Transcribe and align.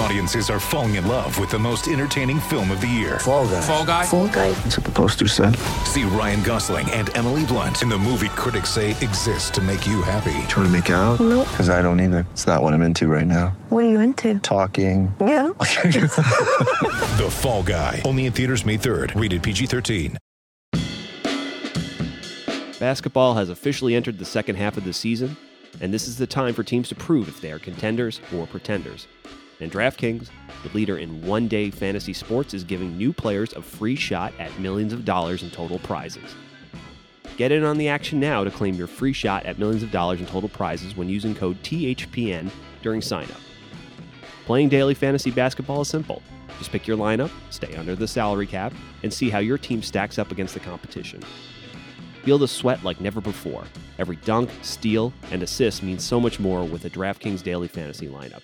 Audiences 0.00 0.48
are 0.48 0.58
falling 0.58 0.94
in 0.94 1.06
love 1.06 1.38
with 1.38 1.50
the 1.50 1.58
most 1.58 1.86
entertaining 1.86 2.40
film 2.40 2.70
of 2.70 2.80
the 2.80 2.86
year. 2.86 3.18
Fall 3.18 3.46
guy. 3.46 3.60
Fall 3.60 3.84
guy. 3.84 4.06
Fall 4.06 4.28
guy. 4.28 4.50
That's 4.52 4.78
what 4.78 4.86
the 4.86 4.92
poster 4.92 5.28
said. 5.28 5.54
See 5.84 6.04
Ryan 6.04 6.42
Gosling 6.42 6.90
and 6.92 7.14
Emily 7.14 7.44
Blunt 7.44 7.82
in 7.82 7.90
the 7.90 7.98
movie 7.98 8.30
critics 8.30 8.70
say 8.70 8.92
exists 8.92 9.50
to 9.50 9.60
make 9.60 9.86
you 9.86 10.00
happy. 10.00 10.32
Trying 10.48 10.64
to 10.64 10.70
make 10.70 10.88
it 10.88 10.94
out? 10.94 11.20
Nope. 11.20 11.46
Because 11.50 11.68
I 11.68 11.82
don't 11.82 12.00
either. 12.00 12.26
It's 12.32 12.46
not 12.46 12.62
what 12.62 12.72
I'm 12.72 12.80
into 12.80 13.08
right 13.08 13.26
now. 13.26 13.48
What 13.68 13.84
are 13.84 13.90
you 13.90 14.00
into? 14.00 14.38
Talking. 14.38 15.14
Yeah. 15.20 15.50
The 17.20 17.28
Fall 17.30 17.62
Guy. 17.62 18.00
Only 18.06 18.24
in 18.24 18.32
theaters 18.32 18.64
May 18.64 18.78
3rd. 18.78 19.20
Rated 19.20 19.42
PG-13. 19.42 20.16
Basketball 22.78 23.34
has 23.34 23.50
officially 23.50 23.94
entered 23.94 24.18
the 24.18 24.24
second 24.24 24.56
half 24.56 24.78
of 24.78 24.84
the 24.84 24.94
season, 24.94 25.36
and 25.82 25.92
this 25.92 26.08
is 26.08 26.16
the 26.16 26.26
time 26.26 26.54
for 26.54 26.64
teams 26.64 26.88
to 26.88 26.94
prove 26.94 27.28
if 27.28 27.42
they 27.42 27.52
are 27.52 27.58
contenders 27.58 28.22
or 28.34 28.46
pretenders. 28.46 29.06
And 29.60 29.70
DraftKings, 29.70 30.28
the 30.62 30.70
leader 30.70 30.98
in 30.98 31.24
one 31.26 31.48
day 31.48 31.70
fantasy 31.70 32.12
sports, 32.12 32.54
is 32.54 32.64
giving 32.64 32.96
new 32.96 33.12
players 33.12 33.52
a 33.52 33.62
free 33.62 33.96
shot 33.96 34.32
at 34.38 34.58
millions 34.58 34.92
of 34.92 35.04
dollars 35.04 35.42
in 35.42 35.50
total 35.50 35.78
prizes. 35.80 36.34
Get 37.36 37.52
in 37.52 37.64
on 37.64 37.78
the 37.78 37.88
action 37.88 38.20
now 38.20 38.44
to 38.44 38.50
claim 38.50 38.74
your 38.74 38.86
free 38.86 39.12
shot 39.12 39.46
at 39.46 39.58
millions 39.58 39.82
of 39.82 39.90
dollars 39.90 40.20
in 40.20 40.26
total 40.26 40.48
prizes 40.48 40.96
when 40.96 41.08
using 41.08 41.34
code 41.34 41.62
THPN 41.62 42.50
during 42.82 43.00
signup. 43.00 43.40
Playing 44.46 44.68
daily 44.68 44.94
fantasy 44.94 45.30
basketball 45.30 45.82
is 45.82 45.88
simple. 45.88 46.22
Just 46.58 46.72
pick 46.72 46.86
your 46.86 46.96
lineup, 46.96 47.30
stay 47.50 47.74
under 47.76 47.94
the 47.94 48.08
salary 48.08 48.46
cap, 48.46 48.74
and 49.02 49.12
see 49.12 49.30
how 49.30 49.38
your 49.38 49.56
team 49.56 49.82
stacks 49.82 50.18
up 50.18 50.30
against 50.32 50.54
the 50.54 50.60
competition. 50.60 51.22
Feel 52.24 52.36
the 52.36 52.48
sweat 52.48 52.84
like 52.84 53.00
never 53.00 53.20
before. 53.20 53.64
Every 53.98 54.16
dunk, 54.16 54.50
steal, 54.60 55.12
and 55.30 55.42
assist 55.42 55.82
means 55.82 56.04
so 56.04 56.20
much 56.20 56.38
more 56.38 56.64
with 56.64 56.84
a 56.84 56.90
DraftKings 56.90 57.42
daily 57.42 57.68
fantasy 57.68 58.08
lineup. 58.08 58.42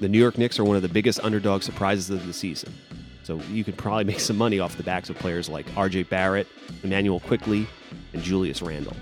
The 0.00 0.08
New 0.08 0.18
York 0.18 0.38
Knicks 0.38 0.58
are 0.58 0.64
one 0.64 0.74
of 0.74 0.82
the 0.82 0.88
biggest 0.88 1.20
underdog 1.20 1.62
surprises 1.62 2.10
of 2.10 2.26
the 2.26 2.32
season, 2.32 2.74
so 3.22 3.40
you 3.50 3.62
could 3.62 3.76
probably 3.76 4.04
make 4.12 4.18
some 4.18 4.36
money 4.36 4.58
off 4.58 4.76
the 4.76 4.82
backs 4.82 5.08
of 5.08 5.16
players 5.16 5.48
like 5.48 5.66
RJ 5.70 6.08
Barrett, 6.08 6.48
Immanuel 6.82 7.20
Quickley, 7.20 7.66
and 8.12 8.22
Julius 8.22 8.60
Randle. 8.60 8.96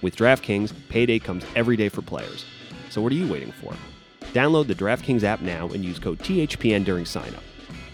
With 0.00 0.14
DraftKings, 0.14 0.72
payday 0.88 1.18
comes 1.18 1.44
every 1.56 1.76
day 1.76 1.88
for 1.88 2.02
players. 2.02 2.44
So 2.90 3.02
what 3.02 3.10
are 3.10 3.16
you 3.16 3.30
waiting 3.30 3.50
for? 3.50 3.74
Download 4.32 4.68
the 4.68 4.74
DraftKings 4.74 5.24
app 5.24 5.40
now 5.40 5.66
and 5.68 5.84
use 5.84 5.98
code 5.98 6.20
THPN 6.20 6.84
during 6.84 7.04
signup. 7.04 7.42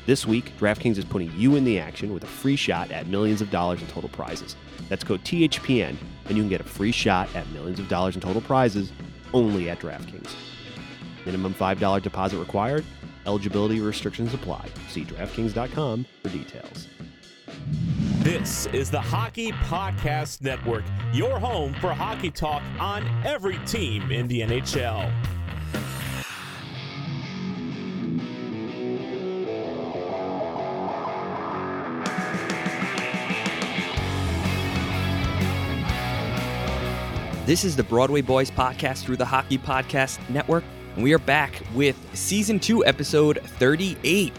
This 0.04 0.26
week, 0.26 0.52
DraftKings 0.58 0.98
is 0.98 1.04
putting 1.06 1.32
you 1.38 1.56
in 1.56 1.64
the 1.64 1.78
action 1.78 2.12
with 2.12 2.24
a 2.24 2.26
free 2.26 2.56
shot 2.56 2.90
at 2.90 3.06
millions 3.06 3.40
of 3.40 3.50
dollars 3.50 3.80
in 3.80 3.86
total 3.86 4.10
prizes. 4.10 4.56
That's 4.90 5.02
code 5.02 5.24
THPN, 5.24 5.96
and 6.26 6.36
you 6.36 6.42
can 6.42 6.50
get 6.50 6.60
a 6.60 6.64
free 6.64 6.92
shot 6.92 7.34
at 7.34 7.48
millions 7.52 7.78
of 7.78 7.88
dollars 7.88 8.14
in 8.14 8.20
total 8.20 8.42
prizes 8.42 8.92
only 9.32 9.70
at 9.70 9.78
DraftKings. 9.80 10.34
Minimum 11.26 11.54
$5 11.54 12.02
deposit 12.02 12.38
required. 12.38 12.84
Eligibility 13.26 13.80
restrictions 13.80 14.34
apply. 14.34 14.68
See 14.88 15.04
DraftKings.com 15.04 16.06
for 16.22 16.28
details. 16.28 16.88
This 18.20 18.66
is 18.66 18.90
the 18.90 19.00
Hockey 19.00 19.52
Podcast 19.52 20.40
Network, 20.40 20.84
your 21.12 21.38
home 21.38 21.74
for 21.74 21.92
hockey 21.92 22.30
talk 22.30 22.62
on 22.80 23.06
every 23.24 23.58
team 23.66 24.10
in 24.10 24.26
the 24.28 24.40
NHL. 24.40 25.12
This 37.46 37.62
is 37.62 37.76
the 37.76 37.84
Broadway 37.84 38.22
Boys 38.22 38.50
podcast 38.50 39.04
through 39.04 39.18
the 39.18 39.26
Hockey 39.26 39.58
Podcast 39.58 40.18
Network, 40.30 40.64
and 40.94 41.02
we 41.02 41.12
are 41.12 41.18
back 41.18 41.60
with 41.74 41.96
season 42.14 42.60
two, 42.60 42.84
episode 42.84 43.40
38. 43.58 44.32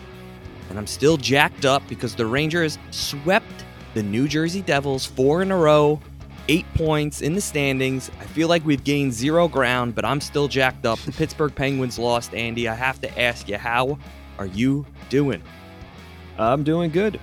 And 0.69 0.77
I'm 0.77 0.87
still 0.87 1.17
jacked 1.17 1.65
up 1.65 1.83
because 1.87 2.15
the 2.15 2.25
Rangers 2.25 2.77
swept 2.91 3.65
the 3.93 4.03
New 4.03 4.27
Jersey 4.27 4.61
Devils 4.61 5.05
four 5.05 5.41
in 5.41 5.51
a 5.51 5.57
row, 5.57 5.99
eight 6.47 6.65
points 6.73 7.21
in 7.21 7.33
the 7.35 7.41
standings. 7.41 8.09
I 8.19 8.25
feel 8.25 8.47
like 8.47 8.65
we've 8.65 8.83
gained 8.83 9.13
zero 9.13 9.47
ground, 9.47 9.95
but 9.95 10.05
I'm 10.05 10.21
still 10.21 10.47
jacked 10.47 10.85
up. 10.85 10.99
The 10.99 11.11
Pittsburgh 11.11 11.53
Penguins 11.55 11.99
lost, 11.99 12.33
Andy. 12.33 12.67
I 12.67 12.73
have 12.73 13.01
to 13.01 13.19
ask 13.21 13.49
you, 13.49 13.57
how 13.57 13.97
are 14.39 14.47
you 14.47 14.85
doing? 15.09 15.41
I'm 16.37 16.63
doing 16.63 16.89
good. 16.89 17.19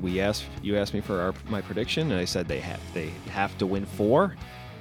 We 0.00 0.20
asked 0.20 0.46
you 0.62 0.76
asked 0.76 0.94
me 0.94 1.00
for 1.00 1.20
our, 1.20 1.34
my 1.48 1.60
prediction, 1.60 2.10
and 2.10 2.20
I 2.20 2.24
said 2.24 2.48
they 2.48 2.60
have 2.60 2.80
they 2.92 3.10
have 3.30 3.56
to 3.58 3.66
win 3.66 3.84
four. 3.84 4.36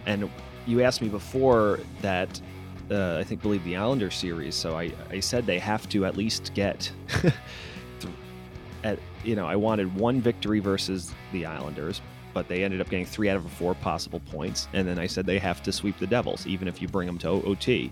And 0.05 0.29
you 0.65 0.81
asked 0.81 1.01
me 1.01 1.09
before 1.09 1.79
that 2.01 2.39
uh, 2.91 3.17
I 3.17 3.23
think 3.23 3.41
believe 3.41 3.63
the 3.63 3.77
Islander 3.77 4.11
series, 4.11 4.55
so 4.55 4.77
I, 4.77 4.91
I 5.09 5.19
said 5.19 5.45
they 5.45 5.59
have 5.59 5.87
to 5.89 6.05
at 6.05 6.17
least 6.17 6.51
get 6.53 6.91
th- 7.21 7.33
at 8.83 8.99
you 9.23 9.35
know 9.35 9.45
I 9.45 9.55
wanted 9.55 9.93
one 9.95 10.21
victory 10.21 10.59
versus 10.59 11.13
the 11.31 11.45
Islanders, 11.45 12.01
but 12.33 12.47
they 12.47 12.63
ended 12.63 12.81
up 12.81 12.89
getting 12.89 13.05
three 13.05 13.29
out 13.29 13.37
of 13.37 13.49
four 13.51 13.73
possible 13.75 14.19
points, 14.31 14.67
and 14.73 14.87
then 14.87 14.99
I 14.99 15.07
said 15.07 15.25
they 15.25 15.39
have 15.39 15.63
to 15.63 15.71
sweep 15.71 15.97
the 15.97 16.07
Devils 16.07 16.45
even 16.45 16.67
if 16.67 16.81
you 16.81 16.87
bring 16.87 17.07
them 17.07 17.17
to 17.19 17.29
OT. 17.29 17.91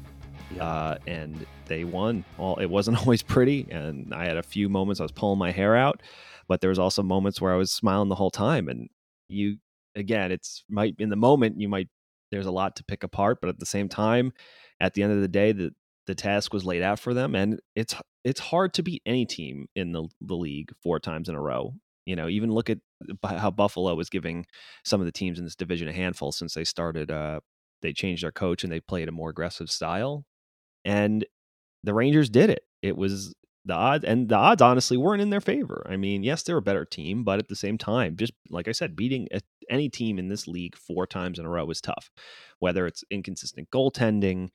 Uh, 0.60 0.98
and 1.08 1.46
they 1.68 1.86
won. 1.86 2.26
All 2.38 2.58
it 2.58 2.66
wasn't 2.66 2.98
always 3.02 3.24
pretty, 3.24 3.68
and 3.72 4.14
I 4.14 4.26
had 4.26 4.38
a 4.38 4.44
few 4.44 4.68
moments 4.68 5.00
I 5.00 5.04
was 5.04 5.12
pulling 5.12 5.40
my 5.40 5.52
hair 5.52 5.76
out, 5.76 6.02
but 6.48 6.60
there 6.60 6.70
was 6.70 6.80
also 6.80 7.02
moments 7.02 7.40
where 7.40 7.54
I 7.54 7.58
was 7.58 7.72
smiling 7.72 8.10
the 8.10 8.16
whole 8.16 8.32
time. 8.32 8.68
And 8.68 8.90
you, 9.30 9.58
again, 9.96 10.34
it's 10.34 10.66
might 10.70 10.96
in 11.00 11.10
the 11.10 11.16
moment 11.16 11.62
you 11.62 11.70
might 11.70 11.88
there's 12.32 12.46
a 12.46 12.52
lot 12.52 12.76
to 12.78 12.84
pick 12.84 13.04
apart, 13.04 13.40
but 13.42 13.50
at 13.50 13.60
the 13.60 13.66
same 13.66 13.90
time, 13.90 14.34
at 14.82 14.96
the 14.96 15.04
end 15.04 15.14
of 15.14 15.22
the 15.22 15.28
day, 15.28 15.54
the 15.54 15.72
the 16.08 16.16
task 16.16 16.52
was 16.52 16.66
laid 16.66 16.82
out 16.82 17.00
for 17.00 17.14
them, 17.14 17.36
and 17.36 17.60
it's 17.76 17.96
it's 18.26 18.40
hard 18.40 18.74
to 18.74 18.84
beat 18.84 19.04
any 19.06 19.26
team 19.26 19.68
in 19.76 19.92
the 19.92 20.08
the 20.20 20.36
league 20.36 20.72
four 20.82 21.00
times 21.00 21.30
in 21.30 21.36
a 21.36 21.42
row. 21.42 21.76
You 22.06 22.16
know, 22.16 22.28
even 22.28 22.52
look 22.52 22.70
at 22.70 22.80
how 23.24 23.52
Buffalo 23.52 23.94
was 23.94 24.10
giving 24.10 24.46
some 24.84 25.00
of 25.00 25.06
the 25.06 25.12
teams 25.12 25.38
in 25.38 25.46
this 25.46 25.56
division 25.56 25.88
a 25.88 25.94
handful 25.94 26.32
since 26.32 26.56
they 26.56 26.64
started. 26.64 27.12
Uh, 27.12 27.40
they 27.84 27.94
changed 27.94 28.24
their 28.24 28.32
coach 28.32 28.64
and 28.64 28.74
they 28.74 28.80
played 28.80 29.08
a 29.08 29.12
more 29.12 29.30
aggressive 29.30 29.70
style, 29.70 30.26
and 30.84 31.26
the 31.84 31.94
Rangers 31.94 32.30
did 32.30 32.50
it. 32.50 32.64
It 32.82 32.98
was 32.98 33.36
the 33.66 33.76
odds, 33.76 34.04
and 34.04 34.28
the 34.28 34.36
odds 34.36 34.64
honestly 34.64 34.98
weren't 34.98 35.22
in 35.22 35.30
their 35.30 35.42
favor. 35.42 35.86
I 35.88 35.96
mean, 35.96 36.24
yes, 36.24 36.42
they're 36.42 36.58
a 36.58 36.64
better 36.64 36.86
team, 36.86 37.24
but 37.24 37.38
at 37.38 37.48
the 37.48 37.56
same 37.56 37.78
time, 37.78 38.18
just 38.18 38.34
like 38.50 38.68
I 38.68 38.72
said, 38.72 38.96
beating 38.96 39.28
a, 39.32 39.42
any 39.70 39.88
team 39.88 40.18
in 40.18 40.30
this 40.30 40.48
league 40.48 40.76
four 40.76 41.06
times 41.06 41.38
in 41.38 41.46
a 41.46 41.50
row 41.50 41.70
is 41.70 41.82
tough. 41.82 42.10
Whether 42.58 42.88
it's 42.88 43.04
inconsistent 43.12 43.70
goaltending, 43.70 44.50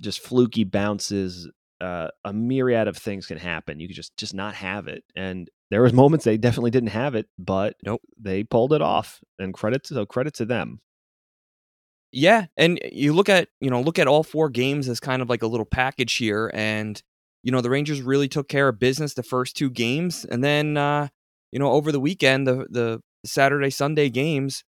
just 0.00 0.20
fluky 0.20 0.64
bounces, 0.64 1.48
uh, 1.80 2.08
a 2.24 2.32
myriad 2.32 2.88
of 2.88 2.96
things 2.96 3.26
can 3.26 3.38
happen. 3.38 3.80
You 3.80 3.88
could 3.88 3.96
just 3.96 4.16
just 4.16 4.34
not 4.34 4.54
have 4.54 4.88
it, 4.88 5.04
and 5.14 5.48
there 5.70 5.82
was 5.82 5.92
moments 5.92 6.24
they 6.24 6.36
definitely 6.36 6.70
didn't 6.70 6.90
have 6.90 7.14
it, 7.14 7.26
but 7.38 7.76
Nope. 7.84 8.00
they 8.18 8.44
pulled 8.44 8.72
it 8.72 8.82
off. 8.82 9.20
And 9.38 9.52
credit 9.52 9.84
to 9.84 9.94
so 9.94 10.06
credit 10.06 10.34
to 10.34 10.44
them. 10.44 10.80
Yeah, 12.12 12.46
and 12.56 12.78
you 12.92 13.12
look 13.12 13.28
at 13.28 13.48
you 13.60 13.70
know 13.70 13.80
look 13.80 13.98
at 13.98 14.06
all 14.06 14.22
four 14.22 14.48
games 14.48 14.88
as 14.88 15.00
kind 15.00 15.20
of 15.20 15.28
like 15.28 15.42
a 15.42 15.48
little 15.48 15.66
package 15.66 16.14
here, 16.14 16.50
and 16.54 17.02
you 17.42 17.50
know 17.50 17.60
the 17.60 17.70
Rangers 17.70 18.02
really 18.02 18.28
took 18.28 18.48
care 18.48 18.68
of 18.68 18.78
business 18.78 19.14
the 19.14 19.22
first 19.24 19.56
two 19.56 19.68
games, 19.68 20.24
and 20.24 20.44
then 20.44 20.76
uh, 20.76 21.08
you 21.50 21.58
know 21.58 21.72
over 21.72 21.90
the 21.90 22.00
weekend 22.00 22.46
the 22.46 22.66
the 22.70 23.00
Saturday 23.26 23.70
Sunday 23.70 24.10
games, 24.10 24.62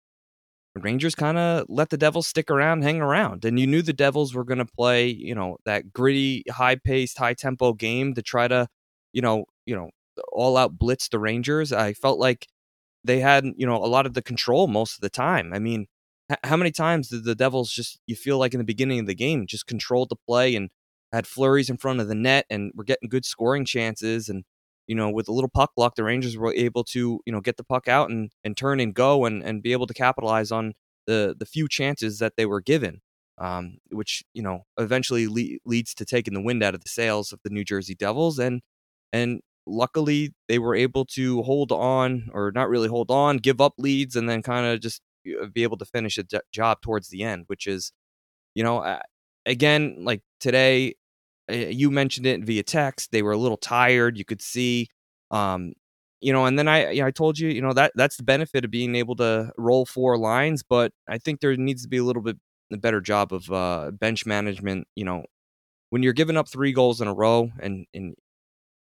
Rangers 0.76 1.14
kind 1.14 1.38
of 1.38 1.66
let 1.68 1.90
the 1.90 1.96
Devils 1.96 2.26
stick 2.26 2.50
around, 2.50 2.82
hang 2.82 3.00
around, 3.00 3.44
and 3.44 3.58
you 3.60 3.66
knew 3.66 3.80
the 3.82 3.92
Devils 3.92 4.34
were 4.34 4.44
going 4.44 4.58
to 4.58 4.64
play 4.66 5.08
you 5.08 5.34
know 5.34 5.56
that 5.64 5.92
gritty, 5.92 6.44
high 6.50 6.76
paced, 6.76 7.18
high 7.18 7.34
tempo 7.34 7.72
game 7.72 8.14
to 8.14 8.22
try 8.22 8.48
to 8.48 8.68
you 9.12 9.22
know 9.22 9.44
you 9.66 9.76
know 9.76 9.90
all 10.32 10.56
out 10.56 10.78
blitz 10.78 11.08
the 11.08 11.18
Rangers. 11.18 11.72
I 11.72 11.92
felt 11.92 12.18
like 12.18 12.48
they 13.04 13.20
had 13.20 13.44
you 13.56 13.66
know 13.66 13.76
a 13.76 13.86
lot 13.86 14.06
of 14.06 14.14
the 14.14 14.22
control 14.22 14.66
most 14.66 14.96
of 14.96 15.00
the 15.02 15.10
time. 15.10 15.52
I 15.52 15.58
mean 15.58 15.86
h- 16.30 16.38
how 16.44 16.56
many 16.56 16.70
times 16.72 17.08
did 17.08 17.24
the 17.24 17.34
Devils 17.34 17.70
just 17.72 18.00
you 18.06 18.16
feel 18.16 18.38
like 18.38 18.54
in 18.54 18.58
the 18.58 18.64
beginning 18.64 19.00
of 19.00 19.06
the 19.06 19.14
game 19.14 19.46
just 19.46 19.66
controlled 19.66 20.10
the 20.10 20.16
play 20.28 20.56
and 20.56 20.70
had 21.12 21.26
flurries 21.26 21.70
in 21.70 21.76
front 21.76 22.00
of 22.00 22.08
the 22.08 22.14
net 22.14 22.46
and 22.50 22.72
were 22.74 22.84
getting 22.84 23.08
good 23.08 23.24
scoring 23.24 23.64
chances 23.64 24.28
and 24.28 24.44
you 24.86 24.94
know, 24.94 25.10
with 25.10 25.28
a 25.28 25.32
little 25.32 25.50
puck 25.50 25.72
luck, 25.76 25.94
the 25.96 26.04
Rangers 26.04 26.36
were 26.36 26.54
able 26.54 26.84
to, 26.84 27.20
you 27.24 27.32
know, 27.32 27.40
get 27.40 27.56
the 27.56 27.64
puck 27.64 27.88
out 27.88 28.10
and, 28.10 28.30
and 28.44 28.56
turn 28.56 28.80
and 28.80 28.94
go 28.94 29.24
and, 29.24 29.42
and 29.42 29.62
be 29.62 29.72
able 29.72 29.86
to 29.86 29.94
capitalize 29.94 30.52
on 30.52 30.74
the 31.06 31.34
the 31.38 31.46
few 31.46 31.68
chances 31.68 32.18
that 32.18 32.34
they 32.36 32.46
were 32.46 32.60
given, 32.60 33.00
um, 33.38 33.78
which 33.90 34.22
you 34.32 34.42
know 34.42 34.64
eventually 34.78 35.26
le- 35.26 35.58
leads 35.64 35.94
to 35.94 36.04
taking 36.04 36.34
the 36.34 36.42
wind 36.42 36.62
out 36.62 36.74
of 36.74 36.82
the 36.82 36.88
sails 36.90 37.32
of 37.32 37.40
the 37.44 37.50
New 37.50 37.64
Jersey 37.64 37.94
Devils 37.94 38.38
and 38.38 38.62
and 39.12 39.40
luckily 39.66 40.34
they 40.48 40.58
were 40.58 40.74
able 40.74 41.04
to 41.06 41.42
hold 41.42 41.72
on 41.72 42.28
or 42.32 42.52
not 42.54 42.68
really 42.68 42.88
hold 42.88 43.10
on, 43.10 43.38
give 43.38 43.60
up 43.60 43.74
leads, 43.78 44.16
and 44.16 44.28
then 44.28 44.42
kind 44.42 44.66
of 44.66 44.80
just 44.80 45.00
uh, 45.42 45.46
be 45.46 45.62
able 45.62 45.78
to 45.78 45.84
finish 45.86 46.18
a 46.18 46.24
job 46.52 46.80
towards 46.82 47.08
the 47.08 47.22
end, 47.22 47.44
which 47.46 47.66
is, 47.66 47.92
you 48.54 48.64
know, 48.64 48.98
again 49.46 49.96
like 50.00 50.22
today 50.40 50.94
you 51.48 51.90
mentioned 51.90 52.26
it 52.26 52.42
via 52.44 52.62
text. 52.62 53.10
They 53.12 53.22
were 53.22 53.32
a 53.32 53.38
little 53.38 53.56
tired. 53.56 54.18
You 54.18 54.24
could 54.24 54.42
see, 54.42 54.88
um, 55.30 55.74
you 56.20 56.32
know, 56.32 56.46
and 56.46 56.58
then 56.58 56.68
I, 56.68 57.04
I 57.04 57.10
told 57.10 57.38
you, 57.38 57.48
you 57.48 57.60
know, 57.60 57.72
that 57.74 57.92
that's 57.94 58.16
the 58.16 58.22
benefit 58.22 58.64
of 58.64 58.70
being 58.70 58.94
able 58.94 59.16
to 59.16 59.52
roll 59.58 59.84
four 59.84 60.16
lines. 60.18 60.62
But 60.62 60.92
I 61.08 61.18
think 61.18 61.40
there 61.40 61.56
needs 61.56 61.82
to 61.82 61.88
be 61.88 61.98
a 61.98 62.04
little 62.04 62.22
bit 62.22 62.38
a 62.72 62.78
better 62.78 63.00
job 63.00 63.32
of 63.32 63.50
uh, 63.50 63.90
bench 63.92 64.26
management. 64.26 64.86
You 64.96 65.04
know, 65.04 65.24
when 65.90 66.02
you're 66.02 66.12
giving 66.14 66.36
up 66.36 66.48
three 66.48 66.72
goals 66.72 67.00
in 67.00 67.08
a 67.08 67.14
row, 67.14 67.50
and 67.60 67.86
and 67.94 68.14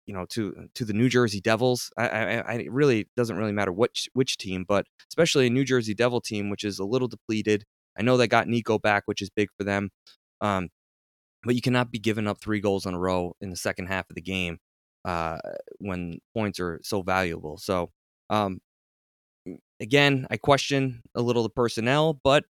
you 0.06 0.14
know 0.14 0.26
to 0.32 0.70
to 0.76 0.86
the 0.86 0.94
New 0.94 1.10
Jersey 1.10 1.42
Devils, 1.42 1.92
I, 1.98 2.08
I, 2.08 2.24
I 2.38 2.54
it 2.56 2.72
really 2.72 3.08
doesn't 3.18 3.38
really 3.38 3.52
matter 3.52 3.72
which 3.74 4.10
which 4.14 4.38
team, 4.38 4.66
but 4.68 4.86
especially 5.10 5.48
a 5.48 5.52
New 5.52 5.66
Jersey 5.66 5.94
Devil 5.94 6.22
team, 6.22 6.50
which 6.50 6.64
is 6.64 6.80
a 6.80 6.86
little 6.86 7.08
depleted. 7.08 7.66
I 7.98 8.04
know 8.04 8.18
they 8.18 8.28
got 8.28 8.48
Nico 8.48 8.80
back, 8.80 9.04
which 9.06 9.22
is 9.22 9.30
big 9.30 9.50
for 9.58 9.64
them. 9.64 9.90
Um, 10.42 10.70
but 11.44 11.56
you 11.56 11.62
cannot 11.62 11.92
be 11.92 12.00
giving 12.00 12.28
up 12.28 12.40
three 12.40 12.60
goals 12.60 12.86
in 12.86 12.94
a 12.94 13.00
row 13.00 13.36
in 13.42 13.50
the 13.50 13.56
second 13.56 13.88
half 13.88 14.10
of 14.10 14.16
the 14.16 14.22
game 14.22 14.60
uh, 15.06 15.38
when 15.80 16.20
points 16.36 16.60
are 16.60 16.80
so 16.84 17.02
valuable. 17.02 17.58
So, 17.58 17.92
um, 18.30 18.60
again, 19.80 20.28
I 20.30 20.38
question 20.38 21.02
a 21.16 21.22
little 21.22 21.44
the 21.44 21.50
personnel, 21.50 22.20
but 22.24 22.44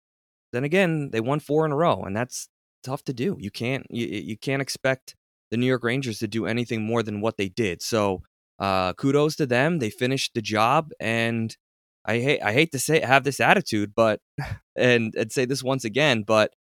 then 0.53 0.65
again, 0.65 1.11
they 1.11 1.21
won 1.21 1.41
four 1.41 1.67
in 1.67 1.73
a 1.73 1.77
row, 1.77 2.03
and 2.03 2.17
that's 2.17 2.49
tough 2.85 3.03
to 3.05 3.13
do. 3.13 3.37
You 3.41 3.51
can't 3.51 3.87
you, 3.91 4.07
you 4.07 4.39
can't 4.39 4.63
expect 4.63 5.17
the 5.51 5.57
New 5.57 5.67
York 5.67 5.83
Rangers 5.83 6.19
to 6.21 6.29
do 6.29 6.47
anything 6.47 6.83
more 6.83 7.03
than 7.03 7.21
what 7.21 7.37
they 7.37 7.49
did. 7.49 7.83
So, 7.83 8.23
uh, 8.59 8.93
kudos 8.95 9.37
to 9.37 9.47
them. 9.47 9.79
They 9.81 9.91
finished 9.91 10.35
the 10.35 10.43
job, 10.43 10.91
and 11.01 11.57
I 12.05 12.19
hate 12.19 12.43
I 12.43 12.53
hate 12.53 12.73
to 12.73 12.79
say 12.79 13.01
have 13.01 13.25
this 13.25 13.41
attitude, 13.41 13.95
but 13.97 14.21
and 14.77 15.15
and 15.17 15.33
say 15.33 15.45
this 15.45 15.65
once 15.65 15.85
again, 15.85 16.23
but 16.23 16.53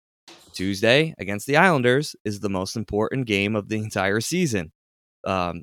Tuesday 0.52 1.14
against 1.18 1.46
the 1.46 1.56
Islanders 1.56 2.14
is 2.24 2.40
the 2.40 2.48
most 2.48 2.76
important 2.76 3.26
game 3.26 3.56
of 3.56 3.68
the 3.68 3.76
entire 3.82 4.20
season. 4.20 4.72
Um, 5.26 5.62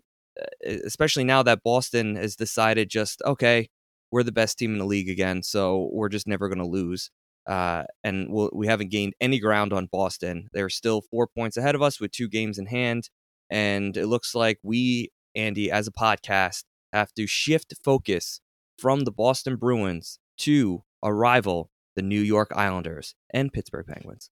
especially 0.65 1.23
now 1.23 1.43
that 1.43 1.63
Boston 1.63 2.15
has 2.15 2.35
decided 2.35 2.89
just, 2.89 3.21
okay, 3.25 3.69
we're 4.11 4.23
the 4.23 4.31
best 4.31 4.57
team 4.57 4.73
in 4.73 4.79
the 4.79 4.85
league 4.85 5.09
again, 5.09 5.43
so 5.43 5.89
we're 5.93 6.09
just 6.09 6.27
never 6.27 6.49
going 6.49 6.59
to 6.59 6.65
lose. 6.65 7.09
Uh, 7.47 7.83
and 8.03 8.31
we'll, 8.31 8.49
we 8.53 8.67
have 8.67 8.79
not 8.79 8.89
gained 8.89 9.13
any 9.19 9.39
ground 9.39 9.73
on 9.73 9.87
Boston. 9.91 10.47
They're 10.53 10.69
still 10.69 11.01
four 11.01 11.27
points 11.27 11.57
ahead 11.57 11.75
of 11.75 11.81
us 11.81 11.99
with 11.99 12.11
two 12.11 12.27
games 12.27 12.57
in 12.57 12.67
hand. 12.67 13.09
And 13.49 13.95
it 13.97 14.07
looks 14.07 14.35
like 14.35 14.59
we, 14.63 15.09
Andy, 15.35 15.71
as 15.71 15.87
a 15.87 15.91
podcast, 15.91 16.63
have 16.93 17.13
to 17.13 17.27
shift 17.27 17.73
focus 17.83 18.41
from 18.77 19.01
the 19.01 19.11
Boston 19.11 19.55
Bruins 19.55 20.19
to 20.39 20.83
a 21.03 21.13
rival, 21.13 21.69
the 21.95 22.01
New 22.01 22.21
York 22.21 22.51
Islanders 22.55 23.15
and 23.33 23.51
Pittsburgh 23.51 23.87
Penguins. 23.87 24.29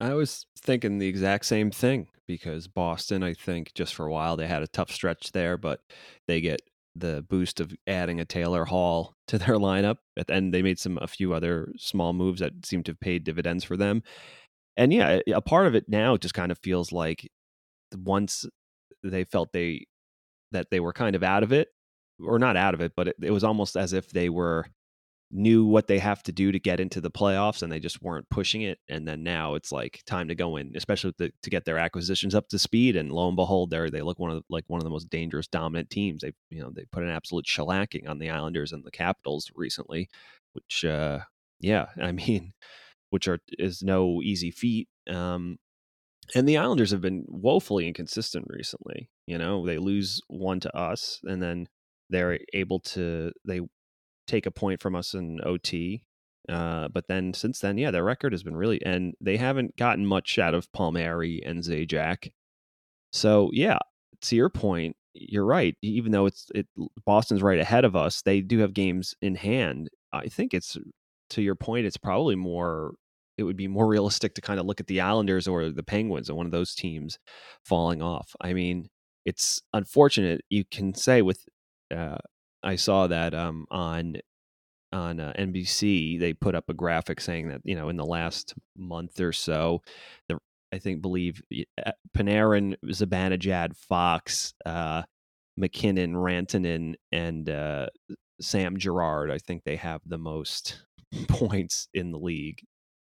I 0.00 0.14
was 0.14 0.46
thinking 0.58 0.98
the 0.98 1.08
exact 1.08 1.44
same 1.44 1.70
thing 1.70 2.08
because 2.26 2.68
Boston, 2.68 3.22
I 3.22 3.34
think, 3.34 3.74
just 3.74 3.94
for 3.94 4.06
a 4.06 4.10
while 4.10 4.36
they 4.36 4.46
had 4.46 4.62
a 4.62 4.68
tough 4.68 4.90
stretch 4.90 5.32
there, 5.32 5.56
but 5.56 5.82
they 6.26 6.40
get 6.40 6.62
the 6.96 7.24
boost 7.28 7.60
of 7.60 7.74
adding 7.86 8.18
a 8.18 8.24
Taylor 8.24 8.64
Hall 8.64 9.14
to 9.28 9.38
their 9.38 9.56
lineup. 9.58 9.96
And 10.28 10.54
they 10.54 10.62
made 10.62 10.78
some 10.78 10.98
a 11.00 11.06
few 11.06 11.34
other 11.34 11.72
small 11.76 12.12
moves 12.12 12.40
that 12.40 12.64
seem 12.64 12.82
to 12.84 12.92
have 12.92 13.00
paid 13.00 13.24
dividends 13.24 13.64
for 13.64 13.76
them. 13.76 14.02
And 14.76 14.92
yeah, 14.92 15.20
a 15.32 15.42
part 15.42 15.66
of 15.66 15.74
it 15.74 15.88
now 15.88 16.16
just 16.16 16.34
kind 16.34 16.50
of 16.50 16.58
feels 16.58 16.92
like 16.92 17.28
once 17.94 18.46
they 19.02 19.24
felt 19.24 19.52
they 19.52 19.86
that 20.52 20.70
they 20.70 20.80
were 20.80 20.92
kind 20.92 21.14
of 21.14 21.22
out 21.22 21.42
of 21.42 21.52
it, 21.52 21.68
or 22.24 22.38
not 22.38 22.56
out 22.56 22.74
of 22.74 22.80
it, 22.80 22.92
but 22.96 23.08
it, 23.08 23.16
it 23.22 23.30
was 23.30 23.44
almost 23.44 23.76
as 23.76 23.92
if 23.92 24.10
they 24.10 24.28
were 24.28 24.66
knew 25.32 25.64
what 25.64 25.86
they 25.86 25.98
have 25.98 26.22
to 26.24 26.32
do 26.32 26.50
to 26.50 26.58
get 26.58 26.80
into 26.80 27.00
the 27.00 27.10
playoffs 27.10 27.62
and 27.62 27.70
they 27.70 27.78
just 27.78 28.02
weren't 28.02 28.28
pushing 28.30 28.62
it 28.62 28.78
and 28.88 29.06
then 29.06 29.22
now 29.22 29.54
it's 29.54 29.70
like 29.70 30.02
time 30.04 30.26
to 30.26 30.34
go 30.34 30.56
in 30.56 30.72
especially 30.74 31.12
to 31.12 31.50
get 31.50 31.64
their 31.64 31.78
acquisitions 31.78 32.34
up 32.34 32.48
to 32.48 32.58
speed 32.58 32.96
and 32.96 33.12
lo 33.12 33.28
and 33.28 33.36
behold 33.36 33.70
they 33.70 33.88
they 33.90 34.02
look 34.02 34.18
one 34.18 34.30
of 34.30 34.38
the, 34.38 34.42
like 34.50 34.64
one 34.66 34.80
of 34.80 34.84
the 34.84 34.90
most 34.90 35.08
dangerous 35.08 35.46
dominant 35.46 35.88
teams. 35.88 36.22
They 36.22 36.32
you 36.50 36.60
know 36.60 36.70
they 36.74 36.84
put 36.90 37.04
an 37.04 37.10
absolute 37.10 37.46
shellacking 37.46 38.08
on 38.08 38.18
the 38.18 38.30
Islanders 38.30 38.72
and 38.72 38.84
the 38.84 38.90
Capitals 38.90 39.50
recently 39.54 40.08
which 40.52 40.84
uh 40.84 41.20
yeah 41.60 41.86
I 42.02 42.12
mean 42.12 42.52
which 43.10 43.28
are 43.28 43.38
is 43.58 43.82
no 43.82 44.20
easy 44.22 44.50
feat 44.50 44.88
um 45.08 45.58
and 46.34 46.48
the 46.48 46.58
Islanders 46.58 46.90
have 46.90 47.00
been 47.00 47.24
woefully 47.28 47.86
inconsistent 47.86 48.46
recently 48.48 49.10
you 49.26 49.38
know? 49.38 49.64
They 49.64 49.78
lose 49.78 50.20
one 50.26 50.58
to 50.60 50.76
us 50.76 51.20
and 51.22 51.40
then 51.40 51.68
they're 52.10 52.40
able 52.52 52.80
to 52.80 53.30
they 53.44 53.60
take 54.30 54.46
a 54.46 54.50
point 54.50 54.80
from 54.80 54.94
us 54.94 55.14
in 55.14 55.40
OT. 55.44 56.04
Uh, 56.48 56.88
but 56.88 57.06
then 57.08 57.34
since 57.34 57.60
then, 57.60 57.78
yeah, 57.78 57.90
their 57.90 58.04
record 58.04 58.32
has 58.32 58.42
been 58.42 58.56
really, 58.56 58.80
and 58.84 59.14
they 59.20 59.36
haven't 59.36 59.76
gotten 59.76 60.06
much 60.06 60.38
out 60.38 60.54
of 60.54 60.72
Palmieri 60.72 61.42
and 61.44 61.62
Zajac. 61.62 62.32
So 63.12 63.50
yeah, 63.52 63.78
to 64.22 64.36
your 64.36 64.48
point, 64.48 64.96
you're 65.12 65.44
right. 65.44 65.76
Even 65.82 66.12
though 66.12 66.26
it's 66.26 66.46
it, 66.54 66.66
Boston's 67.04 67.42
right 67.42 67.58
ahead 67.58 67.84
of 67.84 67.96
us, 67.96 68.22
they 68.22 68.40
do 68.40 68.58
have 68.60 68.72
games 68.72 69.14
in 69.20 69.34
hand. 69.34 69.90
I 70.12 70.26
think 70.26 70.54
it's 70.54 70.76
to 71.30 71.42
your 71.42 71.56
point. 71.56 71.86
It's 71.86 71.96
probably 71.96 72.36
more. 72.36 72.94
It 73.36 73.42
would 73.44 73.56
be 73.56 73.68
more 73.68 73.86
realistic 73.94 74.34
to 74.36 74.40
kind 74.40 74.60
of 74.60 74.66
look 74.66 74.80
at 74.80 74.86
the 74.86 75.00
Islanders 75.00 75.48
or 75.48 75.70
the 75.70 75.82
Penguins 75.82 76.28
and 76.28 76.36
one 76.36 76.46
of 76.46 76.52
those 76.52 76.74
teams 76.74 77.18
falling 77.64 78.02
off. 78.02 78.34
I 78.40 78.52
mean, 78.52 78.88
it's 79.24 79.60
unfortunate. 79.72 80.42
You 80.48 80.64
can 80.64 80.94
say 80.94 81.22
with 81.22 81.44
uh, 81.94 82.18
I 82.62 82.76
saw 82.76 83.06
that 83.06 83.34
um, 83.34 83.66
on 83.70 84.16
on 84.92 85.20
uh, 85.20 85.32
NBC 85.38 86.18
they 86.18 86.32
put 86.32 86.56
up 86.56 86.68
a 86.68 86.74
graphic 86.74 87.20
saying 87.20 87.48
that 87.48 87.60
you 87.64 87.76
know 87.76 87.88
in 87.88 87.96
the 87.96 88.04
last 88.04 88.54
month 88.76 89.20
or 89.20 89.32
so, 89.32 89.82
the 90.28 90.38
I 90.72 90.78
think 90.78 91.02
believe 91.02 91.42
uh, 91.84 91.92
Panarin, 92.16 92.76
Zibanejad, 92.86 93.76
Fox, 93.76 94.54
uh, 94.64 95.02
MacKinnon, 95.56 96.14
Rantanen, 96.14 96.94
and 97.10 97.48
uh, 97.50 97.86
Sam 98.40 98.76
Girard. 98.76 99.30
I 99.30 99.38
think 99.38 99.64
they 99.64 99.76
have 99.76 100.00
the 100.06 100.18
most 100.18 100.82
points 101.28 101.88
in 101.92 102.12
the 102.12 102.18
league 102.18 102.60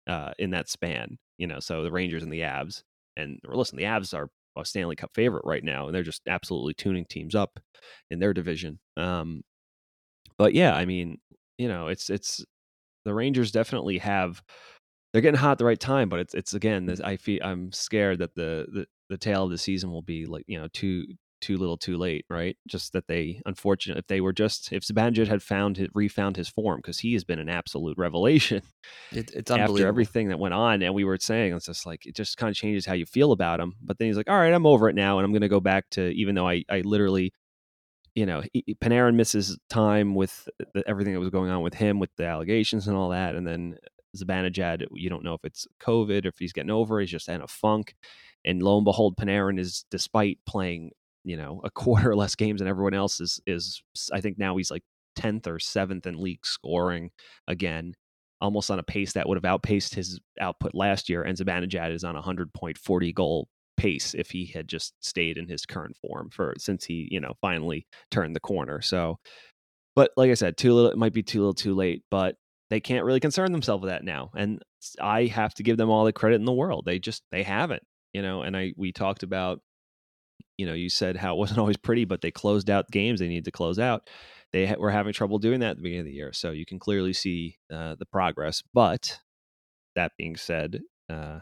uh, 0.08 0.32
in 0.40 0.52
that 0.52 0.70
span. 0.70 1.18
You 1.38 1.48
know, 1.48 1.60
so 1.60 1.84
the 1.84 1.92
Rangers 1.92 2.24
and 2.24 2.32
the 2.32 2.42
Avs. 2.42 2.84
And 3.16 3.40
listen, 3.46 3.78
the 3.78 3.84
Avs 3.84 4.14
are 4.14 4.30
a 4.56 4.66
Stanley 4.66 4.96
Cup 4.96 5.12
favorite 5.14 5.46
right 5.46 5.64
now, 5.64 5.86
and 5.86 5.96
they're 5.96 6.04
just 6.04 6.22
absolutely 6.28 6.74
tuning 6.74 7.06
teams 7.06 7.36
up 7.36 7.60
in 8.10 8.20
their 8.20 8.34
division. 8.34 8.80
Um, 8.96 9.42
but 10.38 10.54
yeah, 10.54 10.74
I 10.76 10.86
mean, 10.86 11.20
you 11.58 11.68
know, 11.68 11.88
it's 11.88 12.10
it's 12.10 12.46
the 13.06 13.14
Rangers 13.14 13.52
definitely 13.52 14.00
have 14.00 14.42
they're 15.14 15.22
getting 15.22 15.40
hot 15.40 15.54
at 15.54 15.58
the 15.58 15.66
right 15.66 15.80
time, 15.80 16.10
but 16.10 16.20
it's 16.20 16.34
it's 16.34 16.54
again, 16.54 16.86
this, 16.86 17.00
I 17.00 17.18
feel 17.18 17.40
I'm 17.44 17.72
scared 17.72 18.20
that 18.20 18.36
the, 18.36 18.68
the 18.72 18.86
the 19.10 19.18
tail 19.18 19.46
of 19.46 19.52
the 19.52 19.58
season 19.58 19.92
will 19.92 20.02
be 20.02 20.26
like 20.26 20.44
you 20.48 20.60
know 20.60 20.68
too 20.74 21.06
too 21.40 21.58
little 21.58 21.78
too 21.78 21.98
late 21.98 22.26
right? 22.30 22.58
Just 22.68 22.94
that 22.94 23.08
they 23.08 23.42
unfortunately 23.46 24.00
if 24.00 24.08
they 24.08 24.22
were 24.22 24.34
just 24.34 24.72
if 24.74 24.84
Zibanejad 24.84 25.28
had 25.28 25.44
found 25.44 25.78
his 25.78 25.88
refound 25.94 26.36
his 26.36 26.50
form 26.50 26.80
because 26.80 27.00
he 27.00 27.14
has 27.14 27.24
been 27.24 27.40
an 27.40 27.50
absolute 27.50 27.98
revelation 27.98 28.62
it, 29.12 29.32
it's 29.34 29.52
after 29.52 29.88
everything 29.88 30.30
that 30.30 30.40
went 30.40 30.54
on 30.54 30.82
and 30.82 30.94
we 30.94 31.04
were 31.04 31.18
saying 31.20 31.54
it's 31.54 31.68
just 31.68 31.86
like 31.86 32.06
it 32.06 32.16
just 32.16 32.38
kind 32.38 32.50
of 32.50 32.56
changes 32.56 32.86
how 32.86 32.94
you 32.94 33.06
feel 33.06 33.32
about 33.32 33.60
him 33.60 33.74
but 33.82 33.98
then 34.00 34.08
he's 34.08 34.18
like 34.18 34.30
all 34.30 34.38
right 34.38 34.54
i'm 34.54 34.66
over 34.66 34.90
it 34.90 34.96
now 34.96 35.20
and 35.20 35.26
i'm 35.26 35.32
going 35.32 35.42
to 35.42 35.48
go 35.48 35.60
back 35.60 35.86
to 35.92 36.10
even 36.10 36.34
though 36.34 36.48
i 36.48 36.64
i 36.70 36.82
literally 36.82 37.32
you 38.18 38.26
know, 38.26 38.42
Panarin 38.82 39.14
misses 39.14 39.60
time 39.70 40.16
with 40.16 40.50
the, 40.74 40.84
everything 40.88 41.14
that 41.14 41.20
was 41.20 41.30
going 41.30 41.52
on 41.52 41.62
with 41.62 41.76
him, 41.76 42.00
with 42.00 42.10
the 42.18 42.26
allegations 42.26 42.88
and 42.88 42.98
all 42.98 43.10
that, 43.10 43.36
and 43.36 43.46
then 43.46 43.78
Zibanejad, 44.18 44.88
you 44.92 45.08
don't 45.08 45.24
know 45.24 45.36
if 45.36 45.46
it's 45.46 45.68
COVID 45.80 46.26
or 46.26 46.30
if 46.30 46.40
he's 46.40 46.52
getting 46.52 46.72
over, 46.72 47.00
he's 47.00 47.12
just 47.12 47.30
in 47.30 47.42
a 47.42 47.48
funk, 47.48 47.94
and 48.44 48.64
lo 48.64 48.78
and 48.78 48.86
behold, 48.86 49.18
Panarin 49.18 49.60
is, 49.60 49.86
despite 49.92 50.40
playing, 50.48 50.94
you 51.26 51.38
know, 51.38 51.62
a 51.64 51.70
quarter 51.76 52.16
less 52.16 52.34
games 52.34 52.60
than 52.60 52.68
everyone 52.68 52.96
else, 52.96 53.22
is 53.22 53.40
is 53.46 53.84
I 54.12 54.20
think 54.20 54.40
now 54.40 54.58
he's 54.58 54.72
like 54.72 54.84
tenth 55.16 55.46
or 55.46 55.60
seventh 55.60 56.08
in 56.08 56.20
league 56.20 56.44
scoring 56.44 57.12
again, 57.48 57.94
almost 58.42 58.72
on 58.72 58.80
a 58.80 58.84
pace 58.84 59.14
that 59.14 59.30
would 59.30 59.38
have 59.38 59.46
outpaced 59.46 59.94
his 59.94 60.20
output 60.42 60.74
last 60.74 61.08
year, 61.08 61.22
and 61.22 61.38
Zibanejad 61.38 61.94
is 61.94 62.04
on 62.04 62.16
a 62.16 62.22
hundred 62.24 62.52
point 62.52 62.80
forty 62.80 63.14
goal 63.14 63.48
pace 63.78 64.14
if 64.14 64.32
he 64.32 64.46
had 64.46 64.68
just 64.68 64.94
stayed 65.00 65.38
in 65.38 65.48
his 65.48 65.66
current 65.66 65.96
form 65.98 66.30
for 66.30 66.54
since 66.58 66.86
he 66.86 67.08
you 67.12 67.20
know 67.20 67.34
finally 67.42 67.86
turned 68.12 68.36
the 68.36 68.40
corner 68.40 68.82
so 68.82 69.18
but 69.96 70.12
like 70.18 70.32
i 70.32 70.34
said 70.34 70.58
too 70.58 70.74
little 70.74 70.92
it 70.92 70.98
might 70.98 71.14
be 71.14 71.24
too 71.24 71.40
little 71.40 71.54
too 71.54 71.76
late 71.76 72.04
but 72.10 72.36
they 72.70 72.80
can't 72.80 73.06
really 73.06 73.20
concern 73.20 73.52
themselves 73.52 73.82
with 73.82 73.92
that 73.92 74.04
now 74.04 74.32
and 74.36 74.62
i 75.00 75.26
have 75.26 75.54
to 75.54 75.64
give 75.64 75.78
them 75.78 75.90
all 75.90 76.06
the 76.06 76.14
credit 76.14 76.36
in 76.36 76.46
the 76.46 76.52
world 76.52 76.84
they 76.86 77.00
just 77.00 77.24
they 77.32 77.44
haven't 77.44 77.84
you 78.14 78.22
know 78.22 78.42
and 78.42 78.58
i 78.58 78.74
we 78.76 78.92
talked 78.92 79.24
about 79.24 79.62
you 80.58 80.66
know, 80.66 80.74
you 80.74 80.90
said 80.90 81.16
how 81.16 81.36
it 81.36 81.38
wasn't 81.38 81.60
always 81.60 81.78
pretty, 81.78 82.06
but 82.06 82.22
they 82.22 82.32
closed 82.32 82.70
out 82.70 82.92
games 82.92 83.20
they 83.20 83.28
need 83.28 83.46
to 83.46 83.52
close 83.52 83.80
out. 83.80 84.10
They 84.54 84.66
ha- 84.66 84.76
were 84.78 84.92
having 84.92 85.14
trouble 85.14 85.40
doing 85.40 85.60
that 85.62 85.72
at 85.72 85.78
the 85.78 85.84
beginning 85.84 86.02
of 86.02 86.06
the 86.08 86.14
year, 86.14 86.34
so 86.34 86.52
you 86.52 86.66
can 86.66 86.80
clearly 86.80 87.14
see 87.14 87.58
uh, 87.72 87.96
the 87.98 88.06
progress. 88.06 88.64
But 88.74 89.20
that 89.96 90.14
being 90.18 90.36
said, 90.36 90.82
uh, 91.10 91.40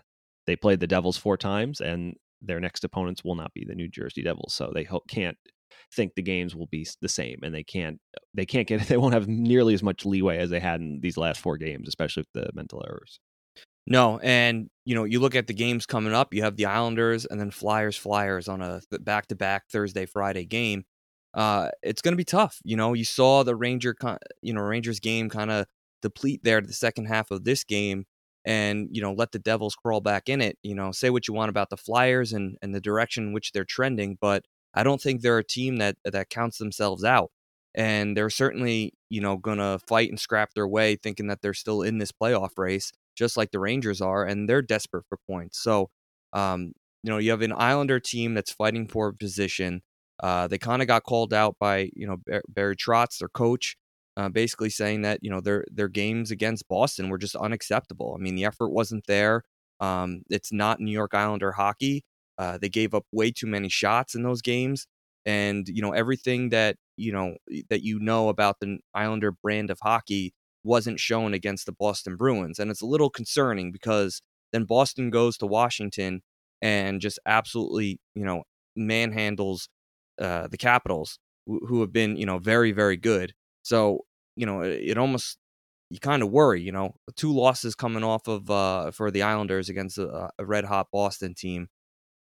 they 0.48 0.56
played 0.56 0.80
the 0.80 0.88
Devils 0.88 1.18
four 1.18 1.38
times, 1.38 1.82
and 1.82 2.15
their 2.42 2.60
next 2.60 2.84
opponents 2.84 3.24
will 3.24 3.36
not 3.36 3.54
be 3.54 3.65
the 3.65 3.75
New 3.75 3.88
Jersey 3.88 4.24
Devils, 4.24 4.54
so 4.54 4.72
they 4.74 4.84
ho- 4.84 5.04
can't 5.08 5.38
think 5.94 6.15
the 6.15 6.22
games 6.22 6.56
will 6.56 6.68
be 6.68 6.88
the 7.01 7.10
same, 7.10 7.39
and 7.44 7.54
they 7.54 7.63
can't 7.63 8.00
they 8.34 8.46
can't 8.46 8.68
get 8.68 8.82
they 8.88 8.98
won't 8.98 9.13
have 9.13 9.27
nearly 9.27 9.74
as 9.74 9.84
much 9.84 10.06
leeway 10.06 10.38
as 10.38 10.50
they 10.50 10.60
had 10.60 10.80
in 10.82 11.00
these 11.01 11.18
last 11.18 11.39
four 11.39 11.58
games, 11.58 11.88
especially 11.88 12.22
with 12.22 12.44
the 12.44 12.51
mental 12.54 12.84
errors. 12.88 13.20
No, 13.88 14.20
and 14.20 14.70
you 14.86 14.96
know, 14.96 15.04
you 15.04 15.20
look 15.20 15.36
at 15.36 15.48
the 15.48 15.54
games 15.54 15.86
coming 15.86 16.13
up. 16.13 16.34
You 16.34 16.44
have 16.44 16.56
the 16.56 16.65
Islanders 16.65 17.25
and 17.25 17.39
then 17.39 17.51
Flyers, 17.51 17.96
Flyers 17.96 18.48
on 18.48 18.62
a 18.62 18.82
back 19.00 19.27
to 19.27 19.36
back 19.36 19.65
Thursday, 19.72 20.06
Friday 20.06 20.46
game. 20.46 20.86
Uh, 21.34 21.70
it's 21.84 22.01
to 22.13 22.18
be 22.18 22.24
tough. 22.24 22.60
You 22.63 22.77
know, 22.77 22.94
you 22.94 23.06
saw 23.06 23.44
the 23.44 23.56
Ranger, 23.56 23.96
you 24.42 24.54
know, 24.54 24.62
Rangers 24.62 25.00
game 25.00 25.30
kind 25.30 25.51
of 25.51 25.65
deplete 26.01 26.42
there 26.44 26.62
the 26.62 26.74
second 26.74 27.06
half 27.06 27.30
of 27.30 27.44
this 27.44 27.63
game, 27.63 28.06
and 28.46 28.88
you 28.92 29.02
know, 29.02 29.14
let 29.14 29.32
the 29.32 29.40
Devils 29.40 29.75
crawl 29.75 30.02
back 30.02 30.30
in 30.30 30.42
it. 30.42 30.58
You 30.64 30.75
know, 30.75 30.92
say 30.92 31.10
what 31.10 31.28
you 31.28 31.34
want 31.34 31.50
about 31.50 31.70
the 31.70 31.78
Flyers 31.78 32.34
and 32.34 32.58
and 32.62 32.74
the 32.74 32.82
direction 32.82 33.28
in 33.28 33.34
which 33.34 33.52
they're 33.52 33.66
trending, 33.66 34.18
but 34.22 34.46
I 34.74 34.84
don't 34.84 35.02
think 35.02 35.22
they're 35.22 35.40
a 35.40 35.44
team 35.44 35.78
that 35.78 35.98
that 36.06 36.30
counts 36.30 36.58
themselves 36.58 37.04
out. 37.04 37.32
And 37.78 38.16
they're 38.16 38.30
certainly, 38.30 38.94
you 39.10 39.22
know, 39.22 39.38
gonna 39.38 39.80
fight 39.88 40.10
and 40.10 40.20
scrap 40.20 40.54
their 40.54 40.68
way, 40.68 40.96
thinking 40.96 41.28
that 41.28 41.42
they're 41.42 41.54
still 41.54 41.82
in 41.82 41.98
this 41.98 42.12
playoff 42.12 42.52
race 42.58 42.92
just 43.16 43.38
like 43.38 43.52
the 43.52 43.60
Rangers 43.60 44.02
are, 44.02 44.25
and 44.25 44.48
they're 44.48 44.62
desperate 44.62 45.06
for 45.08 45.18
points. 45.28 45.62
So, 45.62 45.90
um, 46.34 46.74
you 47.04 47.12
know, 47.12 47.18
you 47.18 47.32
have 47.32 47.42
an 47.42 47.54
Islander 47.54 48.00
team 48.00 48.34
that's 48.34 48.52
fighting 48.52 48.88
for 48.88 49.12
position. 49.14 49.82
Uh, 50.22 50.48
they 50.48 50.58
kind 50.58 50.82
of 50.82 50.88
got 50.88 51.04
called 51.04 51.34
out 51.34 51.56
by 51.60 51.90
you 51.96 52.08
know 52.08 52.18
Barry 52.48 52.75
Trotz, 52.75 53.20
their 53.20 53.30
coach, 53.30 53.78
uh, 54.17 54.29
basically 54.29 54.69
saying 54.69 55.01
that 55.03 55.19
you 55.22 55.29
know 55.29 55.41
their 55.41 55.65
their 55.72 55.88
games 55.88 56.31
against 56.31 56.67
Boston 56.67 57.10
were 57.10 57.17
just 57.17 57.36
unacceptable. 57.36 58.15
I 58.17 58.22
mean, 58.22 58.36
the 58.36 58.45
effort 58.45 58.69
wasn't 58.69 59.05
there. 59.07 59.43
Um, 59.79 60.24
it's 60.29 60.53
not 60.53 60.79
New 60.79 60.91
York 60.91 61.13
Islander 61.13 61.53
hockey. 61.53 62.03
Uh, 62.38 62.57
they 62.57 62.69
gave 62.69 62.93
up 62.93 63.05
way 63.12 63.31
too 63.31 63.48
many 63.48 63.69
shots 63.69 64.15
in 64.15 64.24
those 64.24 64.41
games, 64.41 64.88
and 65.25 65.67
you 65.67 65.81
know 65.81 65.91
everything 65.91 66.50
that 66.50 66.77
you 66.98 67.12
know 67.12 67.36
that 67.69 67.84
you 67.84 68.00
know 68.00 68.29
about 68.29 68.60
the 68.60 68.79
Islander 68.93 69.31
brand 69.31 69.69
of 69.69 69.79
hockey 69.81 70.34
wasn't 70.65 71.00
shown 71.00 71.34
against 71.34 71.65
the 71.67 71.72
Boston 71.72 72.15
Bruins. 72.17 72.60
And 72.60 72.72
it's 72.72 72.81
a 72.81 72.88
little 72.88 73.10
concerning 73.10 73.72
because 73.72 74.22
then 74.51 74.65
Boston 74.65 75.12
goes 75.12 75.38
to 75.38 75.45
Washington 75.45 76.22
and 76.62 77.00
just 77.00 77.19
absolutely, 77.25 78.00
you 78.15 78.25
know, 78.25 78.43
manhandles 78.77 79.67
uh, 80.19 80.48
the 80.48 80.57
Capitals, 80.57 81.19
who, 81.45 81.60
who 81.67 81.81
have 81.81 81.93
been, 81.93 82.17
you 82.17 82.25
know, 82.25 82.39
very, 82.39 82.72
very 82.72 82.98
good. 82.98 83.34
So, 83.65 84.05
you 84.36 84.45
know, 84.45 84.62
it, 84.62 84.81
it 84.91 84.98
almost, 84.98 85.38
you 85.89 86.00
kind 86.00 86.22
of 86.24 86.29
worry, 86.31 86.62
you 86.62 86.72
know, 86.72 86.95
two 87.15 87.34
losses 87.34 87.75
coming 87.75 88.03
off 88.03 88.27
of 88.27 88.50
uh, 88.51 88.91
for 88.91 89.12
the 89.12 89.24
Islanders 89.24 89.69
against 89.69 89.98
a, 89.98 90.29
a 90.38 90.45
red 90.45 90.65
hot 90.65 90.88
Boston 90.91 91.34
team. 91.34 91.67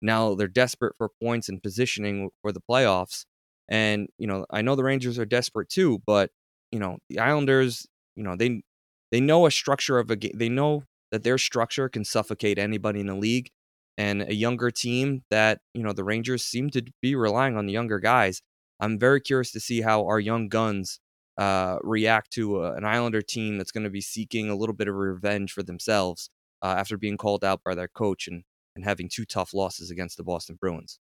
Now 0.00 0.34
they're 0.34 0.48
desperate 0.48 0.94
for 0.98 1.10
points 1.22 1.48
and 1.48 1.62
positioning 1.62 2.30
for 2.42 2.52
the 2.52 2.60
playoffs. 2.60 3.24
And, 3.68 4.08
you 4.18 4.26
know, 4.26 4.46
I 4.50 4.62
know 4.62 4.76
the 4.76 4.84
Rangers 4.84 5.18
are 5.18 5.24
desperate 5.24 5.68
too, 5.68 6.02
but, 6.06 6.30
you 6.70 6.78
know, 6.78 6.98
the 7.08 7.18
Islanders, 7.18 7.86
you 8.16 8.22
know 8.22 8.36
they 8.36 8.62
they 9.10 9.20
know 9.20 9.46
a 9.46 9.50
structure 9.50 9.98
of 9.98 10.10
a 10.10 10.16
game. 10.16 10.32
They 10.34 10.48
know 10.48 10.84
that 11.10 11.22
their 11.22 11.38
structure 11.38 11.88
can 11.88 12.04
suffocate 12.04 12.58
anybody 12.58 13.00
in 13.00 13.06
the 13.06 13.14
league. 13.14 13.50
And 13.98 14.22
a 14.22 14.34
younger 14.34 14.70
team 14.70 15.22
that 15.30 15.60
you 15.74 15.82
know 15.82 15.92
the 15.92 16.04
Rangers 16.04 16.44
seem 16.44 16.70
to 16.70 16.82
be 17.02 17.14
relying 17.14 17.56
on 17.56 17.66
the 17.66 17.72
younger 17.72 18.00
guys. 18.00 18.40
I'm 18.80 18.98
very 18.98 19.20
curious 19.20 19.52
to 19.52 19.60
see 19.60 19.82
how 19.82 20.06
our 20.06 20.18
young 20.18 20.48
guns 20.48 20.98
uh, 21.38 21.78
react 21.82 22.30
to 22.32 22.62
uh, 22.62 22.74
an 22.76 22.84
Islander 22.84 23.22
team 23.22 23.58
that's 23.58 23.72
going 23.72 23.84
to 23.84 23.90
be 23.90 24.00
seeking 24.00 24.50
a 24.50 24.54
little 24.56 24.74
bit 24.74 24.88
of 24.88 24.94
revenge 24.94 25.52
for 25.52 25.62
themselves 25.62 26.30
uh, 26.62 26.74
after 26.78 26.96
being 26.96 27.16
called 27.16 27.44
out 27.44 27.62
by 27.64 27.74
their 27.74 27.88
coach 27.88 28.28
and 28.28 28.44
and 28.74 28.84
having 28.84 29.08
two 29.08 29.26
tough 29.26 29.52
losses 29.52 29.90
against 29.90 30.16
the 30.16 30.24
Boston 30.24 30.56
Bruins. 30.58 30.98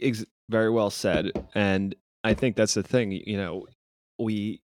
Ex- 0.00 0.24
very 0.48 0.70
well 0.70 0.90
said, 0.90 1.32
and 1.54 1.94
I 2.22 2.34
think 2.34 2.56
that's 2.56 2.74
the 2.74 2.82
thing. 2.82 3.12
You 3.12 3.36
know, 3.36 3.66
we 4.18 4.62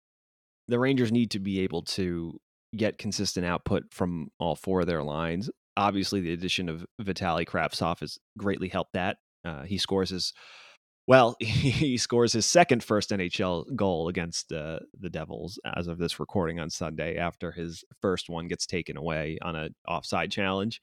the 0.68 0.78
Rangers 0.78 1.12
need 1.12 1.30
to 1.32 1.40
be 1.40 1.60
able 1.60 1.82
to 1.82 2.38
get 2.76 2.98
consistent 2.98 3.46
output 3.46 3.84
from 3.90 4.28
all 4.38 4.56
four 4.56 4.80
of 4.80 4.86
their 4.86 5.02
lines. 5.02 5.50
Obviously, 5.76 6.20
the 6.20 6.32
addition 6.32 6.68
of 6.68 6.86
Vitali 7.00 7.44
Kravtsov 7.44 8.00
has 8.00 8.18
greatly 8.38 8.68
helped 8.68 8.92
that. 8.94 9.18
Uh, 9.44 9.62
he 9.62 9.76
scores 9.76 10.10
his 10.10 10.32
well, 11.06 11.36
he 11.40 11.96
scores 11.96 12.32
his 12.32 12.46
second 12.46 12.82
first 12.82 13.10
NHL 13.10 13.74
goal 13.76 14.08
against 14.08 14.52
uh, 14.52 14.80
the 14.98 15.10
Devils 15.10 15.58
as 15.76 15.86
of 15.86 15.98
this 15.98 16.18
recording 16.18 16.60
on 16.60 16.70
Sunday 16.70 17.16
after 17.16 17.52
his 17.52 17.84
first 18.00 18.28
one 18.28 18.48
gets 18.48 18.66
taken 18.66 18.96
away 18.96 19.38
on 19.42 19.56
a 19.56 19.68
offside 19.86 20.30
challenge. 20.30 20.80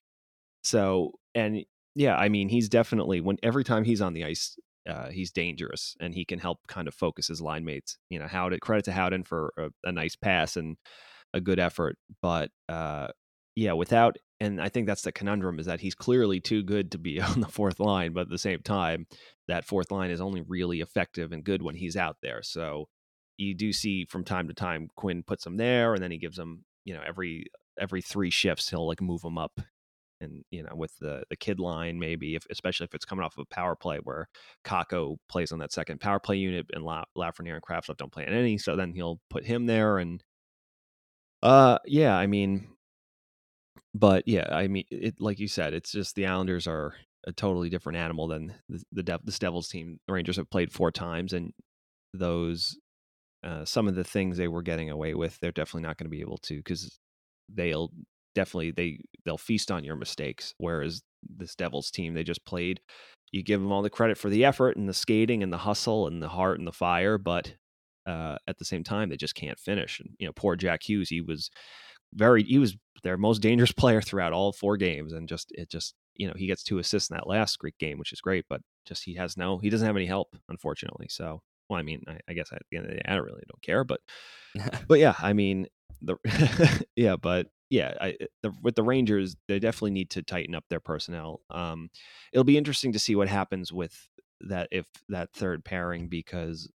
So, 0.63 1.13
and 1.33 1.65
yeah, 1.95 2.15
I 2.15 2.29
mean, 2.29 2.49
he's 2.49 2.69
definitely 2.69 3.21
when 3.21 3.37
every 3.43 3.63
time 3.63 3.83
he's 3.83 4.01
on 4.01 4.13
the 4.13 4.25
ice, 4.25 4.57
uh, 4.87 5.09
he's 5.09 5.31
dangerous 5.31 5.95
and 5.99 6.13
he 6.13 6.25
can 6.25 6.39
help 6.39 6.59
kind 6.67 6.87
of 6.87 6.93
focus 6.93 7.27
his 7.27 7.41
line 7.41 7.65
mates. 7.65 7.97
You 8.09 8.19
know, 8.19 8.27
Howden, 8.27 8.59
credit 8.59 8.85
to 8.85 8.91
Howden 8.91 9.23
for 9.23 9.53
a, 9.57 9.69
a 9.83 9.91
nice 9.91 10.15
pass 10.15 10.55
and 10.55 10.77
a 11.33 11.41
good 11.41 11.59
effort. 11.59 11.97
But 12.21 12.51
uh, 12.69 13.07
yeah, 13.55 13.73
without, 13.73 14.17
and 14.41 14.59
I 14.59 14.69
think 14.69 14.87
that's 14.87 15.03
the 15.03 15.11
conundrum 15.11 15.59
is 15.59 15.67
that 15.67 15.81
he's 15.81 15.93
clearly 15.93 16.39
too 16.39 16.63
good 16.63 16.91
to 16.91 16.97
be 16.97 17.21
on 17.21 17.41
the 17.41 17.47
fourth 17.47 17.79
line. 17.79 18.11
But 18.11 18.21
at 18.21 18.29
the 18.29 18.39
same 18.39 18.61
time, 18.63 19.05
that 19.47 19.65
fourth 19.65 19.91
line 19.91 20.09
is 20.09 20.19
only 20.19 20.41
really 20.41 20.81
effective 20.81 21.31
and 21.31 21.43
good 21.43 21.61
when 21.61 21.75
he's 21.75 21.95
out 21.95 22.17
there. 22.23 22.41
So 22.41 22.87
you 23.37 23.53
do 23.53 23.71
see 23.71 24.05
from 24.05 24.23
time 24.23 24.47
to 24.47 24.55
time 24.55 24.89
Quinn 24.95 25.21
puts 25.21 25.45
him 25.45 25.57
there 25.57 25.93
and 25.93 26.01
then 26.03 26.09
he 26.09 26.17
gives 26.17 26.39
him, 26.39 26.65
you 26.85 26.95
know, 26.95 27.01
every 27.05 27.45
every 27.79 28.01
three 28.01 28.31
shifts 28.31 28.67
he'll 28.67 28.87
like 28.87 28.99
move 28.99 29.23
him 29.23 29.37
up 29.37 29.61
and 30.19 30.43
you 30.51 30.61
know 30.61 30.75
with 30.75 30.91
the 30.99 31.23
the 31.29 31.37
kid 31.37 31.59
line 31.59 31.97
maybe 31.97 32.35
if 32.35 32.45
especially 32.51 32.83
if 32.83 32.93
it's 32.93 33.05
coming 33.05 33.23
off 33.23 33.37
of 33.37 33.45
a 33.49 33.55
power 33.55 33.75
play 33.75 33.97
where 34.03 34.27
Kakko 34.65 35.15
plays 35.29 35.53
on 35.53 35.59
that 35.59 35.71
second 35.71 36.01
power 36.01 36.19
play 36.19 36.35
unit 36.35 36.67
and 36.73 36.83
La- 36.83 37.05
Lafreniere 37.17 37.53
and 37.53 37.63
Kravtsov 37.63 37.97
don't 37.97 38.11
play 38.11 38.27
in 38.27 38.33
any 38.33 38.57
so 38.57 38.75
then 38.75 38.93
he'll 38.93 39.19
put 39.29 39.45
him 39.45 39.65
there 39.65 39.97
and 39.97 40.21
uh 41.41 41.79
yeah 41.85 42.15
I 42.15 42.27
mean 42.27 42.67
but 43.93 44.27
yeah 44.27 44.47
I 44.51 44.67
mean 44.67 44.85
it 44.89 45.15
like 45.19 45.39
you 45.39 45.47
said 45.47 45.73
it's 45.73 45.91
just 45.91 46.15
the 46.15 46.27
Islanders 46.27 46.67
are 46.67 46.95
a 47.27 47.31
totally 47.31 47.69
different 47.69 47.97
animal 47.97 48.27
than 48.27 48.53
the 48.69 48.83
the 48.91 49.03
Dev- 49.03 49.25
this 49.25 49.39
Devils 49.39 49.67
team 49.67 49.99
the 50.07 50.13
Rangers 50.13 50.37
have 50.37 50.49
played 50.49 50.71
four 50.71 50.91
times 50.91 51.33
and 51.33 51.53
those 52.13 52.77
uh, 53.43 53.65
some 53.65 53.87
of 53.87 53.95
the 53.95 54.03
things 54.03 54.37
they 54.37 54.47
were 54.47 54.61
getting 54.61 54.89
away 54.89 55.13
with 55.13 55.39
they're 55.39 55.51
definitely 55.51 55.87
not 55.87 55.97
going 55.97 56.05
to 56.05 56.15
be 56.15 56.21
able 56.21 56.37
to 56.37 56.57
because 56.57 56.99
they'll 57.53 57.91
definitely 58.35 58.71
they 58.71 58.99
they'll 59.25 59.37
feast 59.37 59.71
on 59.71 59.83
your 59.83 59.95
mistakes. 59.95 60.53
Whereas 60.57 61.01
this 61.23 61.55
Devils 61.55 61.91
team, 61.91 62.13
they 62.13 62.23
just 62.23 62.45
played. 62.45 62.79
You 63.31 63.43
give 63.43 63.61
them 63.61 63.71
all 63.71 63.81
the 63.81 63.89
credit 63.89 64.17
for 64.17 64.29
the 64.29 64.45
effort 64.45 64.77
and 64.77 64.89
the 64.89 64.93
skating 64.93 65.43
and 65.43 65.53
the 65.53 65.57
hustle 65.57 66.07
and 66.07 66.21
the 66.21 66.29
heart 66.29 66.59
and 66.59 66.67
the 66.67 66.73
fire, 66.73 67.17
but 67.17 67.53
uh, 68.05 68.37
at 68.47 68.57
the 68.57 68.65
same 68.65 68.83
time, 68.83 69.09
they 69.09 69.15
just 69.15 69.35
can't 69.35 69.59
finish. 69.59 69.99
And 69.99 70.09
you 70.19 70.25
know, 70.25 70.33
poor 70.35 70.55
Jack 70.55 70.83
Hughes, 70.87 71.09
he 71.09 71.21
was 71.21 71.49
very 72.13 72.43
he 72.43 72.59
was 72.59 72.75
their 73.03 73.17
most 73.17 73.41
dangerous 73.41 73.71
player 73.81 74.01
throughout 74.01 74.33
all 74.33 74.51
four 74.51 74.77
games, 74.77 75.13
and 75.13 75.27
just 75.27 75.51
it 75.51 75.69
just 75.69 75.95
you 76.15 76.27
know 76.27 76.33
he 76.35 76.47
gets 76.47 76.63
two 76.63 76.79
assists 76.79 77.09
in 77.09 77.15
that 77.15 77.27
last 77.27 77.59
Greek 77.59 77.77
game, 77.77 77.97
which 77.97 78.13
is 78.13 78.21
great, 78.21 78.45
but 78.49 78.61
just 78.85 79.03
he 79.03 79.15
has 79.15 79.37
no 79.37 79.57
he 79.57 79.69
doesn't 79.69 79.87
have 79.87 79.97
any 79.97 80.05
help, 80.05 80.35
unfortunately. 80.49 81.07
So 81.09 81.41
well, 81.69 81.79
I 81.79 81.83
mean, 81.83 82.03
I, 82.07 82.19
I 82.29 82.33
guess 82.33 82.51
at 82.51 82.61
the 82.69 82.77
end 82.77 82.85
of 82.85 82.91
the 82.91 82.97
day, 82.97 83.05
I 83.05 83.15
don't 83.15 83.25
really 83.25 83.43
don't 83.47 83.61
care, 83.61 83.83
but 83.83 84.01
but 84.87 84.99
yeah, 84.99 85.15
I 85.19 85.33
mean 85.33 85.67
the 86.01 86.17
yeah, 86.95 87.15
but 87.15 87.47
yeah, 87.69 87.93
I, 88.01 88.17
the, 88.43 88.51
with 88.61 88.75
the 88.75 88.83
Rangers, 88.83 89.37
they 89.47 89.57
definitely 89.57 89.91
need 89.91 90.09
to 90.11 90.21
tighten 90.21 90.55
up 90.55 90.65
their 90.69 90.81
personnel. 90.81 91.39
Um, 91.49 91.89
it'll 92.33 92.43
be 92.43 92.57
interesting 92.57 92.91
to 92.91 92.99
see 92.99 93.15
what 93.15 93.29
happens 93.29 93.71
with 93.71 94.09
that 94.41 94.67
if 94.71 94.85
that 95.07 95.31
third 95.33 95.63
pairing 95.63 96.09
because 96.09 96.69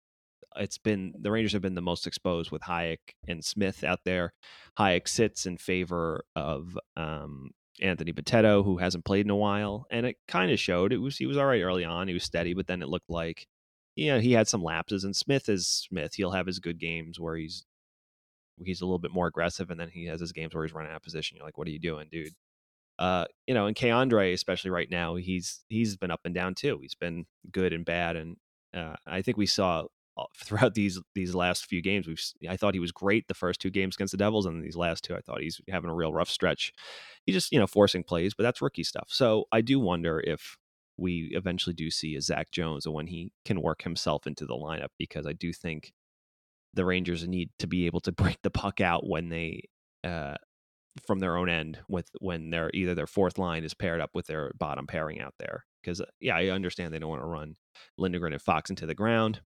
it's 0.58 0.78
been 0.78 1.14
the 1.18 1.30
Rangers 1.30 1.52
have 1.52 1.62
been 1.62 1.74
the 1.74 1.80
most 1.80 2.06
exposed 2.06 2.50
with 2.50 2.62
Hajek 2.62 2.98
and 3.26 3.44
Smith 3.44 3.84
out 3.84 4.00
there. 4.04 4.32
Hajek 4.78 5.08
sits 5.08 5.46
in 5.46 5.56
favor 5.56 6.24
of 6.34 6.78
um, 6.96 7.50
Anthony 7.80 8.12
Bitetto, 8.12 8.64
who 8.64 8.78
hasn't 8.78 9.04
played 9.04 9.26
in 9.26 9.30
a 9.30 9.36
while, 9.36 9.86
and 9.90 10.06
it 10.06 10.16
kind 10.28 10.50
of 10.50 10.58
showed. 10.58 10.92
It 10.92 10.98
was 10.98 11.16
he 11.16 11.26
was 11.26 11.36
all 11.36 11.46
right 11.46 11.62
early 11.62 11.84
on. 11.84 12.08
He 12.08 12.14
was 12.14 12.24
steady, 12.24 12.54
but 12.54 12.66
then 12.66 12.82
it 12.82 12.88
looked 12.88 13.10
like 13.10 13.46
you 13.96 14.12
know 14.12 14.20
he 14.20 14.32
had 14.32 14.48
some 14.48 14.62
lapses. 14.62 15.04
And 15.04 15.14
Smith 15.14 15.48
is 15.48 15.68
Smith. 15.68 16.14
He'll 16.14 16.32
have 16.32 16.46
his 16.46 16.58
good 16.58 16.78
games 16.78 17.20
where 17.20 17.36
he's 17.36 17.64
he's 18.64 18.80
a 18.80 18.84
little 18.84 18.98
bit 18.98 19.12
more 19.12 19.26
aggressive, 19.26 19.70
and 19.70 19.78
then 19.78 19.90
he 19.90 20.06
has 20.06 20.20
his 20.20 20.32
games 20.32 20.54
where 20.54 20.64
he's 20.64 20.74
running 20.74 20.90
out 20.90 20.96
of 20.96 21.02
position. 21.02 21.36
You're 21.36 21.46
like, 21.46 21.58
what 21.58 21.68
are 21.68 21.72
you 21.72 21.78
doing, 21.78 22.08
dude? 22.10 22.34
Uh, 22.98 23.26
you 23.46 23.52
know, 23.52 23.66
and 23.66 23.76
K'Andre, 23.76 24.32
especially 24.32 24.70
right 24.70 24.90
now, 24.90 25.16
he's 25.16 25.64
he's 25.68 25.96
been 25.96 26.10
up 26.10 26.20
and 26.24 26.34
down 26.34 26.54
too. 26.54 26.78
He's 26.80 26.94
been 26.94 27.26
good 27.52 27.72
and 27.72 27.84
bad, 27.84 28.16
and 28.16 28.36
uh, 28.74 28.96
I 29.06 29.22
think 29.22 29.36
we 29.36 29.46
saw 29.46 29.84
throughout 30.36 30.74
these 30.74 31.00
these 31.14 31.34
last 31.34 31.66
few 31.66 31.82
games. 31.82 32.06
We've 32.06 32.22
I 32.48 32.56
thought 32.56 32.74
he 32.74 32.80
was 32.80 32.92
great 32.92 33.28
the 33.28 33.34
first 33.34 33.60
two 33.60 33.70
games 33.70 33.96
against 33.96 34.12
the 34.12 34.18
Devils, 34.18 34.46
and 34.46 34.62
these 34.62 34.76
last 34.76 35.04
two, 35.04 35.14
I 35.14 35.20
thought 35.20 35.40
he's 35.40 35.60
having 35.68 35.90
a 35.90 35.94
real 35.94 36.12
rough 36.12 36.30
stretch. 36.30 36.72
He's 37.24 37.34
just 37.34 37.52
you 37.52 37.58
know 37.58 37.66
forcing 37.66 38.02
plays, 38.02 38.34
but 38.34 38.42
that's 38.42 38.62
rookie 38.62 38.84
stuff. 38.84 39.08
So 39.08 39.44
I 39.52 39.60
do 39.60 39.80
wonder 39.80 40.20
if 40.20 40.56
we 40.98 41.30
eventually 41.32 41.74
do 41.74 41.90
see 41.90 42.16
a 42.16 42.22
Zach 42.22 42.50
Jones 42.50 42.86
and 42.86 42.94
when 42.94 43.06
he 43.06 43.30
can 43.44 43.60
work 43.60 43.82
himself 43.82 44.26
into 44.26 44.46
the 44.46 44.54
lineup 44.54 44.88
because 44.98 45.26
I 45.26 45.34
do 45.34 45.52
think 45.52 45.92
the 46.72 46.86
Rangers 46.86 47.26
need 47.28 47.50
to 47.58 47.66
be 47.66 47.86
able 47.86 48.00
to 48.00 48.12
break 48.12 48.38
the 48.42 48.50
puck 48.50 48.80
out 48.80 49.06
when 49.06 49.28
they 49.28 49.68
uh, 50.04 50.36
from 51.06 51.18
their 51.18 51.36
own 51.36 51.50
end 51.50 51.78
with 51.88 52.08
when 52.20 52.50
they're 52.50 52.70
either 52.72 52.94
their 52.94 53.06
fourth 53.06 53.38
line 53.38 53.64
is 53.64 53.74
paired 53.74 54.00
up 54.00 54.10
with 54.14 54.26
their 54.26 54.52
bottom 54.58 54.86
pairing 54.86 55.20
out 55.20 55.34
there 55.38 55.64
because 55.82 56.00
yeah 56.20 56.36
I 56.36 56.46
understand 56.48 56.94
they 56.94 56.98
don't 56.98 57.10
want 57.10 57.22
to 57.22 57.26
run 57.26 57.56
Lindgren 57.98 58.32
and 58.32 58.40
Fox 58.40 58.70
into 58.70 58.86
the 58.86 58.94
ground 58.94 59.42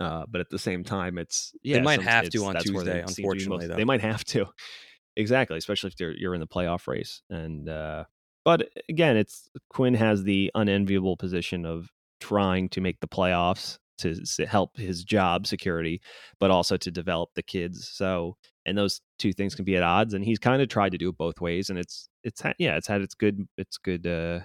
uh, 0.00 0.24
but 0.28 0.40
at 0.40 0.48
the 0.50 0.58
same 0.58 0.84
time 0.84 1.18
it's 1.18 1.52
yeah 1.62 1.80
might 1.80 1.96
some- 1.96 2.04
have 2.04 2.28
to 2.30 2.44
on 2.44 2.54
they 2.54 2.60
Tuesday, 2.60 3.00
unfortunately, 3.02 3.66
though. 3.66 3.76
they 3.76 3.84
might 3.84 4.00
have 4.00 4.24
to 4.24 4.46
exactly 5.16 5.56
especially 5.58 5.88
if 5.88 5.94
you're 5.98 6.16
you're 6.16 6.34
in 6.34 6.40
the 6.40 6.46
playoff 6.46 6.86
race 6.86 7.22
and 7.30 7.68
uh 7.68 8.04
but 8.44 8.68
again 8.88 9.16
it's 9.16 9.48
Quinn 9.68 9.94
has 9.94 10.22
the 10.22 10.50
unenviable 10.54 11.16
position 11.16 11.66
of 11.66 11.88
trying 12.20 12.68
to 12.70 12.80
make 12.80 13.00
the 13.00 13.08
playoffs 13.08 13.78
to 13.98 14.12
s- 14.12 14.38
help 14.48 14.76
his 14.76 15.04
job 15.04 15.46
security 15.46 16.00
but 16.38 16.50
also 16.50 16.76
to 16.76 16.90
develop 16.90 17.30
the 17.34 17.42
kids 17.42 17.88
so 17.92 18.36
and 18.66 18.78
those 18.78 19.00
two 19.18 19.32
things 19.32 19.54
can 19.54 19.64
be 19.64 19.76
at 19.76 19.82
odds 19.82 20.14
and 20.14 20.24
he's 20.24 20.38
kind 20.38 20.62
of 20.62 20.68
tried 20.68 20.92
to 20.92 20.98
do 20.98 21.08
it 21.08 21.18
both 21.18 21.40
ways 21.40 21.70
and 21.70 21.78
it's 21.78 22.08
it's 22.24 22.42
yeah 22.58 22.76
it's 22.76 22.86
had 22.86 23.00
its 23.02 23.14
good 23.14 23.46
it's 23.58 23.78
good 23.78 24.06
uh 24.06 24.38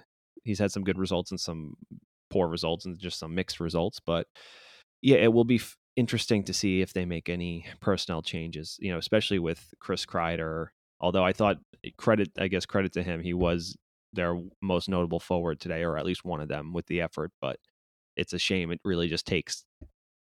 he's 0.44 0.60
had 0.60 0.72
some 0.72 0.84
good 0.84 0.98
results 0.98 1.32
and 1.32 1.40
some 1.40 1.74
poor 2.30 2.48
results 2.48 2.86
and 2.86 2.98
just 3.00 3.20
some 3.20 3.34
mixed 3.36 3.60
results 3.60 4.00
but 4.06 4.28
yeah 5.06 5.18
it 5.18 5.32
will 5.32 5.46
be 5.46 5.56
f- 5.56 5.78
interesting 5.96 6.44
to 6.44 6.54
see 6.54 6.82
if 6.82 6.92
they 6.92 7.06
make 7.06 7.30
any 7.30 7.66
personnel 7.80 8.22
changes 8.22 8.78
you 8.80 8.92
know 8.92 8.98
especially 8.98 9.40
with 9.40 9.74
chris 9.80 10.06
kreider 10.06 10.68
although 11.00 11.24
i 11.24 11.32
thought 11.32 11.58
eh, 11.86 11.90
credit 11.98 12.32
i 12.38 12.48
guess 12.48 12.66
credit 12.66 12.92
to 12.92 13.04
him 13.04 13.22
he 13.22 13.34
was 13.34 13.78
their 14.12 14.42
most 14.62 14.90
notable 14.90 15.20
forward 15.20 15.60
today 15.60 15.84
or 15.84 15.98
at 15.98 16.06
least 16.06 16.26
one 16.26 16.42
of 16.42 16.48
them 16.48 16.74
with 16.74 16.86
the 16.88 17.02
effort 17.02 17.32
but 17.40 17.58
it's 18.18 18.34
a 18.34 18.40
shame 18.40 18.72
it 18.72 18.80
really 18.84 19.08
just 19.08 19.26
takes 19.28 19.64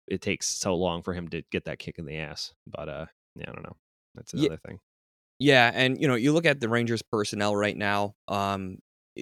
it 0.09 0.21
takes 0.21 0.47
so 0.47 0.75
long 0.75 1.03
for 1.03 1.15
him 1.15 1.29
to 1.29 1.43
get 1.51 1.65
that 1.65 1.79
kick 1.79 1.99
in 1.99 2.07
the 2.07 2.17
ass 2.17 2.53
but 2.67 2.89
uh 2.89 3.07
yeah 3.37 3.47
i 3.49 3.53
don't 3.53 3.65
know 3.65 3.77
that's 4.15 4.33
another 4.35 4.57
thing 4.67 4.79
Yeah, 5.39 5.71
and 5.75 6.01
you 6.01 6.09
know, 6.09 6.15
you 6.15 6.33
look 6.33 6.47
at 6.47 6.61
the 6.61 6.69
Rangers 6.69 7.03
personnel 7.03 7.55
right 7.55 7.77
now. 7.77 8.15
Um, 8.27 8.79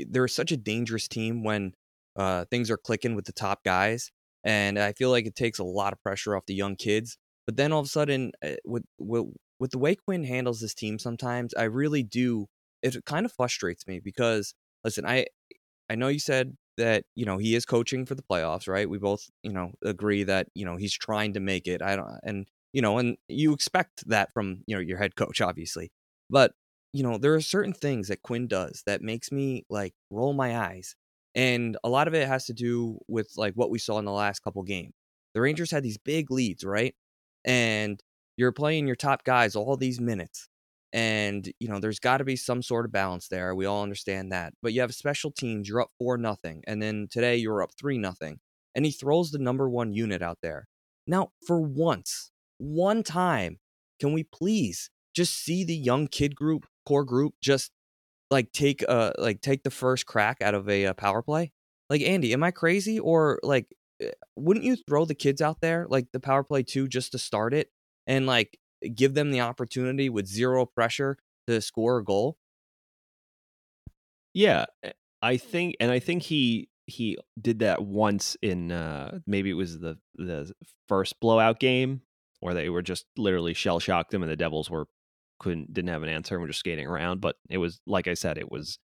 they're 0.08 0.28
such 0.28 0.52
a 0.52 0.56
dangerous 0.56 1.08
team 1.08 1.42
when 1.42 1.74
uh, 2.14 2.44
things 2.44 2.70
are 2.70 2.76
clicking 2.76 3.16
with 3.16 3.24
the 3.24 3.32
top 3.32 3.64
guys, 3.64 4.12
and 4.44 4.78
I 4.78 4.92
feel 4.92 5.10
like 5.10 5.26
it 5.26 5.34
takes 5.34 5.58
a 5.58 5.64
lot 5.64 5.92
of 5.92 6.02
pressure 6.02 6.36
off 6.36 6.46
the 6.46 6.54
young 6.54 6.76
kids. 6.76 7.16
But 7.46 7.56
then 7.56 7.72
all 7.72 7.80
of 7.80 7.86
a 7.86 7.88
sudden, 7.88 8.32
uh, 8.44 8.54
with 8.64 8.84
with 8.98 9.26
with 9.58 9.70
the 9.70 9.78
way 9.78 9.94
Quinn 9.94 10.24
handles 10.24 10.60
this 10.60 10.74
team, 10.74 10.98
sometimes 10.98 11.54
I 11.54 11.64
really 11.64 12.02
do. 12.02 12.46
It 12.82 12.96
kind 13.06 13.24
of 13.24 13.32
frustrates 13.32 13.86
me 13.86 14.00
because 14.00 14.54
listen, 14.84 15.06
I 15.06 15.26
I 15.90 15.94
know 15.96 16.08
you 16.08 16.18
said 16.18 16.56
that 16.76 17.04
you 17.14 17.24
know 17.24 17.38
he 17.38 17.54
is 17.54 17.64
coaching 17.64 18.06
for 18.06 18.14
the 18.14 18.22
playoffs, 18.22 18.68
right? 18.68 18.88
We 18.88 18.98
both 18.98 19.28
you 19.42 19.52
know 19.52 19.72
agree 19.84 20.24
that 20.24 20.48
you 20.54 20.64
know 20.64 20.76
he's 20.76 20.94
trying 20.94 21.34
to 21.34 21.40
make 21.40 21.66
it. 21.66 21.82
I 21.82 21.96
don't 21.96 22.08
and 22.22 22.46
you 22.72 22.82
know 22.82 22.98
and 22.98 23.16
you 23.28 23.52
expect 23.52 24.08
that 24.08 24.32
from 24.32 24.62
you 24.66 24.76
know 24.76 24.80
your 24.80 24.98
head 24.98 25.16
coach, 25.16 25.40
obviously. 25.40 25.90
But 26.30 26.52
you 26.92 27.02
know 27.02 27.18
there 27.18 27.34
are 27.34 27.40
certain 27.40 27.74
things 27.74 28.08
that 28.08 28.22
Quinn 28.22 28.48
does 28.48 28.82
that 28.86 29.02
makes 29.02 29.30
me 29.32 29.64
like 29.70 29.94
roll 30.10 30.32
my 30.32 30.58
eyes, 30.58 30.96
and 31.34 31.76
a 31.84 31.88
lot 31.88 32.08
of 32.08 32.14
it 32.14 32.28
has 32.28 32.46
to 32.46 32.52
do 32.52 32.98
with 33.08 33.32
like 33.36 33.54
what 33.54 33.70
we 33.70 33.78
saw 33.78 33.98
in 33.98 34.04
the 34.04 34.12
last 34.12 34.40
couple 34.40 34.62
games. 34.62 34.94
The 35.34 35.40
Rangers 35.40 35.70
had 35.70 35.82
these 35.82 35.98
big 35.98 36.30
leads, 36.30 36.64
right? 36.64 36.94
And 37.44 38.00
you're 38.36 38.52
playing 38.52 38.86
your 38.86 38.96
top 38.96 39.24
guys 39.24 39.56
all 39.56 39.76
these 39.76 40.00
minutes 40.00 40.48
and 40.94 41.52
you 41.58 41.68
know 41.68 41.80
there's 41.80 41.98
got 41.98 42.18
to 42.18 42.24
be 42.24 42.36
some 42.36 42.62
sort 42.62 42.86
of 42.86 42.92
balance 42.92 43.28
there 43.28 43.54
we 43.54 43.66
all 43.66 43.82
understand 43.82 44.30
that 44.30 44.54
but 44.62 44.72
you 44.72 44.80
have 44.80 44.94
special 44.94 45.30
teams 45.30 45.68
you're 45.68 45.80
up 45.80 45.90
four 45.98 46.16
nothing 46.16 46.62
and 46.66 46.80
then 46.80 47.08
today 47.10 47.36
you're 47.36 47.62
up 47.62 47.70
three 47.78 47.98
nothing 47.98 48.38
and 48.74 48.86
he 48.86 48.92
throws 48.92 49.30
the 49.30 49.38
number 49.38 49.68
one 49.68 49.92
unit 49.92 50.22
out 50.22 50.38
there 50.40 50.68
now 51.06 51.28
for 51.46 51.60
once 51.60 52.30
one 52.58 53.02
time 53.02 53.58
can 54.00 54.12
we 54.12 54.22
please 54.22 54.88
just 55.14 55.34
see 55.34 55.64
the 55.64 55.76
young 55.76 56.06
kid 56.06 56.36
group 56.36 56.64
core 56.86 57.04
group 57.04 57.34
just 57.42 57.72
like 58.34 58.52
take 58.52 58.84
uh 58.88 59.12
like 59.18 59.40
take 59.40 59.62
the 59.62 59.70
first 59.70 60.06
crack 60.06 60.42
out 60.42 60.54
of 60.54 60.68
a, 60.68 60.86
uh 60.86 60.94
power 60.94 61.22
play 61.22 61.52
like 61.88 62.02
andy 62.02 62.32
am 62.32 62.42
i 62.42 62.50
crazy 62.50 62.98
or 62.98 63.38
like 63.42 63.66
eh, 64.02 64.10
wouldn't 64.36 64.64
you 64.64 64.76
throw 64.76 65.04
the 65.04 65.14
kids 65.14 65.40
out 65.40 65.60
there 65.60 65.86
like 65.88 66.06
the 66.12 66.20
power 66.20 66.44
play 66.44 66.62
too 66.62 66.88
just 66.88 67.12
to 67.12 67.18
start 67.18 67.54
it 67.54 67.70
and 68.06 68.26
like 68.26 68.58
give 68.94 69.14
them 69.14 69.30
the 69.30 69.40
opportunity 69.40 70.08
with 70.08 70.26
zero 70.26 70.66
pressure 70.66 71.16
to 71.46 71.60
score 71.60 71.98
a 71.98 72.04
goal. 72.04 72.36
Yeah, 74.32 74.66
eh, 74.82 74.92
I 75.22 75.36
think, 75.36 75.76
and 75.80 75.90
I 75.90 75.98
think 75.98 76.22
he 76.22 76.68
he 76.86 77.16
did 77.40 77.60
that 77.60 77.82
once 77.82 78.36
in 78.42 78.70
uh 78.70 79.18
maybe 79.26 79.48
it 79.48 79.54
was 79.54 79.78
the 79.78 79.96
the 80.16 80.52
first 80.86 81.18
blowout 81.18 81.58
game 81.58 82.02
where 82.40 82.52
they 82.52 82.68
were 82.68 82.82
just 82.82 83.06
literally 83.16 83.54
shell 83.54 83.80
shocked 83.80 84.10
them 84.10 84.22
and 84.22 84.30
the 84.30 84.36
Devils 84.36 84.68
were 84.68 84.86
couldn't 85.44 85.72
didn't 85.72 85.90
have 85.90 86.02
an 86.02 86.08
answer 86.08 86.34
and 86.34 86.42
were 86.42 86.48
just 86.48 86.60
skating 86.60 86.86
around. 86.86 87.20
But 87.20 87.36
it 87.48 87.58
was 87.58 87.78
like 87.86 88.08
I 88.08 88.14
said, 88.14 88.38
it 88.38 88.50
was 88.50 88.78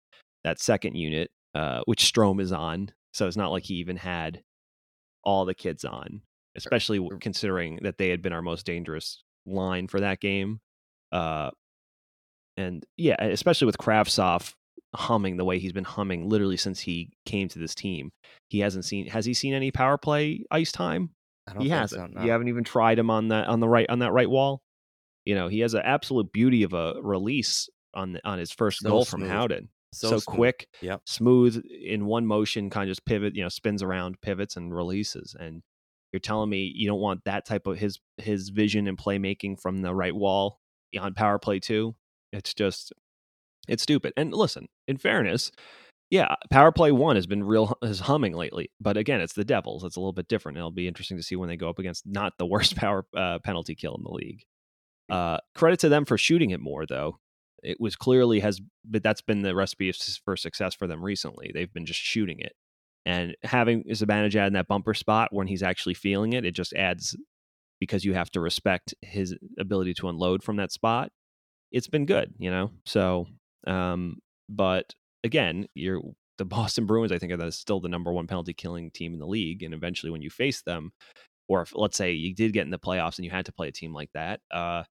that 0.43 0.60
second 0.60 0.95
unit, 0.95 1.32
uh, 1.56 1.82
which 1.86 2.04
Strome 2.13 2.41
is 2.41 2.52
on, 2.52 2.91
so 3.13 3.28
it's 3.28 3.38
not 3.38 3.52
like 3.52 3.63
he 3.63 3.76
even 3.76 3.98
had 3.98 4.41
all 5.24 5.45
the 5.45 5.56
kids 5.56 5.84
on, 5.86 6.22
especially 6.56 7.06
considering 7.22 7.80
that 7.84 7.98
they 7.98 8.10
had 8.10 8.22
been 8.22 8.34
our 8.34 8.41
most 8.41 8.65
dangerous 8.65 9.24
line 9.45 9.88
for 9.88 10.00
that 10.00 10.19
game. 10.19 10.60
Uh, 11.12 11.50
and 12.58 12.86
yeah, 12.98 13.15
especially 13.24 13.65
with 13.65 13.78
Kravtsov 13.78 14.54
humming 14.95 15.38
the 15.38 15.45
way 15.45 15.60
he's 15.60 15.72
been 15.72 15.84
humming 15.84 16.28
literally 16.28 16.58
since 16.58 16.80
he 16.80 17.12
came 17.26 17.48
to 17.48 17.60
this 17.60 17.76
team. 17.76 18.12
He 18.50 18.60
hasn't 18.60 18.86
seen 18.86 19.08
has 19.08 19.26
he 19.26 19.34
seen 19.34 19.54
any 19.54 19.72
power 19.72 19.98
play 19.98 20.43
ice 20.52 20.72
time? 20.72 21.12
I 21.48 21.54
don't 21.54 21.62
He 21.63 21.69
think 21.69 21.80
hasn't. 21.80 22.13
so, 22.13 22.19
no. 22.19 22.26
You 22.26 22.32
haven't 22.32 22.48
even 22.48 22.63
tried 22.63 23.00
him 23.00 23.10
on 23.10 23.30
that 23.30 23.48
on 23.48 23.60
the 23.60 23.67
right 23.67 23.89
on 23.89 24.00
that 24.00 24.12
right 24.12 24.30
wall. 24.30 24.62
You 25.29 25.35
know, 25.35 25.47
he 25.47 25.59
has 25.59 25.75
an 25.75 25.83
absolute 25.85 26.33
beauty 26.33 26.63
of 26.63 26.73
a 26.73 26.95
release 27.03 27.69
on 27.93 28.19
on 28.25 28.39
his 28.39 28.51
first 28.51 28.81
So 28.81 28.89
goal 28.89 29.05
from 29.05 29.19
smooth. 29.21 29.31
Howden. 29.31 29.69
So 29.93 30.09
So, 30.09 30.21
quick, 30.21 30.67
Yep. 30.81 31.01
smooth 31.05 31.63
in 31.69 32.07
one 32.07 32.25
motion, 32.25 32.71
kind 32.71 32.89
of 32.89 32.91
just 32.91 33.05
pivot, 33.05 33.35
you 33.35 33.43
know, 33.43 33.49
spins 33.49 33.83
around, 33.83 34.19
pivots 34.21 34.57
and 34.57 34.73
releases. 34.75 35.35
And 35.39 35.61
you're 36.11 36.19
telling 36.19 36.49
me 36.49 36.71
you 36.75 36.87
don't 36.87 36.99
want 36.99 37.25
that 37.25 37.45
type 37.45 37.67
of 37.67 37.77
his 37.77 37.99
his 38.17 38.49
vision 38.49 38.87
and 38.87 38.97
playmaking 38.97 39.61
from 39.61 39.83
the 39.83 39.93
right 39.93 40.15
wall 40.15 40.61
on 40.99 41.13
power 41.13 41.37
play 41.37 41.59
too. 41.59 41.95
It's 42.33 42.55
just 42.55 42.91
it's 43.67 43.83
stupid. 43.83 44.13
And 44.17 44.33
listen, 44.33 44.67
in 44.87 44.97
fairness, 44.97 45.51
yeah, 46.09 46.37
power 46.49 46.71
play 46.71 46.91
one 46.91 47.17
has 47.17 47.27
been 47.27 47.43
real 47.43 47.77
is 47.83 47.99
humming 47.99 48.33
lately. 48.33 48.71
But 48.81 48.97
again, 48.97 49.21
it's 49.21 49.33
the 49.33 49.45
Devils. 49.45 49.83
It's 49.83 49.95
a 49.95 49.99
little 49.99 50.11
bit 50.13 50.27
different. 50.27 50.57
It'll 50.57 50.71
be 50.71 50.87
interesting 50.87 51.17
to 51.17 51.23
see 51.23 51.35
when 51.35 51.49
they 51.49 51.57
go 51.57 51.69
up 51.69 51.77
against 51.77 52.07
not 52.07 52.33
the 52.39 52.47
worst 52.47 52.75
power 52.83 53.05
uh, 53.15 53.37
penalty 53.43 53.75
kill 53.75 53.95
in 53.95 54.01
the 54.03 54.11
league. 54.11 54.41
Uh, 55.12 55.38
credit 55.56 55.80
to 55.80 55.89
them 55.89 56.06
for 56.06 56.17
shooting 56.17 56.52
it 56.52 56.60
more, 56.60 56.86
though. 56.86 57.19
It 57.62 57.78
was 57.80 57.95
clearly 57.95 58.39
has, 58.39 58.62
but 58.86 59.04
that's 59.04 59.22
been 59.22 59.41
the 59.41 59.54
recipe 59.54 59.91
for 60.24 60.38
success 60.38 60.74
for 60.74 60.88
them 60.88 61.04
recently. 61.04 61.52
They've 61.54 61.72
been 61.72 61.86
just 61.86 62.00
shooting 62.00 62.39
it, 62.39 62.54
and 63.06 63.36
having 63.43 63.84
Zibanejad 63.84 64.48
in 64.48 64.54
that 64.54 64.67
bumper 64.67 64.93
spot 64.93 65.30
when 65.32 65.48
he's 65.48 65.63
actually 65.63 65.95
feeling 65.95 66.34
it, 66.34 66.45
it 66.45 66.52
just 66.52 66.74
adds 66.74 67.17
because 67.80 68.04
you 68.06 68.13
have 68.13 68.30
to 68.32 68.39
respect 68.39 68.93
his 69.02 69.36
ability 69.58 69.93
to 69.95 70.10
unload 70.10 70.43
from 70.43 70.58
that 70.58 70.72
spot. 70.72 71.12
It's 71.72 71.88
been 71.88 72.06
good, 72.06 72.34
you 72.38 72.52
know. 72.52 72.72
So, 72.86 73.28
um, 73.65 74.17
but 74.50 74.93
again, 75.24 75.67
you're 75.76 76.02
the 76.38 76.45
Boston 76.45 76.86
Bruins. 76.86 77.12
I 77.12 77.19
think 77.19 77.32
are 77.32 77.52
still 77.52 77.80
the 77.80 77.89
number 77.89 78.12
one 78.12 78.28
penalty 78.28 78.54
killing 78.54 78.91
team 78.91 79.13
in 79.13 79.19
the 79.19 79.28
league, 79.28 79.63
and 79.63 79.74
eventually, 79.74 80.12
when 80.12 80.22
you 80.22 80.30
face 80.30 80.62
them, 80.62 80.91
or 81.48 81.62
if 81.62 81.72
let's 81.76 81.98
say 81.98 82.12
you 82.12 82.34
did 82.34 82.54
get 82.54 82.65
in 82.65 82.72
the 82.72 82.80
playoffs 82.80 83.17
and 83.17 83.26
you 83.26 83.32
had 83.32 83.45
to 83.45 83.54
play 83.54 83.67
a 83.67 83.72
team 83.72 83.93
like 83.93 84.12
that, 84.13 84.41
uh, 84.52 84.84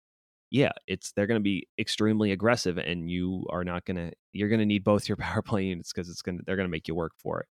yeah, 0.49 0.71
it's 0.87 1.11
they're 1.11 1.27
going 1.27 1.39
to 1.39 1.43
be 1.43 1.67
extremely 1.77 2.31
aggressive, 2.31 2.77
and 2.77 3.09
you 3.09 3.45
are 3.49 3.63
not 3.63 3.85
going 3.85 3.97
to. 3.97 4.11
You're 4.31 4.49
going 4.49 4.59
to 4.59 4.65
need 4.65 4.83
both 4.83 5.09
your 5.09 5.17
power 5.17 5.41
play 5.41 5.65
units 5.65 5.91
because 5.91 6.09
it's 6.09 6.21
going 6.21 6.37
to 6.37 6.43
they're 6.45 6.55
going 6.55 6.67
to 6.67 6.71
make 6.71 6.87
you 6.87 6.95
work 6.95 7.13
for 7.17 7.41
it, 7.41 7.47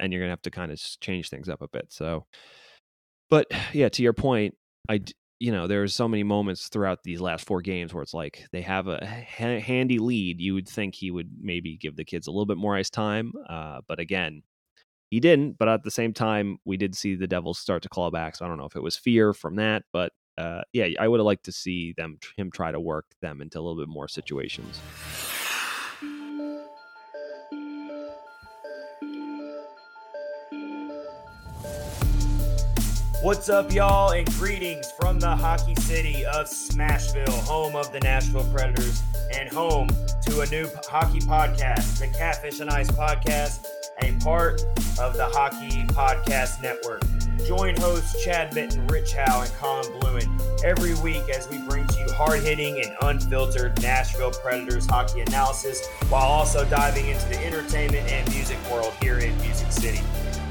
and 0.00 0.12
you're 0.12 0.20
going 0.20 0.28
to 0.28 0.32
have 0.32 0.42
to 0.42 0.50
kind 0.50 0.72
of 0.72 0.80
change 1.00 1.28
things 1.28 1.48
up 1.48 1.62
a 1.62 1.68
bit. 1.68 1.86
So, 1.90 2.26
but 3.30 3.46
yeah, 3.72 3.88
to 3.90 4.02
your 4.02 4.14
point, 4.14 4.54
I 4.88 5.02
you 5.40 5.52
know 5.52 5.66
there's 5.66 5.94
so 5.94 6.08
many 6.08 6.22
moments 6.22 6.68
throughout 6.68 7.02
these 7.02 7.20
last 7.20 7.46
four 7.46 7.60
games 7.60 7.92
where 7.92 8.02
it's 8.02 8.14
like 8.14 8.46
they 8.52 8.62
have 8.62 8.88
a 8.88 9.04
ha- 9.04 9.60
handy 9.60 9.98
lead. 9.98 10.40
You 10.40 10.54
would 10.54 10.68
think 10.68 10.94
he 10.94 11.10
would 11.10 11.30
maybe 11.38 11.76
give 11.76 11.96
the 11.96 12.04
kids 12.04 12.26
a 12.26 12.30
little 12.30 12.46
bit 12.46 12.56
more 12.56 12.76
ice 12.76 12.90
time, 12.90 13.32
uh, 13.50 13.80
but 13.86 14.00
again, 14.00 14.42
he 15.10 15.20
didn't. 15.20 15.58
But 15.58 15.68
at 15.68 15.82
the 15.82 15.90
same 15.90 16.14
time, 16.14 16.56
we 16.64 16.78
did 16.78 16.94
see 16.94 17.16
the 17.16 17.26
Devils 17.26 17.58
start 17.58 17.82
to 17.82 17.90
claw 17.90 18.10
back. 18.10 18.36
So 18.36 18.46
I 18.46 18.48
don't 18.48 18.56
know 18.56 18.64
if 18.64 18.76
it 18.76 18.82
was 18.82 18.96
fear 18.96 19.34
from 19.34 19.56
that, 19.56 19.82
but 19.92 20.12
uh, 20.36 20.62
yeah, 20.72 20.88
I 20.98 21.08
would 21.08 21.20
have 21.20 21.26
liked 21.26 21.44
to 21.44 21.52
see 21.52 21.94
them 21.96 22.18
him 22.36 22.50
try 22.50 22.72
to 22.72 22.80
work 22.80 23.06
them 23.20 23.40
into 23.40 23.58
a 23.58 23.60
little 23.60 23.76
bit 23.76 23.88
more 23.88 24.08
situations. 24.08 24.80
What's 33.22 33.48
up, 33.48 33.72
y'all, 33.72 34.10
and 34.10 34.30
greetings 34.34 34.92
from 35.00 35.18
the 35.18 35.34
hockey 35.34 35.74
city 35.76 36.26
of 36.26 36.46
Smashville, 36.46 37.30
home 37.46 37.74
of 37.74 37.90
the 37.90 38.00
Nashville 38.00 38.44
Predators, 38.52 39.02
and 39.32 39.48
home 39.48 39.88
to 40.26 40.40
a 40.40 40.46
new 40.50 40.68
hockey 40.86 41.20
podcast, 41.20 42.00
the 42.00 42.08
Catfish 42.08 42.60
and 42.60 42.68
Ice 42.68 42.90
podcast. 42.90 43.64
a 44.02 44.12
part 44.18 44.60
of 45.00 45.16
the 45.16 45.24
Hockey 45.32 45.84
Podcast 45.94 46.60
Network. 46.60 47.02
Join 47.46 47.76
hosts 47.76 48.24
Chad 48.24 48.54
Benton, 48.54 48.86
Rich 48.86 49.12
Howe, 49.12 49.42
and 49.42 49.52
Colin 49.54 49.84
Bluen 50.00 50.64
every 50.64 50.94
week 51.02 51.28
as 51.28 51.46
we 51.50 51.58
bring 51.68 51.86
to 51.88 52.00
you 52.00 52.10
hard 52.12 52.40
hitting 52.40 52.80
and 52.82 52.96
unfiltered 53.02 53.80
Nashville 53.82 54.30
Predators 54.30 54.86
hockey 54.86 55.20
analysis 55.20 55.86
while 56.08 56.22
also 56.22 56.64
diving 56.64 57.06
into 57.06 57.28
the 57.28 57.44
entertainment 57.44 58.10
and 58.10 58.26
music 58.32 58.56
world 58.70 58.94
here 59.02 59.18
in 59.18 59.36
Music 59.42 59.70
City. 59.70 60.00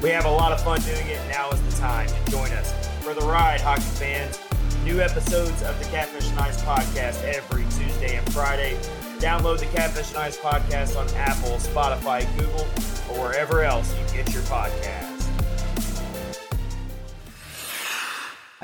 We 0.02 0.10
have 0.10 0.24
a 0.24 0.30
lot 0.30 0.52
of 0.52 0.62
fun 0.62 0.80
doing 0.82 1.06
it. 1.08 1.20
Now 1.28 1.50
is 1.50 1.60
the 1.62 1.80
time 1.80 2.06
to 2.06 2.30
join 2.30 2.52
us 2.52 2.72
for 3.00 3.12
the 3.12 3.22
ride, 3.22 3.60
hockey 3.60 3.82
fans. 3.82 4.38
New 4.84 5.00
episodes 5.00 5.62
of 5.62 5.76
the 5.80 5.86
Catfish 5.86 6.30
and 6.30 6.38
Ice 6.40 6.62
podcast 6.62 7.24
every 7.24 7.64
Tuesday 7.64 8.18
and 8.18 8.32
Friday. 8.32 8.76
Download 9.18 9.58
the 9.58 9.66
Catfish 9.66 10.10
and 10.10 10.18
Ice 10.18 10.36
podcast 10.36 10.96
on 10.96 11.08
Apple, 11.16 11.56
Spotify, 11.56 12.24
Google, 12.38 12.66
or 13.10 13.28
wherever 13.28 13.64
else 13.64 13.92
you 13.98 14.16
get 14.16 14.32
your 14.32 14.42
podcasts. 14.42 15.13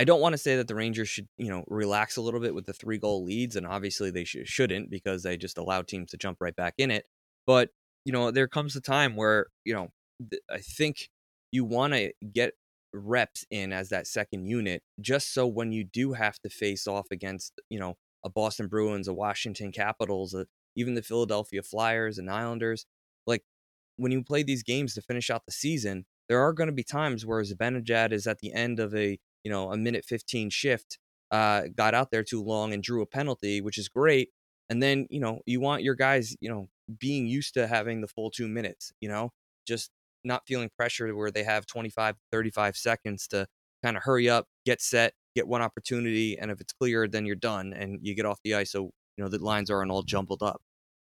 I 0.01 0.05
don't 0.05 0.23
want 0.23 0.33
to 0.33 0.39
say 0.39 0.57
that 0.57 0.67
the 0.67 0.75
Rangers 0.75 1.11
should, 1.11 1.29
you 1.37 1.51
know, 1.51 1.63
relax 1.69 2.17
a 2.17 2.23
little 2.23 2.41
bit 2.41 2.55
with 2.55 2.65
the 2.65 2.73
three 2.73 2.97
goal 2.97 3.23
leads, 3.23 3.55
and 3.55 3.67
obviously 3.67 4.11
they 4.11 4.25
sh- 4.25 4.39
shouldn't 4.45 4.89
because 4.89 5.23
they 5.23 5.37
just 5.37 5.59
allow 5.59 5.83
teams 5.83 6.13
to 6.13 6.17
jump 6.17 6.39
right 6.41 6.57
back 6.57 6.73
in 6.79 6.91
it. 6.91 7.05
But 7.47 7.69
you 8.07 8.13
know, 8.15 8.31
there 8.31 8.49
comes 8.49 8.75
a 8.75 8.81
time 8.81 9.15
where 9.15 9.49
you 9.67 9.75
know, 9.75 9.89
th- 10.31 10.41
I 10.51 10.61
think 10.61 11.11
you 11.53 11.67
want 11.67 11.93
to 11.93 12.15
get 12.33 12.55
reps 12.95 13.45
in 13.51 13.75
as 13.75 13.91
that 13.91 14.07
second 14.07 14.47
unit, 14.47 14.83
just 15.03 15.35
so 15.35 15.47
when 15.47 15.71
you 15.71 15.85
do 15.85 16.15
have 16.15 16.39
to 16.39 16.49
face 16.49 16.87
off 16.87 17.09
against, 17.11 17.61
you 17.69 17.79
know, 17.79 17.99
a 18.25 18.31
Boston 18.31 18.69
Bruins, 18.69 19.07
a 19.07 19.13
Washington 19.13 19.71
Capitals, 19.71 20.33
a, 20.33 20.47
even 20.77 20.95
the 20.95 21.03
Philadelphia 21.03 21.63
Flyers 21.63 22.17
and 22.17 22.31
Islanders, 22.31 22.87
like 23.27 23.43
when 23.99 24.13
you 24.13 24.25
play 24.25 24.43
these 24.45 24.63
games 24.63 24.95
to 24.95 25.03
finish 25.03 25.29
out 25.29 25.45
the 25.45 25.53
season, 25.53 26.07
there 26.31 26.41
are 26.41 26.55
going 26.55 26.69
to 26.69 26.73
be 26.73 26.85
times 26.85 27.27
where 27.27 27.43
Zibanejad 27.43 28.13
is 28.13 28.27
at 28.27 28.39
the 28.39 28.55
end 28.55 28.81
of 28.81 28.95
a 28.95 29.19
you 29.45 29.51
know, 29.51 29.73
a 29.73 29.77
minute 29.77 30.05
15 30.05 30.51
shift, 30.51 30.99
uh, 31.31 31.63
got 31.75 31.95
out 31.95 32.11
there 32.11 32.25
too 32.25 32.43
long 32.43 32.73
and 32.73 32.83
drew 32.83 33.03
a 33.03 33.07
penalty, 33.07 33.61
which 33.61 33.79
is 33.79 33.89
great. 33.89 34.31
And 34.69 34.83
then, 34.83 35.07
you 35.11 35.21
know, 35.21 35.41
you 35.47 35.61
want 35.61 35.83
your 35.83 35.95
guys, 35.95 36.37
you 36.41 36.51
know, 36.51 36.69
being 36.99 37.27
used 37.27 37.55
to 37.55 37.67
having 37.67 38.01
the 38.01 38.09
full 38.09 38.31
two 38.31 38.49
minutes, 38.49 38.93
you 39.01 39.09
know, 39.09 39.33
just 39.67 39.91
not 40.25 40.47
feeling 40.47 40.71
pressure 40.77 41.15
where 41.15 41.31
they 41.31 41.45
have 41.45 41.67
25, 41.67 42.17
35 42.31 42.77
seconds 42.77 43.27
to 43.29 43.47
kind 43.83 43.97
of 43.97 44.03
hurry 44.03 44.29
up, 44.29 44.47
get 44.65 44.81
set, 44.81 45.15
get 45.35 45.49
one 45.49 45.63
opportunity. 45.63 46.39
And 46.39 46.51
if 46.51 46.61
it's 46.61 46.73
clear, 46.73 47.09
then 47.09 47.27
you're 47.27 47.37
done 47.37 47.73
and 47.73 47.99
you 48.03 48.15
get 48.15 48.27
off 48.27 48.41
the 48.45 48.55
ice. 48.55 48.73
So, 48.73 48.91
you 49.17 49.25
know, 49.25 49.29
the 49.29 49.43
lines 49.43 49.71
aren't 49.71 49.91
all 49.91 50.03
jumbled 50.03 50.43
up. 50.43 50.61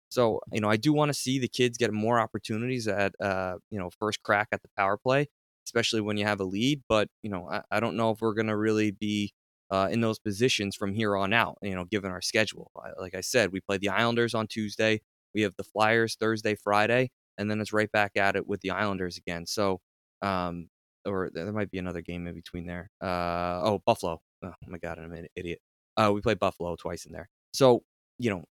So, 0.10 0.42
you 0.52 0.62
know, 0.62 0.70
I 0.70 0.78
do 0.78 0.92
want 0.92 1.10
to 1.10 1.14
see 1.14 1.38
the 1.38 1.48
kids 1.48 1.78
get 1.78 1.94
more 1.94 2.20
opportunities 2.20 2.88
at, 2.88 3.14
uh, 3.22 3.58
you 3.70 3.78
know, 3.78 3.90
first 4.00 4.24
crack 4.24 4.48
at 4.52 4.62
the 4.62 4.70
power 4.76 4.98
play 4.98 5.28
especially 5.70 6.02
when 6.02 6.18
you 6.18 6.26
have 6.26 6.40
a 6.40 6.44
lead. 6.44 6.82
But 6.90 7.08
you 7.22 7.30
know, 7.30 7.48
I, 7.50 7.62
I 7.72 7.80
don't 7.80 7.96
know 7.96 8.12
if 8.12 8.22
we're 8.22 8.34
going 8.34 8.48
to 8.48 8.58
really 8.58 8.92
be 8.92 9.32
uh, 9.72 9.88
in 9.92 10.02
those 10.02 10.18
positions 10.20 10.76
from 10.76 10.94
here 10.94 11.16
on 11.16 11.32
out. 11.32 11.58
You 11.62 11.76
know, 11.76 11.86
given 11.86 12.12
our 12.12 12.22
schedule, 12.22 12.72
like 13.00 13.16
I 13.16 13.22
said, 13.22 13.52
we 13.52 13.62
play 13.62 13.78
the 13.78 13.90
Islanders 13.90 14.34
on 14.34 14.48
Tuesday. 14.48 15.02
We 15.36 15.42
have 15.42 15.54
the 15.58 15.64
Flyers 15.64 16.18
Thursday, 16.20 16.56
Friday, 16.56 17.12
and 17.38 17.50
then 17.50 17.62
it's 17.62 17.72
right 17.72 17.92
back 17.92 18.18
at 18.18 18.36
it 18.36 18.48
with 18.48 18.62
the 18.62 18.72
Islanders 18.72 19.18
again. 19.18 19.46
So, 19.46 19.80
um, 20.24 20.70
or 21.06 21.30
there 21.32 21.52
might 21.52 21.72
be 21.72 21.78
another 21.78 22.02
game 22.02 22.28
in 22.28 22.34
between 22.34 22.66
there. 22.66 22.90
Uh, 23.02 23.62
oh, 23.64 23.82
Buffalo. 23.86 24.20
Oh 24.44 24.54
my 24.68 24.80
God, 24.80 24.98
I'm 24.98 25.14
an 25.14 25.28
idiot. 25.36 25.60
Uh, 25.98 26.12
we 26.14 26.22
play 26.22 26.34
Buffalo 26.34 26.76
twice 26.76 27.06
in 27.06 27.12
there. 27.12 27.30
So, 27.54 27.84
you 28.18 28.30
know, 28.30 28.44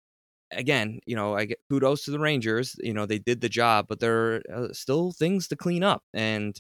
again, 0.52 1.00
you 1.06 1.16
know, 1.16 1.36
I 1.36 1.46
get 1.46 1.60
kudos 1.70 2.06
to 2.06 2.12
the 2.12 2.20
Rangers. 2.20 2.76
You 2.80 2.94
know, 2.94 3.06
they 3.06 3.20
did 3.20 3.42
the 3.42 3.50
job, 3.50 3.88
but 3.88 4.00
there 4.00 4.36
are 4.36 4.42
uh, 4.54 4.68
still 4.74 5.12
things 5.12 5.48
to 5.50 5.56
clean 5.56 5.84
up. 5.84 6.04
And 6.14 6.60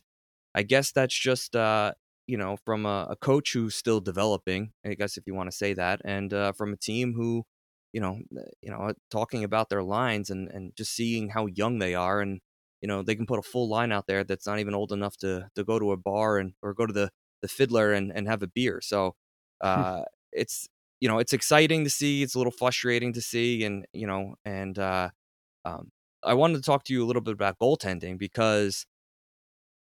I 0.57 0.63
guess 0.63 0.91
that's 0.91 1.17
just 1.17 1.55
uh, 1.55 1.91
you 2.25 2.35
know 2.35 2.57
from 2.65 2.87
a, 2.87 3.07
a, 3.11 3.15
coach 3.15 3.53
who's 3.53 3.75
still 3.75 4.01
developing. 4.01 4.71
I 4.83 4.95
guess 4.95 5.15
if 5.15 5.27
you 5.27 5.35
want 5.35 5.51
to 5.51 5.55
say 5.55 5.73
that, 5.75 6.01
and 6.03 6.33
uh, 6.33 6.51
from 6.53 6.73
a 6.73 6.77
team 6.77 7.13
who, 7.13 7.43
you 7.93 8.01
know, 8.01 8.17
you 8.63 8.71
know, 8.71 8.91
talking 9.11 9.43
about 9.43 9.69
their 9.69 9.83
lines 9.83 10.31
and 10.31 10.49
and 10.49 10.75
just 10.75 10.95
seeing 10.95 11.29
how 11.29 11.45
young 11.45 11.77
they 11.77 11.93
are, 11.93 12.21
and 12.21 12.41
you 12.81 12.87
know, 12.87 13.03
they 13.03 13.13
can 13.13 13.27
put 13.27 13.37
a 13.37 13.43
full 13.43 13.69
line 13.69 13.91
out 13.91 14.07
there 14.07 14.23
that's 14.23 14.47
not 14.47 14.57
even 14.57 14.73
old 14.73 14.91
enough 14.91 15.15
to 15.17 15.47
to 15.55 15.63
go 15.63 15.77
to 15.77 15.91
a 15.91 15.97
bar 15.97 16.39
and 16.39 16.53
or 16.63 16.73
go 16.73 16.87
to 16.87 16.93
the 16.93 17.11
the 17.43 17.47
fiddler 17.47 17.93
and 17.93 18.11
and 18.11 18.27
have 18.27 18.41
a 18.41 18.47
beer. 18.47 18.81
So 18.81 19.13
hmm. 19.61 19.67
uh, 19.69 20.01
it's 20.31 20.67
you 20.99 21.07
know 21.07 21.19
it's 21.19 21.33
exciting 21.33 21.83
to 21.83 21.91
see. 21.91 22.23
It's 22.23 22.33
a 22.33 22.39
little 22.39 22.51
frustrating 22.51 23.13
to 23.13 23.21
see, 23.21 23.63
and 23.63 23.85
you 23.93 24.07
know, 24.07 24.35
and 24.43 24.79
uh, 24.79 25.09
um, 25.65 25.91
I 26.23 26.33
wanted 26.33 26.55
to 26.55 26.63
talk 26.63 26.83
to 26.85 26.93
you 26.93 27.05
a 27.05 27.07
little 27.07 27.21
bit 27.21 27.35
about 27.35 27.59
goaltending 27.59 28.17
because 28.17 28.87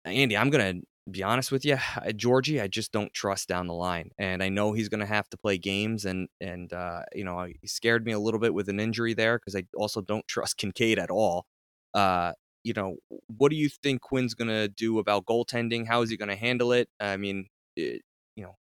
Andy, 0.05 0.37
I'm 0.37 0.51
going 0.51 0.81
to 0.81 0.87
be 1.11 1.23
honest 1.23 1.53
with 1.53 1.65
you, 1.65 1.79
Georgie, 2.17 2.61
I 2.61 2.69
just 2.69 2.93
don't 2.93 3.13
trust 3.13 3.49
down 3.49 3.67
the 3.67 3.75
line, 3.75 4.11
and 4.19 4.43
I 4.43 4.49
know 4.49 4.73
he's 4.73 4.89
going 4.89 5.01
to 5.01 5.07
have 5.07 5.29
to 5.31 5.37
play 5.37 5.59
games, 5.59 6.05
and 6.05 6.29
and 6.41 6.73
uh, 6.73 7.03
you 7.15 7.25
know 7.25 7.45
he 7.45 7.67
scared 7.67 8.05
me 8.05 8.13
a 8.13 8.19
little 8.19 8.41
bit 8.41 8.55
with 8.55 8.69
an 8.69 8.81
injury 8.81 9.15
there 9.15 9.39
because 9.39 9.57
I 9.57 9.65
also 9.77 10.01
don't 10.01 10.27
trust 10.29 10.59
Kinkaid 10.61 10.99
at 10.99 11.11
all. 11.11 11.47
Uh, 11.95 12.33
you 12.63 12.75
know, 12.75 12.97
what 13.39 13.51
do 13.51 13.57
you 13.57 13.69
think 13.69 14.03
Quinn's 14.03 14.35
going 14.35 14.49
to 14.49 14.69
do 14.69 14.99
about 14.99 15.25
goaltending? 15.25 15.87
How 15.87 16.03
is 16.03 16.11
he 16.11 16.17
going 16.17 16.29
to 16.29 16.37
handle 16.37 16.73
it? 16.73 16.89
I 17.01 17.17
mean, 17.17 17.47
it, 17.75 18.03
you 18.37 18.45
know, 18.45 18.57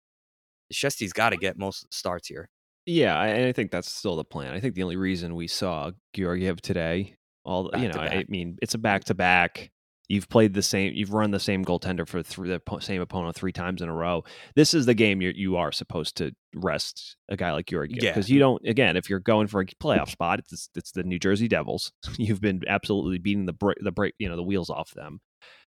Shesty's 0.72 1.12
got 1.12 1.32
to 1.32 1.38
get 1.38 1.58
most 1.58 1.94
starts 1.94 2.28
here. 2.28 2.48
Yeah, 2.86 3.22
and 3.22 3.46
I 3.46 3.52
think 3.52 3.72
that's 3.72 3.92
still 3.92 4.16
the 4.16 4.24
plan. 4.24 4.54
I 4.54 4.60
think 4.60 4.76
the 4.76 4.84
only 4.84 4.96
reason 4.96 5.36
we 5.36 5.48
saw 5.48 5.92
Georgiev 6.14 6.62
today, 6.62 7.16
all 7.44 7.70
back 7.70 7.82
you 7.82 7.90
know, 7.90 8.00
I 8.00 8.26
mean, 8.30 8.58
it's 8.62 8.74
a 8.74 8.78
back 8.78 9.04
to 9.06 9.14
back 9.14 9.70
You've 10.10 10.28
played 10.28 10.56
the 10.56 10.64
same. 10.64 10.94
You've 10.96 11.14
run 11.14 11.30
the 11.30 11.40
same 11.40 11.64
goaltender 11.64 12.08
for 12.08 12.24
th- 12.24 12.36
the 12.66 12.80
same 12.80 13.00
opponent 13.00 13.36
three 13.36 13.52
times 13.52 13.80
in 13.80 13.90
a 13.90 13.94
row. 13.94 14.24
This 14.56 14.74
is 14.74 14.88
the 14.88 14.96
game 14.96 15.22
you 15.22 15.32
you 15.36 15.56
are 15.56 15.72
supposed 15.72 16.18
to 16.18 16.32
rest 16.56 17.16
a 17.30 17.38
guy 17.38 17.52
like 17.52 17.68
Georgiev 17.68 18.00
because 18.00 18.28
yeah. 18.28 18.34
you 18.34 18.40
don't. 18.40 18.68
Again, 18.68 18.98
if 18.98 19.08
you're 19.08 19.20
going 19.20 19.46
for 19.46 19.62
a 19.62 19.66
playoff 19.66 20.10
spot, 20.10 20.40
it's 20.40 20.70
it's 20.76 20.92
the 20.92 21.04
New 21.04 21.20
Jersey 21.20 21.48
Devils. 21.48 21.92
You've 22.18 22.42
been 22.42 22.64
absolutely 22.68 23.20
beating 23.20 23.46
the 23.46 23.54
break 23.54 23.78
the 23.82 23.92
break 23.92 24.16
you 24.18 24.28
know 24.28 24.36
the 24.36 24.44
wheels 24.44 24.72
off 24.72 24.92
them. 24.96 25.20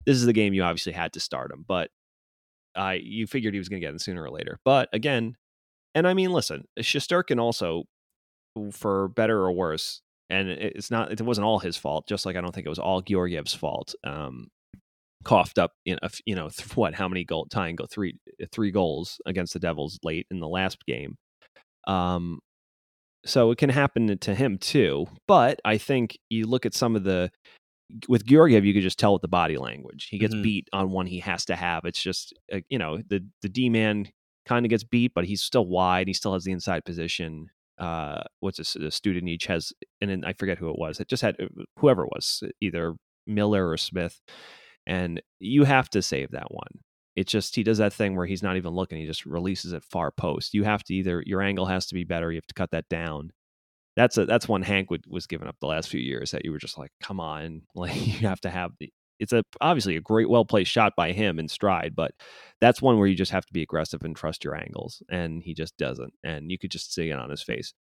This 0.05 0.17
is 0.17 0.25
the 0.25 0.33
game 0.33 0.53
you 0.53 0.61
obviously 0.61 0.93
had 0.93 1.13
to 1.13 1.19
start 1.19 1.51
him, 1.51 1.65
but 1.67 1.89
uh, 2.77 2.95
you 3.01 3.25
figured 3.25 3.55
he 3.55 3.59
was 3.59 3.69
going 3.69 3.81
to 3.81 3.85
get 3.85 3.91
in 3.91 3.99
sooner 3.99 4.23
or 4.23 4.29
later. 4.29 4.59
But 4.63 4.87
again, 4.93 5.35
and 5.95 6.07
I 6.07 6.13
mean, 6.13 6.31
listen, 6.31 6.65
Shesterkin 6.79 7.39
also, 7.41 7.85
for 8.71 9.07
better 9.07 9.39
or 9.39 9.51
worse, 9.51 10.03
and 10.29 10.49
it's 10.49 10.91
not 10.91 11.11
it 11.11 11.21
wasn't 11.21 11.45
all 11.45 11.59
his 11.59 11.77
fault 11.77 12.07
just 12.07 12.25
like 12.25 12.35
i 12.35 12.41
don't 12.41 12.53
think 12.53 12.65
it 12.65 12.69
was 12.69 12.79
all 12.79 13.01
georgiev's 13.01 13.53
fault 13.53 13.95
um 14.03 14.47
coughed 15.23 15.57
up 15.57 15.71
you 15.83 15.93
know, 15.93 16.09
you 16.25 16.35
know 16.35 16.49
what 16.75 16.93
how 16.93 17.07
many 17.07 17.23
goal 17.23 17.45
tying 17.49 17.75
go 17.75 17.85
three 17.85 18.17
three 18.51 18.71
goals 18.71 19.19
against 19.25 19.53
the 19.53 19.59
devils 19.59 19.99
late 20.03 20.27
in 20.31 20.39
the 20.39 20.47
last 20.47 20.85
game 20.85 21.15
um 21.87 22.39
so 23.25 23.51
it 23.51 23.57
can 23.57 23.69
happen 23.69 24.17
to 24.19 24.35
him 24.35 24.57
too 24.57 25.05
but 25.27 25.59
i 25.65 25.77
think 25.77 26.17
you 26.29 26.45
look 26.45 26.65
at 26.65 26.73
some 26.73 26.95
of 26.95 27.03
the 27.03 27.29
with 28.07 28.25
Georgiev, 28.25 28.65
you 28.65 28.73
could 28.73 28.83
just 28.83 28.99
tell 28.99 29.13
with 29.13 29.21
the 29.21 29.27
body 29.27 29.57
language. 29.57 30.07
He 30.09 30.17
gets 30.17 30.33
mm-hmm. 30.33 30.43
beat 30.43 30.67
on 30.73 30.91
one 30.91 31.05
he 31.05 31.19
has 31.19 31.45
to 31.45 31.55
have. 31.55 31.85
It's 31.85 32.01
just, 32.01 32.33
uh, 32.51 32.59
you 32.69 32.77
know, 32.77 32.97
the 33.07 33.25
the 33.41 33.49
D 33.49 33.69
man 33.69 34.09
kind 34.45 34.65
of 34.65 34.69
gets 34.69 34.83
beat, 34.83 35.13
but 35.15 35.25
he's 35.25 35.41
still 35.41 35.65
wide. 35.65 36.07
He 36.07 36.13
still 36.13 36.33
has 36.33 36.43
the 36.43 36.51
inside 36.51 36.85
position 36.85 37.47
uh, 37.79 38.23
what's 38.39 38.75
a, 38.75 38.85
a 38.85 38.91
student 38.91 39.27
each 39.27 39.45
has, 39.47 39.73
and 40.01 40.09
then 40.09 40.23
I 40.25 40.33
forget 40.33 40.57
who 40.57 40.69
it 40.69 40.79
was. 40.79 40.99
It 40.99 41.07
just 41.07 41.21
had 41.21 41.35
uh, 41.39 41.45
whoever 41.79 42.03
it 42.03 42.09
was, 42.13 42.43
either 42.61 42.95
Miller 43.25 43.69
or 43.69 43.77
Smith, 43.77 44.21
and 44.85 45.21
you 45.39 45.63
have 45.63 45.89
to 45.91 46.01
save 46.01 46.31
that 46.31 46.51
one. 46.51 46.79
It's 47.15 47.31
just 47.31 47.55
he 47.55 47.63
does 47.63 47.79
that 47.79 47.93
thing 47.93 48.15
where 48.15 48.27
he's 48.27 48.43
not 48.43 48.57
even 48.57 48.73
looking; 48.73 48.99
he 48.99 49.07
just 49.07 49.25
releases 49.25 49.73
it 49.73 49.83
far 49.83 50.11
post. 50.11 50.53
You 50.53 50.63
have 50.63 50.83
to 50.85 50.93
either 50.93 51.23
your 51.25 51.41
angle 51.41 51.65
has 51.65 51.87
to 51.87 51.95
be 51.95 52.03
better. 52.03 52.31
You 52.31 52.37
have 52.37 52.47
to 52.47 52.53
cut 52.53 52.71
that 52.71 52.89
down. 52.89 53.31
That's 53.95 54.17
a 54.17 54.25
that's 54.25 54.47
one 54.47 54.61
Hank 54.61 54.91
would, 54.91 55.05
was 55.07 55.27
giving 55.27 55.47
up 55.47 55.57
the 55.59 55.67
last 55.67 55.89
few 55.89 55.99
years 55.99 56.31
that 56.31 56.45
you 56.45 56.51
were 56.51 56.59
just 56.59 56.77
like, 56.77 56.91
come 57.01 57.19
on, 57.19 57.63
like 57.75 57.95
you 58.07 58.27
have 58.27 58.41
to 58.41 58.49
have 58.49 58.71
the. 58.79 58.91
It's 59.19 59.33
a 59.33 59.43
obviously 59.61 59.95
a 59.95 60.01
great 60.01 60.29
well 60.29 60.45
placed 60.45 60.71
shot 60.71 60.93
by 60.95 61.11
him 61.11 61.39
in 61.39 61.47
stride, 61.47 61.95
but 61.95 62.11
that's 62.61 62.81
one 62.81 62.97
where 62.97 63.07
you 63.07 63.15
just 63.15 63.31
have 63.31 63.45
to 63.45 63.53
be 63.53 63.61
aggressive 63.61 64.03
and 64.03 64.15
trust 64.15 64.43
your 64.43 64.55
angles, 64.55 65.01
and 65.09 65.41
he 65.43 65.53
just 65.53 65.77
doesn't, 65.77 66.13
and 66.23 66.51
you 66.51 66.57
could 66.57 66.71
just 66.71 66.93
see 66.93 67.09
it 67.09 67.19
on 67.19 67.29
his 67.29 67.41
face. 67.41 67.73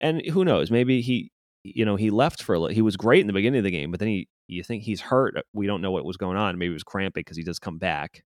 And 0.00 0.24
who 0.26 0.44
knows? 0.44 0.70
Maybe 0.70 1.00
he, 1.00 1.30
you 1.62 1.84
know, 1.84 1.96
he 1.96 2.10
left 2.10 2.42
for 2.42 2.54
a 2.54 2.58
little. 2.58 2.74
He 2.74 2.82
was 2.82 2.96
great 2.96 3.20
in 3.20 3.28
the 3.28 3.32
beginning 3.32 3.58
of 3.58 3.64
the 3.64 3.70
game, 3.70 3.90
but 3.90 4.00
then 4.00 4.08
he, 4.08 4.28
you 4.48 4.64
think 4.64 4.82
he's 4.82 5.00
hurt. 5.00 5.34
We 5.52 5.66
don't 5.66 5.82
know 5.82 5.92
what 5.92 6.04
was 6.04 6.16
going 6.16 6.36
on. 6.36 6.58
Maybe 6.58 6.70
it 6.70 6.74
was 6.74 6.82
cramping 6.82 7.20
because 7.20 7.36
he 7.36 7.44
does 7.44 7.60
come 7.60 7.78
back, 7.78 8.24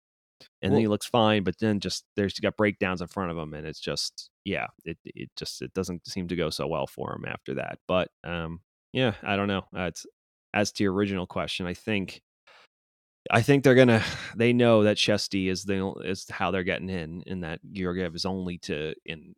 and 0.62 0.70
well, 0.70 0.76
then 0.76 0.80
he 0.82 0.88
looks 0.88 1.06
fine. 1.06 1.42
But 1.42 1.58
then 1.58 1.80
just 1.80 2.04
there's 2.16 2.38
got 2.38 2.56
breakdowns 2.56 3.00
in 3.00 3.08
front 3.08 3.32
of 3.32 3.38
him, 3.38 3.54
and 3.54 3.66
it's 3.66 3.80
just 3.80 4.30
yeah, 4.44 4.66
it 4.84 4.98
it 5.04 5.30
just 5.36 5.62
it 5.62 5.74
doesn't 5.74 6.06
seem 6.06 6.28
to 6.28 6.36
go 6.36 6.50
so 6.50 6.66
well 6.66 6.86
for 6.86 7.12
him 7.12 7.24
after 7.26 7.54
that. 7.54 7.78
But 7.88 8.08
um, 8.22 8.60
yeah, 8.92 9.14
I 9.22 9.36
don't 9.36 9.48
know. 9.48 9.64
Uh, 9.76 9.82
it's 9.82 10.06
as 10.54 10.70
to 10.72 10.84
your 10.84 10.92
original 10.92 11.26
question, 11.26 11.66
I 11.66 11.74
think 11.74 12.22
I 13.30 13.42
think 13.42 13.64
they're 13.64 13.74
gonna. 13.74 14.04
They 14.36 14.52
know 14.52 14.82
that 14.84 14.96
Shesty 14.96 15.48
is 15.48 15.64
the 15.64 15.92
is 16.04 16.26
how 16.28 16.50
they're 16.50 16.62
getting 16.62 16.90
in, 16.90 17.22
and 17.26 17.42
that 17.44 17.60
Georgiev 17.72 18.14
is 18.14 18.24
only 18.24 18.58
to 18.58 18.94
in 19.04 19.34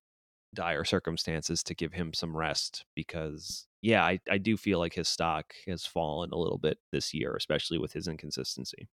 dire 0.54 0.84
circumstances 0.84 1.62
to 1.62 1.74
give 1.74 1.92
him 1.92 2.12
some 2.12 2.36
rest 2.36 2.84
because 2.94 3.66
yeah, 3.82 4.04
I, 4.04 4.18
I 4.28 4.38
do 4.38 4.56
feel 4.56 4.78
like 4.80 4.94
his 4.94 5.08
stock 5.08 5.54
has 5.68 5.86
fallen 5.86 6.30
a 6.32 6.38
little 6.38 6.58
bit 6.58 6.78
this 6.90 7.14
year, 7.14 7.36
especially 7.36 7.78
with 7.78 7.92
his 7.92 8.08
inconsistency. 8.08 8.88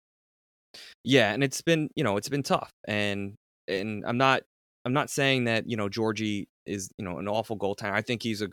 Yeah, 1.04 1.32
and 1.32 1.44
it's 1.44 1.60
been 1.60 1.90
you 1.94 2.04
know 2.04 2.16
it's 2.16 2.28
been 2.28 2.42
tough, 2.42 2.72
and 2.86 3.34
and 3.66 4.04
I'm 4.06 4.18
not 4.18 4.42
I'm 4.84 4.94
not 4.94 5.10
saying 5.10 5.44
that 5.44 5.68
you 5.68 5.76
know 5.76 5.88
Georgie 5.88 6.48
is 6.64 6.90
you 6.98 7.04
know 7.04 7.18
an 7.18 7.28
awful 7.28 7.58
goaltender. 7.58 7.92
I 7.92 8.02
think 8.02 8.22
he's 8.22 8.40
a 8.42 8.48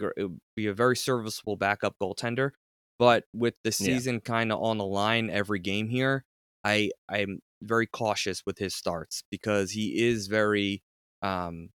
be 0.56 0.68
a 0.68 0.74
very 0.74 0.98
serviceable 0.98 1.56
backup 1.56 1.96
goaltender, 2.02 2.52
but 3.00 3.26
with 3.34 3.56
the 3.64 3.72
season 3.72 4.16
yeah. 4.16 4.22
kind 4.22 4.52
of 4.52 4.62
on 4.62 4.78
the 4.78 4.86
line 4.86 5.30
every 5.30 5.60
game 5.60 5.90
here, 5.90 6.26
I 6.64 6.92
I'm 7.10 7.40
very 7.62 7.88
cautious 7.88 8.44
with 8.46 8.58
his 8.58 8.76
starts 8.76 9.24
because 9.32 9.72
he 9.72 10.06
is 10.08 10.28
very 10.28 10.84
um 11.22 11.70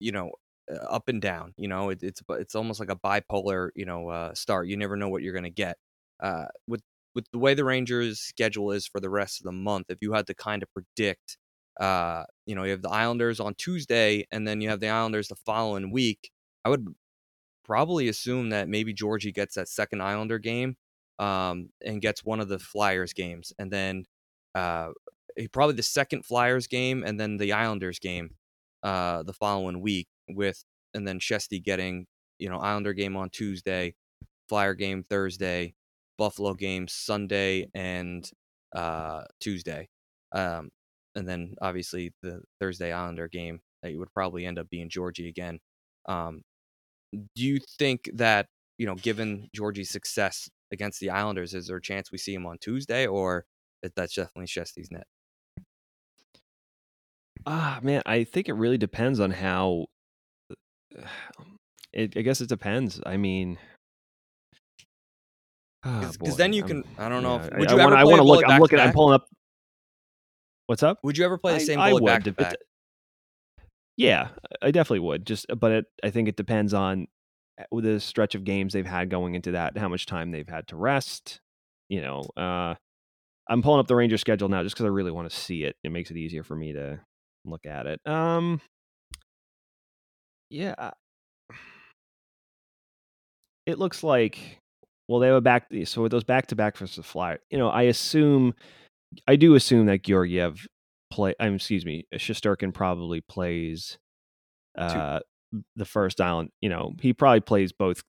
you 0.00 0.12
know 0.12 0.32
up 0.88 1.08
and 1.08 1.20
down. 1.20 1.54
You 1.56 1.68
know, 1.68 1.90
it, 1.90 2.02
it's 2.02 2.22
it's 2.30 2.54
almost 2.54 2.80
like 2.80 2.90
a 2.90 2.96
bipolar 2.96 3.70
you 3.74 3.86
know 3.86 4.08
uh, 4.08 4.34
start. 4.34 4.68
You 4.68 4.76
never 4.76 4.96
know 4.96 5.08
what 5.08 5.22
you're 5.22 5.32
going 5.32 5.44
to 5.44 5.50
get. 5.50 5.76
Uh, 6.22 6.46
with 6.66 6.82
with 7.14 7.26
the 7.32 7.38
way 7.38 7.54
the 7.54 7.64
Rangers' 7.64 8.20
schedule 8.20 8.72
is 8.72 8.86
for 8.86 9.00
the 9.00 9.10
rest 9.10 9.40
of 9.40 9.44
the 9.44 9.52
month, 9.52 9.86
if 9.88 9.98
you 10.00 10.12
had 10.12 10.26
to 10.26 10.34
kind 10.34 10.62
of 10.62 10.68
predict, 10.74 11.38
uh, 11.80 12.24
you 12.46 12.54
know, 12.54 12.64
you 12.64 12.72
have 12.72 12.82
the 12.82 12.90
Islanders 12.90 13.40
on 13.40 13.54
Tuesday, 13.54 14.26
and 14.30 14.46
then 14.46 14.60
you 14.60 14.68
have 14.68 14.80
the 14.80 14.88
Islanders 14.88 15.28
the 15.28 15.36
following 15.36 15.90
week. 15.90 16.30
I 16.64 16.68
would 16.68 16.94
probably 17.66 18.08
assume 18.08 18.50
that 18.50 18.68
maybe 18.68 18.94
Georgie 18.94 19.32
gets 19.32 19.56
that 19.56 19.68
second 19.68 20.00
Islander 20.00 20.38
game, 20.38 20.76
um, 21.18 21.70
and 21.84 22.00
gets 22.00 22.24
one 22.24 22.40
of 22.40 22.48
the 22.48 22.58
Flyers 22.58 23.12
games, 23.12 23.52
and 23.58 23.70
then 23.70 24.04
uh, 24.54 24.88
probably 25.52 25.74
the 25.74 25.82
second 25.82 26.24
Flyers 26.24 26.66
game, 26.66 27.02
and 27.04 27.18
then 27.18 27.36
the 27.36 27.52
Islanders 27.52 27.98
game, 27.98 28.30
uh, 28.82 29.22
the 29.22 29.32
following 29.32 29.80
week 29.80 30.08
with, 30.28 30.64
and 30.94 31.06
then 31.06 31.18
Shesty 31.18 31.62
getting, 31.62 32.06
you 32.38 32.48
know, 32.48 32.58
Islander 32.58 32.92
game 32.92 33.16
on 33.16 33.30
Tuesday, 33.30 33.94
Flyer 34.48 34.74
game 34.74 35.02
Thursday, 35.02 35.74
Buffalo 36.18 36.54
game 36.54 36.88
Sunday 36.88 37.68
and 37.74 38.28
uh, 38.74 39.22
Tuesday. 39.40 39.88
Um, 40.32 40.70
and 41.14 41.26
then 41.28 41.54
obviously 41.60 42.12
the 42.22 42.42
Thursday 42.60 42.92
Islander 42.92 43.28
game 43.28 43.60
that 43.82 43.96
would 43.96 44.12
probably 44.12 44.46
end 44.46 44.58
up 44.58 44.68
being 44.68 44.88
Georgie 44.88 45.28
again. 45.28 45.58
Um, 46.08 46.42
do 47.12 47.42
you 47.42 47.60
think 47.78 48.10
that, 48.14 48.46
you 48.78 48.86
know, 48.86 48.94
given 48.94 49.48
Georgie's 49.54 49.90
success 49.90 50.48
against 50.72 51.00
the 51.00 51.10
Islanders, 51.10 51.54
is 51.54 51.68
there 51.68 51.76
a 51.76 51.82
chance 51.82 52.12
we 52.12 52.18
see 52.18 52.34
him 52.34 52.46
on 52.46 52.58
Tuesday 52.60 53.06
or 53.06 53.44
that 53.82 53.94
that's 53.94 54.14
definitely 54.14 54.46
Shesty's 54.46 54.90
net? 54.90 55.06
Ah, 57.46 57.78
man, 57.82 58.02
I 58.06 58.24
think 58.24 58.48
it 58.48 58.54
really 58.54 58.78
depends 58.78 59.20
on 59.20 59.30
how. 59.30 59.86
It, 61.92 62.14
I 62.14 62.20
guess 62.20 62.42
it 62.42 62.50
depends. 62.50 63.00
I 63.06 63.16
mean, 63.16 63.56
because 65.82 66.34
oh, 66.34 66.36
then 66.36 66.52
you 66.52 66.62
can. 66.62 66.84
I'm, 66.98 67.06
I 67.06 67.08
do 67.08 67.14
not 67.14 67.22
know. 67.22 67.36
Yeah, 67.36 67.44
if, 67.46 67.58
would 67.58 67.68
I, 67.70 67.72
you 67.72 67.78
I 67.78 67.82
ever? 67.82 67.90
Wanna, 67.90 67.96
I 67.96 68.04
want 68.04 68.16
to 68.18 68.22
look. 68.24 68.44
I'm 68.46 68.60
looking. 68.60 68.78
I'm 68.78 68.92
pulling 68.92 69.14
up. 69.14 69.28
What's 70.66 70.82
up? 70.82 70.98
Would 71.04 71.16
you 71.16 71.24
ever 71.24 71.38
play 71.38 71.54
the 71.54 71.60
same 71.60 71.80
I, 71.80 71.90
bullet 71.90 72.02
would, 72.02 72.08
back 72.08 72.24
to 72.24 72.32
back? 72.32 72.56
Yeah, 73.96 74.28
I 74.62 74.70
definitely 74.70 75.00
would. 75.00 75.26
Just, 75.26 75.46
but 75.58 75.72
it, 75.72 75.84
I 76.04 76.10
think 76.10 76.28
it 76.28 76.36
depends 76.36 76.74
on 76.74 77.06
eh, 77.58 77.64
the 77.72 78.00
stretch 78.00 78.34
of 78.34 78.44
games 78.44 78.72
they've 78.72 78.84
had 78.86 79.10
going 79.10 79.34
into 79.34 79.52
that, 79.52 79.76
how 79.78 79.88
much 79.88 80.06
time 80.06 80.30
they've 80.30 80.48
had 80.48 80.68
to 80.68 80.76
rest. 80.76 81.40
You 81.88 82.02
know, 82.02 82.22
uh, 82.36 82.74
I'm 83.48 83.62
pulling 83.62 83.80
up 83.80 83.88
the 83.88 83.96
Ranger 83.96 84.18
schedule 84.18 84.48
now 84.48 84.62
just 84.62 84.74
because 84.76 84.86
I 84.86 84.90
really 84.90 85.12
want 85.12 85.30
to 85.30 85.36
see 85.36 85.64
it. 85.64 85.76
It 85.84 85.92
makes 85.92 86.10
it 86.10 86.16
easier 86.18 86.44
for 86.44 86.56
me 86.56 86.72
to 86.74 87.00
look 87.44 87.66
at 87.66 87.86
it. 87.86 88.00
Um, 88.06 88.60
yeah, 90.50 90.92
it 93.66 93.78
looks 93.78 94.02
like 94.02 94.60
well, 95.08 95.20
they 95.20 95.28
have 95.28 95.36
a 95.36 95.40
back. 95.40 95.68
So 95.84 96.02
with 96.02 96.10
those 96.10 96.24
back 96.24 96.48
to 96.48 96.56
back 96.56 96.76
versus 96.76 96.96
the 96.96 97.02
Flyer, 97.02 97.38
you 97.50 97.58
know, 97.58 97.68
I 97.68 97.82
assume, 97.82 98.54
I 99.28 99.36
do 99.36 99.54
assume 99.54 99.86
that 99.86 100.02
Georgiev 100.02 100.66
play. 101.10 101.34
I'm 101.40 101.56
excuse 101.56 101.84
me, 101.84 102.06
Shesterkin 102.14 102.72
probably 102.72 103.20
plays 103.20 103.98
uh, 104.76 105.20
the 105.74 105.84
first 105.84 106.20
island. 106.20 106.50
You 106.60 106.68
know, 106.68 106.94
he 107.00 107.12
probably 107.12 107.40
plays 107.40 107.72
both 107.72 108.02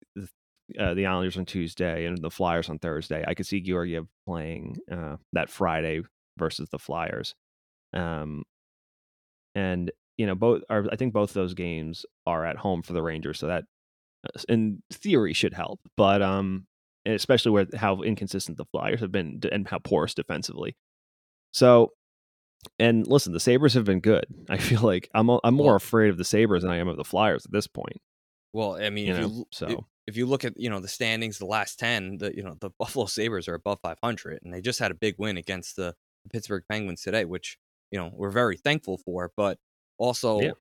uh, 0.79 0.93
the 0.93 1.05
Islanders 1.05 1.37
on 1.37 1.45
Tuesday 1.45 2.05
and 2.05 2.17
the 2.17 2.31
Flyers 2.31 2.69
on 2.69 2.79
Thursday. 2.79 3.23
I 3.27 3.33
could 3.33 3.45
see 3.45 3.61
Georgiev 3.61 4.07
playing 4.25 4.77
uh, 4.91 5.17
that 5.33 5.49
Friday 5.49 6.01
versus 6.37 6.69
the 6.69 6.79
Flyers. 6.79 7.35
Um, 7.93 8.43
and 9.55 9.91
you 10.17 10.25
know, 10.25 10.35
both 10.35 10.63
are. 10.69 10.85
I 10.91 10.95
think 10.95 11.13
both 11.13 11.33
those 11.33 11.53
games 11.53 12.05
are 12.25 12.45
at 12.45 12.57
home 12.57 12.81
for 12.81 12.93
the 12.93 13.03
Rangers, 13.03 13.39
so 13.39 13.47
that 13.47 13.65
uh, 14.25 14.39
in 14.49 14.81
theory 14.91 15.33
should 15.33 15.53
help. 15.53 15.79
But 15.95 16.21
um, 16.21 16.65
especially 17.05 17.51
where 17.51 17.67
how 17.75 18.01
inconsistent 18.01 18.57
the 18.57 18.65
Flyers 18.65 18.99
have 18.99 19.11
been 19.11 19.39
and 19.51 19.67
how 19.67 19.79
porous 19.79 20.13
defensively. 20.13 20.75
So, 21.53 21.91
and 22.79 23.07
listen, 23.07 23.33
the 23.33 23.39
Sabres 23.39 23.73
have 23.73 23.85
been 23.85 23.99
good. 23.99 24.25
I 24.49 24.57
feel 24.57 24.81
like 24.81 25.09
I'm 25.13 25.29
I'm 25.43 25.55
more 25.55 25.67
well, 25.67 25.75
afraid 25.75 26.09
of 26.09 26.17
the 26.17 26.23
Sabres 26.23 26.63
than 26.63 26.71
I 26.71 26.77
am 26.77 26.87
of 26.87 26.97
the 26.97 27.03
Flyers 27.03 27.45
at 27.45 27.51
this 27.51 27.67
point. 27.67 28.01
Well, 28.53 28.77
I 28.81 28.89
mean, 28.89 29.07
you 29.07 29.13
if 29.13 29.19
know, 29.19 29.27
you, 29.27 29.47
so 29.51 29.85
if 30.07 30.15
you 30.15 30.25
look 30.25 30.45
at 30.45 30.53
you 30.57 30.69
know 30.69 30.79
the 30.79 30.87
standings, 30.87 31.37
the 31.37 31.45
last 31.45 31.79
ten, 31.79 32.17
the 32.17 32.35
you 32.35 32.43
know 32.43 32.55
the 32.59 32.71
Buffalo 32.79 33.05
Sabres 33.05 33.47
are 33.47 33.55
above 33.55 33.79
500, 33.81 34.39
and 34.43 34.53
they 34.53 34.61
just 34.61 34.79
had 34.79 34.91
a 34.91 34.95
big 34.95 35.15
win 35.17 35.37
against 35.37 35.75
the 35.75 35.93
Pittsburgh 36.31 36.63
Penguins 36.69 37.01
today, 37.01 37.25
which 37.25 37.57
you 37.91 37.99
know 37.99 38.11
we're 38.13 38.31
very 38.31 38.57
thankful 38.57 38.97
for. 38.97 39.31
But 39.35 39.57
also, 39.97 40.41
yeah. 40.41 40.51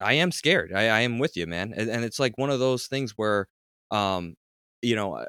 I 0.00 0.14
am 0.14 0.32
scared. 0.32 0.72
I, 0.72 0.88
I 0.88 1.00
am 1.00 1.18
with 1.18 1.36
you, 1.36 1.46
man, 1.46 1.72
and, 1.76 1.88
and 1.90 2.04
it's 2.04 2.18
like 2.18 2.36
one 2.36 2.50
of 2.50 2.58
those 2.58 2.86
things 2.86 3.12
where, 3.12 3.46
um, 3.90 4.34
you 4.82 4.96
know, 4.96 5.24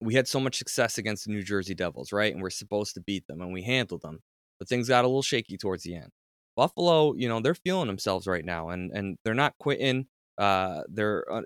we 0.00 0.14
had 0.14 0.26
so 0.26 0.40
much 0.40 0.56
success 0.56 0.98
against 0.98 1.26
the 1.26 1.32
New 1.32 1.42
Jersey 1.42 1.74
Devils, 1.74 2.12
right? 2.12 2.32
And 2.32 2.42
we're 2.42 2.50
supposed 2.50 2.94
to 2.94 3.00
beat 3.00 3.26
them, 3.26 3.40
and 3.40 3.52
we 3.52 3.62
handled 3.62 4.02
them. 4.02 4.20
But 4.62 4.68
things 4.68 4.88
got 4.88 5.04
a 5.04 5.08
little 5.08 5.22
shaky 5.22 5.58
towards 5.58 5.82
the 5.82 5.96
end. 5.96 6.12
Buffalo, 6.56 7.14
you 7.14 7.28
know, 7.28 7.40
they're 7.40 7.52
feeling 7.52 7.88
themselves 7.88 8.28
right 8.28 8.44
now, 8.44 8.68
and 8.68 8.92
and 8.92 9.18
they're 9.24 9.34
not 9.34 9.54
quitting. 9.58 10.06
Uh, 10.38 10.82
they're 10.88 11.24
uh, 11.28 11.42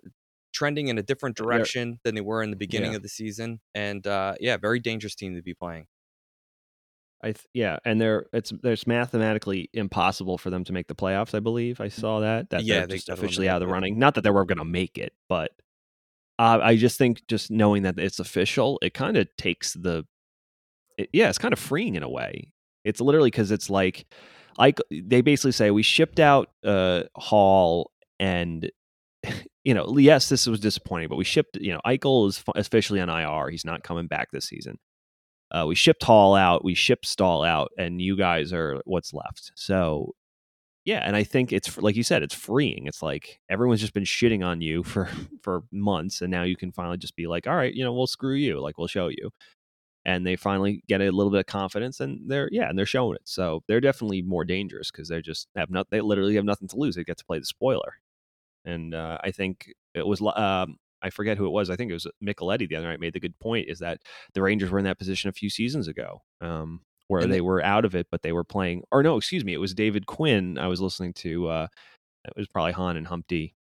trending 0.53 0.89
in 0.89 0.99
a 0.99 1.03
different 1.03 1.35
direction 1.35 1.93
they're, 2.03 2.11
than 2.11 2.15
they 2.17 2.21
were 2.21 2.43
in 2.43 2.51
the 2.51 2.57
beginning 2.57 2.91
yeah. 2.91 2.97
of 2.97 3.03
the 3.03 3.09
season, 3.09 3.61
and 3.75 4.07
uh, 4.07 4.35
yeah, 4.39 4.59
very 4.59 4.81
dangerous 4.81 5.15
team 5.15 5.35
to 5.35 5.43
be 5.43 5.55
playing. 5.55 5.87
I 7.23 7.29
th- 7.29 7.47
yeah, 7.55 7.79
and 7.87 7.99
they're 7.99 8.27
it's 8.35 8.53
there's 8.63 8.87
mathematically 8.87 9.71
impossible 9.73 10.37
for 10.37 10.51
them 10.51 10.65
to 10.65 10.75
make 10.75 10.89
the 10.89 10.95
playoffs. 10.95 11.35
I 11.35 11.41
believe 11.41 11.81
I 11.81 11.89
saw 11.89 12.21
that 12.21 12.51
that 12.51 12.65
yeah, 12.65 12.81
they're 12.81 12.97
just 12.99 13.09
officially 13.09 13.49
out 13.49 13.63
of 13.63 13.69
the 13.69 13.73
running. 13.73 13.99
Not 13.99 14.17
that 14.17 14.25
they 14.25 14.31
were 14.31 14.45
going 14.45 14.59
to 14.59 14.65
make 14.65 14.99
it, 14.99 15.15
but 15.29 15.53
uh, 16.39 16.59
I 16.63 16.77
just 16.77 16.99
think 16.99 17.27
just 17.29 17.51
knowing 17.51 17.83
that 17.85 17.99
it's 17.99 18.19
official, 18.19 18.79
it 18.83 18.93
kind 18.93 19.17
of 19.17 19.29
takes 19.39 19.73
the, 19.73 20.05
it, 20.99 21.09
yeah, 21.13 21.29
it's 21.29 21.39
kind 21.39 21.55
of 21.55 21.59
freeing 21.59 21.95
in 21.95 22.03
a 22.03 22.09
way. 22.09 22.53
It's 22.87 23.01
literally 23.01 23.31
because 23.31 23.51
it's 23.51 23.69
like, 23.69 24.07
like 24.59 24.79
they 24.91 25.21
basically 25.21 25.53
say 25.53 25.71
we 25.71 25.83
shipped 25.83 26.21
out 26.21 26.49
uh, 26.65 27.03
Hall 27.17 27.91
and 28.19 28.71
you 29.65 29.75
know, 29.75 29.99
yes, 29.99 30.29
this 30.29 30.47
was 30.47 30.61
disappointing, 30.61 31.09
but 31.09 31.17
we 31.17 31.25
shipped, 31.25 31.57
you 31.61 31.73
know, 31.73 31.81
Eichel 31.85 32.29
is 32.29 32.43
officially 32.55 33.01
on 33.01 33.09
IR. 33.09 33.51
He's 33.51 33.65
not 33.65 33.83
coming 33.83 34.07
back 34.07 34.29
this 34.33 34.47
season. 34.47 34.79
Uh, 35.51 35.65
we 35.67 35.75
shipped 35.75 36.03
Hall 36.03 36.35
out, 36.35 36.65
we 36.65 36.75
shipped 36.75 37.07
Staal 37.07 37.45
out, 37.45 37.71
and 37.79 38.01
you 38.01 38.17
guys 38.17 38.53
are 38.53 38.81
what's 38.85 39.13
left. 39.13 39.53
So 39.55 40.13
yeah, 40.85 41.01
and 41.05 41.17
I 41.17 41.25
think 41.25 41.53
it's 41.53 41.77
like 41.79 41.97
you 41.97 42.05
said, 42.05 42.23
it's 42.23 42.35
freeing. 42.35 42.87
It's 42.87 43.03
like 43.03 43.41
everyone's 43.51 43.81
just 43.81 43.93
been 43.93 44.05
shitting 44.05 44.45
on 44.47 44.61
you 44.61 44.83
for 44.85 45.09
for 45.43 45.65
months, 45.73 46.23
and 46.23 46.31
now 46.31 46.45
you 46.45 46.57
can 46.57 46.73
finally 46.73 46.97
just 46.97 47.17
be 47.17 47.27
like, 47.27 47.47
all 47.47 47.57
right, 47.57 47.75
you 47.75 47.85
know, 47.85 47.93
we'll 47.93 48.07
screw 48.07 48.35
you. 48.35 48.61
Like 48.61 48.79
we'll 48.79 48.87
show 48.87 49.09
you, 49.09 49.31
and 50.07 50.25
they 50.25 50.37
finally 50.37 50.85
get 50.87 51.01
a 51.01 51.11
little 51.11 51.33
bit 51.33 51.41
of 51.41 51.47
confidence, 51.47 51.99
and 51.99 52.21
they're 52.31 52.49
yeah, 52.53 52.71
and 52.71 52.79
they're 52.79 52.87
showing 52.87 53.17
it. 53.17 53.23
So 53.25 53.63
they're 53.67 53.81
definitely 53.81 54.23
more 54.23 54.45
dangerous 54.45 54.91
because 54.91 55.09
they 55.09 55.21
just 55.21 55.49
have 55.57 55.69
not. 55.69 55.89
They 55.91 56.01
literally 56.01 56.37
have 56.37 56.45
nothing 56.45 56.69
to 56.69 56.77
lose. 56.77 56.95
They 56.95 57.05
get 57.05 57.19
to 57.19 57.25
play 57.25 57.41
the 57.41 57.45
spoiler, 57.45 57.95
and 58.65 58.95
uh, 58.95 59.19
I 59.23 59.33
think 59.33 59.73
it 59.95 60.07
was. 60.07 60.23
Um, 60.23 60.77
I 61.03 61.11
forget 61.11 61.37
who 61.37 61.47
it 61.47 61.51
was. 61.51 61.71
I 61.71 61.77
think 61.77 61.91
it 61.91 61.95
was 61.95 62.07
Micheletti 62.25 62.69
the 62.69 62.77
other 62.77 62.89
night 62.89 63.01
made 63.01 63.13
the 63.13 63.21
good 63.21 63.39
point 63.41 63.69
is 63.69 63.81
that 63.81 64.01
the 64.33 64.43
Rangers 64.43 64.71
were 64.71 64.79
in 64.79 64.85
that 64.87 64.99
position 64.99 65.29
a 65.29 65.33
few 65.33 65.51
seasons 65.51 65.89
ago. 65.89 66.23
Um, 66.41 66.81
where 67.09 67.23
and 67.23 67.33
they 67.33 67.41
were 67.41 67.63
out 67.63 67.85
of 67.85 67.95
it, 67.95 68.07
but 68.11 68.23
they 68.23 68.33
were 68.33 68.45
playing. 68.45 68.85
Or 68.93 69.03
no, 69.03 69.17
excuse 69.17 69.45
me, 69.45 69.55
it 69.55 69.61
was 69.61 69.75
David 69.75 70.07
Quinn. 70.07 70.57
I 70.57 70.69
was 70.69 70.81
listening 70.81 71.15
to. 71.15 71.49
Uh, 71.49 71.67
it 72.25 72.33
was 72.37 72.47
probably 72.47 72.73
Hahn 72.73 72.97
and 72.97 73.07
Humpty 73.09 73.57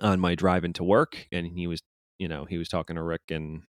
on 0.00 0.18
my 0.18 0.34
drive 0.34 0.64
into 0.64 0.82
work, 0.82 1.28
and 1.30 1.46
he 1.46 1.68
was, 1.68 1.80
you 2.18 2.26
know, 2.26 2.44
he 2.44 2.58
was 2.58 2.68
talking 2.68 2.96
to 2.96 3.02
Rick 3.02 3.22
and 3.30 3.62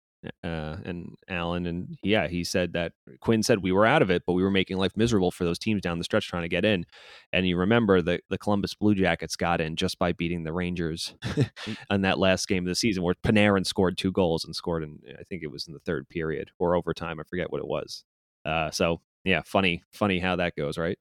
uh, 0.44 0.76
and 0.84 1.16
Alan, 1.28 1.66
and 1.66 1.98
yeah, 2.02 2.28
he 2.28 2.44
said 2.44 2.72
that 2.74 2.92
Quinn 3.20 3.42
said 3.42 3.62
we 3.62 3.72
were 3.72 3.86
out 3.86 4.02
of 4.02 4.10
it, 4.10 4.22
but 4.26 4.34
we 4.34 4.42
were 4.42 4.50
making 4.50 4.76
life 4.76 4.96
miserable 4.96 5.30
for 5.30 5.44
those 5.44 5.58
teams 5.58 5.82
down 5.82 5.98
the 5.98 6.04
stretch 6.04 6.28
trying 6.28 6.42
to 6.42 6.48
get 6.48 6.64
in. 6.64 6.86
And 7.32 7.46
you 7.46 7.56
remember 7.56 8.02
the 8.02 8.20
the 8.30 8.38
Columbus 8.38 8.74
Blue 8.74 8.94
Jackets 8.94 9.36
got 9.36 9.60
in 9.60 9.76
just 9.76 9.98
by 9.98 10.12
beating 10.12 10.44
the 10.44 10.52
Rangers 10.52 11.14
mm. 11.22 11.76
on 11.90 12.02
that 12.02 12.18
last 12.18 12.46
game 12.46 12.64
of 12.64 12.68
the 12.68 12.74
season, 12.74 13.02
where 13.02 13.14
Panarin 13.14 13.66
scored 13.66 13.98
two 13.98 14.12
goals 14.12 14.44
and 14.44 14.54
scored 14.54 14.82
in 14.82 15.00
I 15.18 15.24
think 15.24 15.42
it 15.42 15.50
was 15.50 15.66
in 15.66 15.74
the 15.74 15.80
third 15.80 16.08
period 16.08 16.50
or 16.58 16.76
overtime. 16.76 17.18
I 17.18 17.24
forget 17.24 17.50
what 17.50 17.60
it 17.60 17.68
was. 17.68 18.04
Uh, 18.44 18.70
so 18.70 19.00
yeah, 19.24 19.42
funny, 19.44 19.82
funny 19.92 20.18
how 20.18 20.36
that 20.36 20.56
goes, 20.56 20.78
right? 20.78 20.98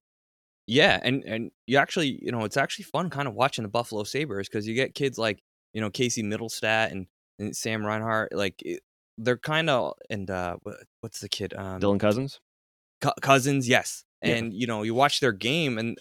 Yeah, 0.67 0.99
and 1.03 1.23
and 1.25 1.51
you 1.67 1.77
actually, 1.77 2.19
you 2.21 2.31
know, 2.31 2.45
it's 2.45 2.57
actually 2.57 2.85
fun 2.85 3.09
kind 3.09 3.27
of 3.27 3.33
watching 3.33 3.63
the 3.63 3.69
Buffalo 3.69 4.03
Sabres 4.03 4.47
because 4.47 4.67
you 4.67 4.75
get 4.75 4.95
kids 4.95 5.17
like 5.17 5.41
you 5.73 5.81
know 5.81 5.89
Casey 5.89 6.23
Mittelstadt 6.23 6.91
and 6.91 7.07
and 7.39 7.55
Sam 7.55 7.85
Reinhart, 7.85 8.33
like 8.33 8.61
they're 9.23 9.37
kind 9.37 9.69
of 9.69 9.93
and 10.09 10.29
uh, 10.29 10.57
what's 11.01 11.19
the 11.19 11.29
kid? 11.29 11.53
Um, 11.53 11.79
Dylan 11.79 11.99
Cozens. 11.99 12.39
Cou- 13.01 13.13
Cozens, 13.21 13.67
yes. 13.67 14.03
Yeah. 14.23 14.35
And 14.35 14.53
you 14.53 14.67
know, 14.67 14.83
you 14.83 14.93
watch 14.93 15.19
their 15.19 15.31
game, 15.31 15.77
and 15.77 15.97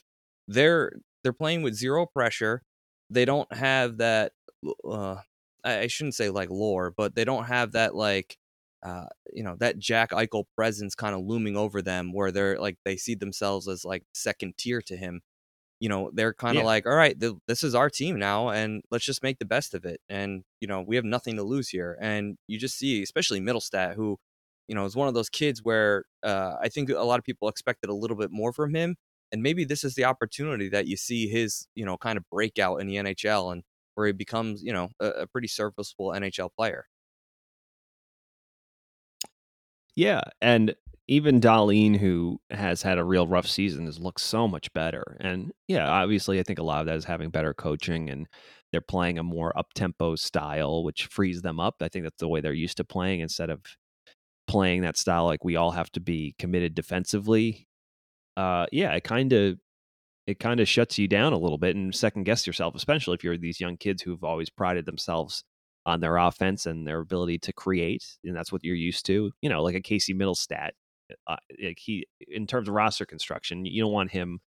they're 0.49 0.93
they're 1.23 1.33
playing 1.33 1.63
with 1.63 1.75
zero 1.75 2.07
pressure. 2.07 2.63
They 3.09 3.25
don't 3.25 3.53
have 3.55 3.99
that. 3.99 4.33
Uh, 4.85 5.17
I 5.65 5.81
I 5.81 5.87
shouldn't 5.87 6.15
say 6.15 6.31
like 6.31 6.51
lore, 6.51 6.93
but 6.97 7.15
they 7.15 7.25
don't 7.25 7.45
have 7.45 7.73
that 7.73 7.95
like, 7.95 8.37
uh, 8.83 9.07
you 9.33 9.43
know, 9.43 9.57
that 9.61 9.79
Jack 9.79 10.11
Eichel 10.11 10.45
presence 10.57 10.95
kind 10.95 11.15
of 11.15 11.23
looming 11.25 11.57
over 11.57 11.83
them, 11.83 12.13
where 12.13 12.31
they're 12.31 12.59
like 12.59 12.77
they 12.85 12.97
see 12.97 13.15
themselves 13.15 13.69
as 13.69 13.85
like 13.85 14.05
second 14.15 14.55
tier 14.59 14.83
to 14.83 14.97
him. 14.97 15.23
You 15.81 15.89
know, 15.89 16.11
they're 16.15 16.35
kind 16.35 16.59
of 16.59 16.65
Yeah. 16.65 16.67
like, 16.67 16.87
all 16.87 16.95
right, 16.95 17.19
th- 17.19 17.35
this 17.49 17.63
is 17.65 17.75
our 17.75 17.91
team 17.91 18.19
now, 18.19 18.51
and 18.51 18.83
let's 18.91 19.05
just 19.05 19.23
make 19.23 19.39
the 19.39 19.47
best 19.47 19.75
of 19.75 19.85
it. 19.87 20.01
And 20.09 20.45
you 20.61 20.69
know, 20.69 20.83
we 20.83 20.97
have 20.97 21.05
nothing 21.07 21.37
to 21.37 21.43
lose 21.45 21.69
here. 21.71 21.99
And 22.01 22.37
you 22.49 22.59
just 22.59 22.79
see, 22.79 23.03
especially 23.03 23.41
Mittelstadt, 23.41 23.95
who 23.95 24.19
you 24.69 24.75
know, 24.75 24.85
is 24.85 24.95
one 24.97 25.09
of 25.09 25.15
those 25.15 25.29
kids 25.29 25.61
where 25.65 26.05
uh, 26.23 26.55
I 26.63 26.69
think 26.69 26.91
a 26.91 27.03
lot 27.03 27.19
of 27.19 27.25
people 27.25 27.49
expected 27.49 27.91
a 27.91 27.95
little 27.95 28.17
bit 28.17 28.31
more 28.31 28.53
from 28.53 28.75
him. 28.75 28.97
And 29.33 29.43
maybe 29.43 29.65
this 29.65 29.85
is 29.85 29.95
the 29.95 30.05
opportunity 30.05 30.69
that 30.71 30.87
you 30.87 30.97
see 30.97 31.29
his, 31.29 31.67
you 31.75 31.85
know, 31.85 31.97
kind 31.97 32.17
of 32.17 32.25
breakout 32.31 32.81
in 32.81 32.87
the 32.87 32.97
NHL 32.97 33.53
and 33.53 33.63
where 33.95 34.07
he 34.07 34.13
becomes, 34.13 34.63
you 34.63 34.73
know, 34.73 34.91
a, 35.01 35.07
a 35.23 35.27
pretty 35.27 35.49
serviceable 35.49 36.13
NHL 36.15 36.51
player. 36.57 36.85
Yeah, 39.97 40.23
and 40.41 40.75
even 41.11 41.41
Dahlin, 41.41 41.97
who 41.99 42.41
has 42.51 42.83
had 42.83 42.97
a 42.97 43.05
real 43.05 43.27
rough 43.27 43.49
season, 43.49 43.87
has 43.87 43.99
looked 43.99 44.21
so 44.21 44.47
much 44.47 44.73
better. 44.73 45.17
And 45.19 45.51
yeah, 45.67 45.91
obviously, 45.91 46.39
I 46.39 46.45
think 46.45 46.61
a 46.61 46.63
lot 46.63 46.83
of 46.83 46.87
that 46.87 46.95
is 46.95 47.05
having 47.05 47.31
better 47.31 47.53
coaching 47.53 48.09
and 48.09 48.29
they're 48.71 48.81
playing 48.81 49.19
a 49.19 49.25
more 49.25 49.57
up 49.59 49.75
tempo 49.75 50.15
style, 50.15 50.85
which 50.85 51.07
frees 51.07 51.43
them 51.43 51.59
up. 51.59 51.75
I 51.81 51.89
think 51.89 52.05
that's 52.05 52.21
the 52.21 52.29
way 52.29 52.41
they're 52.41 52.53
used 52.53 52.77
to 52.77 52.85
playing 52.85 53.19
instead 53.19 53.51
of 53.51 53.61
playing 54.47 54.83
that 54.83 54.97
style 54.97 55.25
like 55.25 55.45
we 55.45 55.57
all 55.57 55.73
have 55.73 55.91
to 55.93 56.01
be 56.01 56.37
committed 56.39 56.77
defensively. 56.77 57.67
Uh, 58.37 58.67
yeah, 58.71 58.93
it 58.93 59.03
kind 59.03 59.33
of 59.33 59.59
it 60.29 60.39
kind 60.39 60.61
of 60.61 60.69
shuts 60.69 60.97
you 60.97 61.09
down 61.09 61.33
a 61.33 61.39
little 61.39 61.59
bit 61.59 61.75
and 61.75 61.93
second 61.93 62.23
guess 62.23 62.47
yourself, 62.47 62.77
especially 62.77 63.15
if 63.15 63.25
you're 63.25 63.37
these 63.37 63.61
young 63.61 63.77
kids 63.77 64.01
who've 64.01 64.23
always 64.23 64.49
prided 64.49 64.87
themselves 64.87 65.43
on 65.87 65.99
their 65.99 66.19
offense 66.19 66.67
and 66.67 66.87
their 66.87 67.01
ability 67.01 67.39
to 67.39 67.53
create, 67.53 68.05
and 68.23 68.37
that's 68.37 68.53
what 68.53 68.63
you're 68.63 68.77
used 68.77 69.07
to. 69.07 69.33
You 69.43 69.49
know, 69.51 69.61
like 69.65 69.75
a 69.75 69.81
Casey 69.81 70.15
Mittelstadt. 70.15 70.71
Uh, 71.27 71.37
like 71.63 71.79
he, 71.79 72.07
in 72.29 72.47
terms 72.47 72.69
of 72.69 72.75
roster 72.75 73.07
construction, 73.07 73.65
you 73.65 73.83
don't 73.83 73.93
want 73.93 74.11
him 74.11 74.41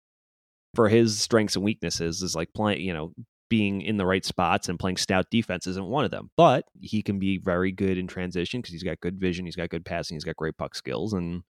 for 0.76 0.90
his 0.90 1.20
strengths 1.20 1.56
and 1.56 1.64
weaknesses 1.64 2.22
is 2.22 2.36
like 2.36 2.50
playing, 2.54 2.82
you 2.82 2.94
know, 2.94 3.14
being 3.50 3.82
in 3.82 3.98
the 3.98 4.06
right 4.06 4.26
spots 4.26 4.68
and 4.68 4.80
playing 4.80 4.98
stout 4.98 5.28
defense 5.30 5.68
isn't 5.68 5.86
one 5.86 6.06
of 6.06 6.12
them. 6.12 6.30
But 6.38 6.66
he 6.80 7.04
can 7.04 7.20
be 7.20 7.38
very 7.38 7.72
good 7.72 7.98
in 7.98 8.08
transition 8.08 8.62
because 8.62 8.74
he's 8.74 8.84
got 8.84 9.00
good 9.00 9.20
vision, 9.20 9.46
he's 9.46 9.56
got 9.56 9.70
good 9.70 9.86
passing, 9.86 10.16
he's 10.16 10.24
got 10.24 10.36
great 10.36 10.58
puck 10.58 10.76
skills, 10.76 11.14
and 11.14 11.44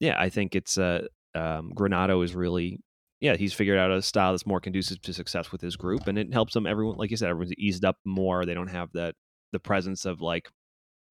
yeah, 0.00 0.16
I 0.18 0.28
think 0.28 0.54
it's 0.54 0.78
uh, 0.78 1.06
um, 1.34 1.72
Granato 1.74 2.24
is 2.24 2.34
really 2.34 2.80
yeah, 3.20 3.36
he's 3.36 3.54
figured 3.54 3.78
out 3.78 3.90
a 3.90 4.02
style 4.02 4.32
that's 4.32 4.46
more 4.46 4.60
conducive 4.60 5.00
to 5.02 5.12
success 5.12 5.50
with 5.50 5.60
his 5.60 5.76
group, 5.76 6.06
and 6.06 6.18
it 6.18 6.32
helps 6.32 6.52
them. 6.52 6.66
Everyone, 6.66 6.96
like 6.96 7.10
you 7.10 7.16
said, 7.16 7.30
everyone's 7.30 7.54
eased 7.56 7.84
up 7.84 7.96
more. 8.04 8.44
They 8.44 8.54
don't 8.54 8.68
have 8.68 8.92
that 8.92 9.14
the 9.52 9.58
presence 9.58 10.04
of 10.04 10.20
like 10.20 10.50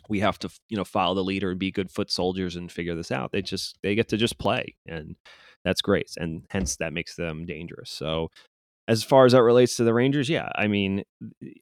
we 0.09 0.19
have 0.19 0.39
to 0.39 0.49
you 0.69 0.77
know 0.77 0.83
follow 0.83 1.15
the 1.15 1.23
leader 1.23 1.51
and 1.51 1.59
be 1.59 1.71
good 1.71 1.91
foot 1.91 2.11
soldiers 2.11 2.55
and 2.55 2.71
figure 2.71 2.95
this 2.95 3.11
out. 3.11 3.31
They 3.31 3.41
just 3.41 3.77
they 3.83 3.95
get 3.95 4.07
to 4.09 4.17
just 4.17 4.37
play, 4.37 4.75
and 4.85 5.15
that's 5.63 5.81
great, 5.81 6.11
and 6.17 6.43
hence 6.49 6.77
that 6.77 6.93
makes 6.93 7.15
them 7.15 7.45
dangerous. 7.45 7.89
So. 7.91 8.29
As 8.87 9.03
far 9.03 9.25
as 9.25 9.31
that 9.31 9.41
relates 9.41 9.77
to 9.77 9.83
the 9.83 9.95
Rangers, 9.95 10.29
yeah, 10.29 10.47
I 10.53 10.67
mean, 10.67 11.05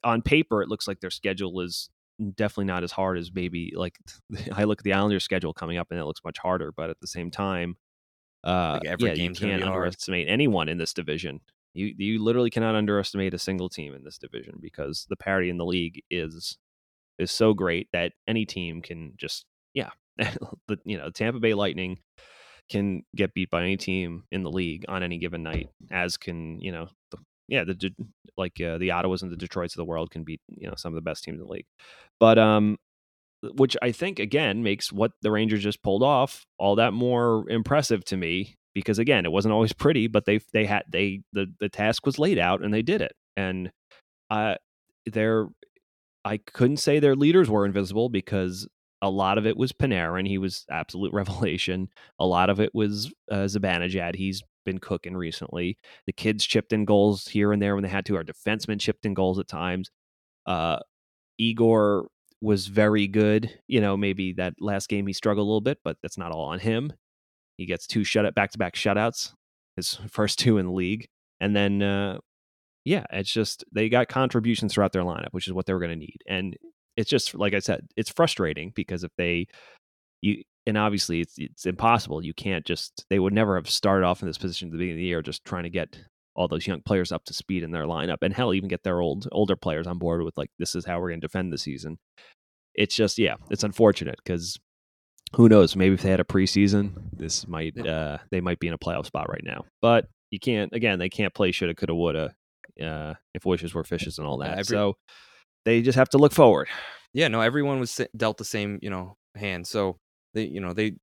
on 0.04 0.20
paper, 0.20 0.60
it 0.60 0.68
looks 0.68 0.86
like 0.86 1.00
their 1.00 1.08
schedule 1.08 1.58
is 1.62 1.88
definitely 2.34 2.66
not 2.66 2.84
as 2.84 2.92
hard 2.92 3.16
as 3.16 3.32
maybe 3.32 3.72
like 3.74 3.96
I 4.52 4.64
look 4.64 4.80
at 4.80 4.84
the 4.84 4.92
Islanders 4.92 5.24
schedule 5.24 5.54
coming 5.54 5.78
up 5.78 5.88
and 5.90 5.98
it 5.98 6.04
looks 6.04 6.20
much 6.22 6.36
harder, 6.38 6.70
but 6.70 6.90
at 6.90 7.00
the 7.00 7.06
same 7.06 7.30
time, 7.30 7.76
uh, 8.44 8.80
Like, 8.82 8.84
every 8.84 9.08
yeah, 9.08 9.14
you 9.14 9.30
can't 9.30 9.62
be 9.62 9.62
hard. 9.62 9.62
underestimate 9.62 10.28
anyone 10.28 10.68
in 10.68 10.76
this 10.78 10.92
division. 10.92 11.40
You 11.72 11.94
you 11.96 12.22
literally 12.22 12.50
cannot 12.50 12.74
underestimate 12.74 13.32
a 13.34 13.38
single 13.38 13.68
team 13.70 13.94
in 13.94 14.04
this 14.04 14.18
division 14.18 14.58
because 14.60 15.06
the 15.08 15.16
parity 15.16 15.48
in 15.50 15.56
the 15.56 15.64
league 15.64 16.02
is 16.10 16.58
is 17.18 17.30
so 17.30 17.54
great 17.54 17.88
that 17.92 18.12
any 18.28 18.44
team 18.44 18.82
can 18.82 19.14
just 19.16 19.46
yeah, 19.74 19.90
the 20.16 20.78
you 20.84 20.98
know 20.98 21.10
Tampa 21.10 21.40
Bay 21.40 21.54
Lightning 21.54 21.98
can 22.70 23.02
get 23.14 23.34
beat 23.34 23.50
by 23.50 23.62
any 23.62 23.76
team 23.76 24.24
in 24.32 24.42
the 24.42 24.50
league 24.50 24.84
on 24.88 25.02
any 25.02 25.18
given 25.18 25.42
night, 25.42 25.68
as 25.90 26.16
can 26.16 26.60
you 26.60 26.72
know 26.72 26.88
the, 27.10 27.18
yeah 27.48 27.64
the 27.64 27.90
like 28.36 28.60
uh, 28.60 28.78
the 28.78 28.88
Ottawas 28.88 29.22
and 29.22 29.30
the 29.30 29.36
Detroits 29.36 29.74
of 29.74 29.78
the 29.78 29.84
world 29.84 30.10
can 30.10 30.24
beat 30.24 30.40
you 30.48 30.68
know 30.68 30.74
some 30.76 30.92
of 30.92 30.96
the 30.96 31.08
best 31.08 31.24
teams 31.24 31.40
in 31.40 31.46
the 31.46 31.52
league, 31.52 31.66
but 32.18 32.38
um 32.38 32.78
which 33.52 33.76
I 33.82 33.92
think 33.92 34.18
again 34.18 34.62
makes 34.62 34.92
what 34.92 35.12
the 35.22 35.30
Rangers 35.30 35.62
just 35.62 35.82
pulled 35.82 36.02
off 36.02 36.46
all 36.58 36.76
that 36.76 36.92
more 36.92 37.48
impressive 37.50 38.04
to 38.06 38.16
me 38.16 38.54
because 38.74 38.98
again 38.98 39.24
it 39.24 39.32
wasn't 39.32 39.52
always 39.52 39.72
pretty 39.74 40.06
but 40.06 40.24
they 40.24 40.40
they 40.52 40.64
had 40.64 40.84
they 40.88 41.22
the 41.32 41.46
the 41.60 41.68
task 41.68 42.06
was 42.06 42.18
laid 42.18 42.38
out 42.38 42.62
and 42.62 42.72
they 42.72 42.82
did 42.82 43.02
it. 43.02 43.12
And 43.36 43.70
uh 44.30 44.54
they're 45.06 45.48
I 46.24 46.38
couldn't 46.38 46.78
say 46.78 46.98
their 47.00 47.16
leaders 47.16 47.50
were 47.50 47.66
invisible 47.66 48.08
because 48.08 48.66
a 49.02 49.10
lot 49.10 49.36
of 49.38 49.46
it 49.46 49.56
was 49.56 49.72
Panarin 49.72 50.26
he 50.26 50.38
was 50.38 50.64
absolute 50.70 51.12
revelation 51.12 51.88
a 52.18 52.26
lot 52.26 52.50
of 52.50 52.60
it 52.60 52.74
was 52.74 53.12
uh, 53.30 53.48
he's 54.14 54.42
been 54.64 54.78
cooking 54.78 55.14
recently 55.14 55.76
the 56.06 56.12
kids 56.12 56.42
chipped 56.44 56.72
in 56.72 56.86
goals 56.86 57.28
here 57.28 57.52
and 57.52 57.60
there 57.60 57.74
when 57.74 57.82
they 57.82 57.90
had 57.90 58.06
to 58.06 58.16
our 58.16 58.24
defensemen 58.24 58.80
chipped 58.80 59.04
in 59.04 59.12
goals 59.12 59.38
at 59.38 59.46
times 59.46 59.90
uh 60.46 60.78
Igor 61.38 62.08
was 62.40 62.66
very 62.66 63.06
good. 63.06 63.50
You 63.66 63.80
know, 63.80 63.96
maybe 63.96 64.34
that 64.34 64.54
last 64.60 64.88
game 64.88 65.06
he 65.06 65.12
struggled 65.12 65.44
a 65.44 65.48
little 65.48 65.60
bit, 65.60 65.78
but 65.82 65.96
that's 66.02 66.18
not 66.18 66.30
all 66.30 66.46
on 66.46 66.58
him. 66.58 66.92
He 67.56 67.66
gets 67.66 67.86
two 67.86 68.04
shut 68.04 68.32
back 68.34 68.50
to 68.52 68.58
back 68.58 68.74
shutouts, 68.74 69.32
his 69.76 69.94
first 70.10 70.38
two 70.38 70.58
in 70.58 70.66
the 70.66 70.72
league. 70.72 71.06
And 71.40 71.54
then 71.56 71.82
uh 71.82 72.18
yeah, 72.84 73.04
it's 73.10 73.32
just 73.32 73.64
they 73.72 73.88
got 73.88 74.08
contributions 74.08 74.74
throughout 74.74 74.92
their 74.92 75.02
lineup, 75.02 75.32
which 75.32 75.46
is 75.46 75.52
what 75.52 75.66
they 75.66 75.72
were 75.72 75.80
gonna 75.80 75.96
need. 75.96 76.18
And 76.28 76.56
it's 76.96 77.10
just 77.10 77.34
like 77.34 77.54
I 77.54 77.58
said, 77.60 77.88
it's 77.96 78.10
frustrating 78.10 78.72
because 78.74 79.04
if 79.04 79.10
they 79.16 79.46
you 80.22 80.42
and 80.66 80.78
obviously 80.78 81.20
it's 81.20 81.34
it's 81.36 81.66
impossible. 81.66 82.24
You 82.24 82.34
can't 82.34 82.64
just 82.64 83.04
they 83.10 83.18
would 83.18 83.32
never 83.32 83.56
have 83.56 83.68
started 83.68 84.06
off 84.06 84.22
in 84.22 84.28
this 84.28 84.38
position 84.38 84.68
at 84.68 84.72
the 84.72 84.78
beginning 84.78 84.94
of 84.94 84.98
the 84.98 85.06
year 85.06 85.22
just 85.22 85.44
trying 85.44 85.64
to 85.64 85.70
get 85.70 85.98
all 86.36 86.48
those 86.48 86.66
young 86.66 86.80
players 86.82 87.12
up 87.12 87.24
to 87.24 87.34
speed 87.34 87.62
in 87.62 87.70
their 87.70 87.84
lineup 87.84 88.18
and 88.22 88.34
hell 88.34 88.52
even 88.52 88.68
get 88.68 88.82
their 88.82 89.00
old 89.00 89.28
older 89.32 89.56
players 89.56 89.86
on 89.86 89.98
board 89.98 90.22
with 90.22 90.36
like 90.36 90.50
this 90.58 90.74
is 90.74 90.84
how 90.84 90.98
we're 90.98 91.10
going 91.10 91.20
to 91.20 91.26
defend 91.26 91.52
the 91.52 91.58
season 91.58 91.96
it's 92.74 92.94
just 92.94 93.18
yeah 93.18 93.36
it's 93.50 93.62
unfortunate 93.64 94.18
because 94.24 94.58
who 95.34 95.48
knows 95.48 95.76
maybe 95.76 95.94
if 95.94 96.02
they 96.02 96.10
had 96.10 96.20
a 96.20 96.24
preseason 96.24 96.92
this 97.12 97.46
might 97.46 97.78
uh 97.86 98.18
they 98.30 98.40
might 98.40 98.58
be 98.58 98.66
in 98.66 98.74
a 98.74 98.78
playoff 98.78 99.06
spot 99.06 99.28
right 99.28 99.44
now 99.44 99.64
but 99.80 100.08
you 100.30 100.40
can't 100.40 100.72
again 100.72 100.98
they 100.98 101.08
can't 101.08 101.34
play 101.34 101.52
shoulda 101.52 101.74
coulda 101.74 101.94
woulda 101.94 102.34
uh 102.82 103.14
if 103.34 103.44
wishes 103.44 103.74
were 103.74 103.84
fishes 103.84 104.18
and 104.18 104.26
all 104.26 104.38
Yeah, 104.42 104.48
that 104.48 104.58
every- 104.60 104.76
so 104.76 104.94
they 105.64 105.82
just 105.82 105.96
have 105.96 106.08
to 106.10 106.18
look 106.18 106.32
forward 106.32 106.68
Yeah, 107.12 107.28
no, 107.28 107.40
everyone 107.40 107.78
was 107.80 108.00
dealt 108.16 108.38
the 108.38 108.44
same, 108.44 108.78
you 108.82 108.90
know, 108.90 109.16
hand. 109.36 109.66
So 109.66 109.98
they, 110.34 110.44
you 110.46 110.60
know, 110.60 110.72
they, 110.72 110.96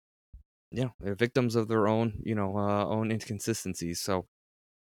you 0.71 0.83
know, 0.83 0.91
they're 0.99 1.15
victims 1.15 1.55
of 1.55 1.67
their 1.69 1.87
own, 1.87 2.21
you 2.25 2.35
know, 2.35 2.57
uh, 2.57 2.85
own 2.85 3.11
inconsistencies. 3.11 3.99
So, 4.01 4.27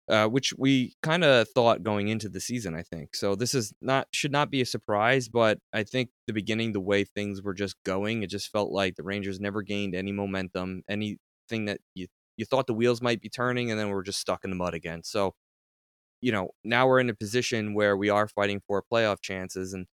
uh, 0.10 0.28
which 0.28 0.54
we 0.58 0.96
kind 1.02 1.24
of 1.24 1.48
thought 1.50 1.84
going 1.84 2.10
into 2.10 2.30
the 2.30 2.40
season, 2.40 2.76
I 2.76 2.84
think. 2.84 3.16
So 3.16 3.36
this 3.36 3.56
is 3.56 3.74
not 3.82 4.08
should 4.14 4.32
not 4.32 4.52
be 4.52 4.62
a 4.62 4.66
surprise, 4.66 5.30
but 5.30 5.58
I 5.74 5.84
think 5.84 6.10
the 6.28 6.34
beginning, 6.34 6.74
the 6.74 6.80
way 6.82 7.04
things 7.06 7.42
were 7.42 7.56
just 7.56 7.76
going, 7.84 8.24
it 8.24 8.30
just 8.30 8.52
felt 8.52 8.72
like 8.72 8.96
the 8.96 9.04
Rangers 9.04 9.40
never 9.40 9.64
gained 9.64 9.96
any 9.96 10.12
momentum, 10.12 10.84
anything 10.90 11.66
that 11.66 11.80
you 11.96 12.08
you 12.38 12.46
thought 12.46 12.68
the 12.68 12.74
wheels 12.74 13.02
might 13.02 13.22
be 13.22 13.30
turning, 13.30 13.72
and 13.72 13.80
then 13.80 13.90
we're 13.90 14.04
just 14.04 14.20
stuck 14.20 14.44
in 14.44 14.50
the 14.52 14.56
mud 14.56 14.74
again. 14.76 15.02
So, 15.04 15.34
you 16.22 16.32
know, 16.32 16.52
now 16.64 16.88
we're 16.88 17.00
in 17.00 17.10
a 17.10 17.16
position 17.16 17.74
where 17.74 17.98
we 17.98 18.10
are 18.10 18.28
fighting 18.28 18.62
for 18.68 18.84
playoff 18.92 19.22
chances, 19.22 19.74
and 19.74 19.88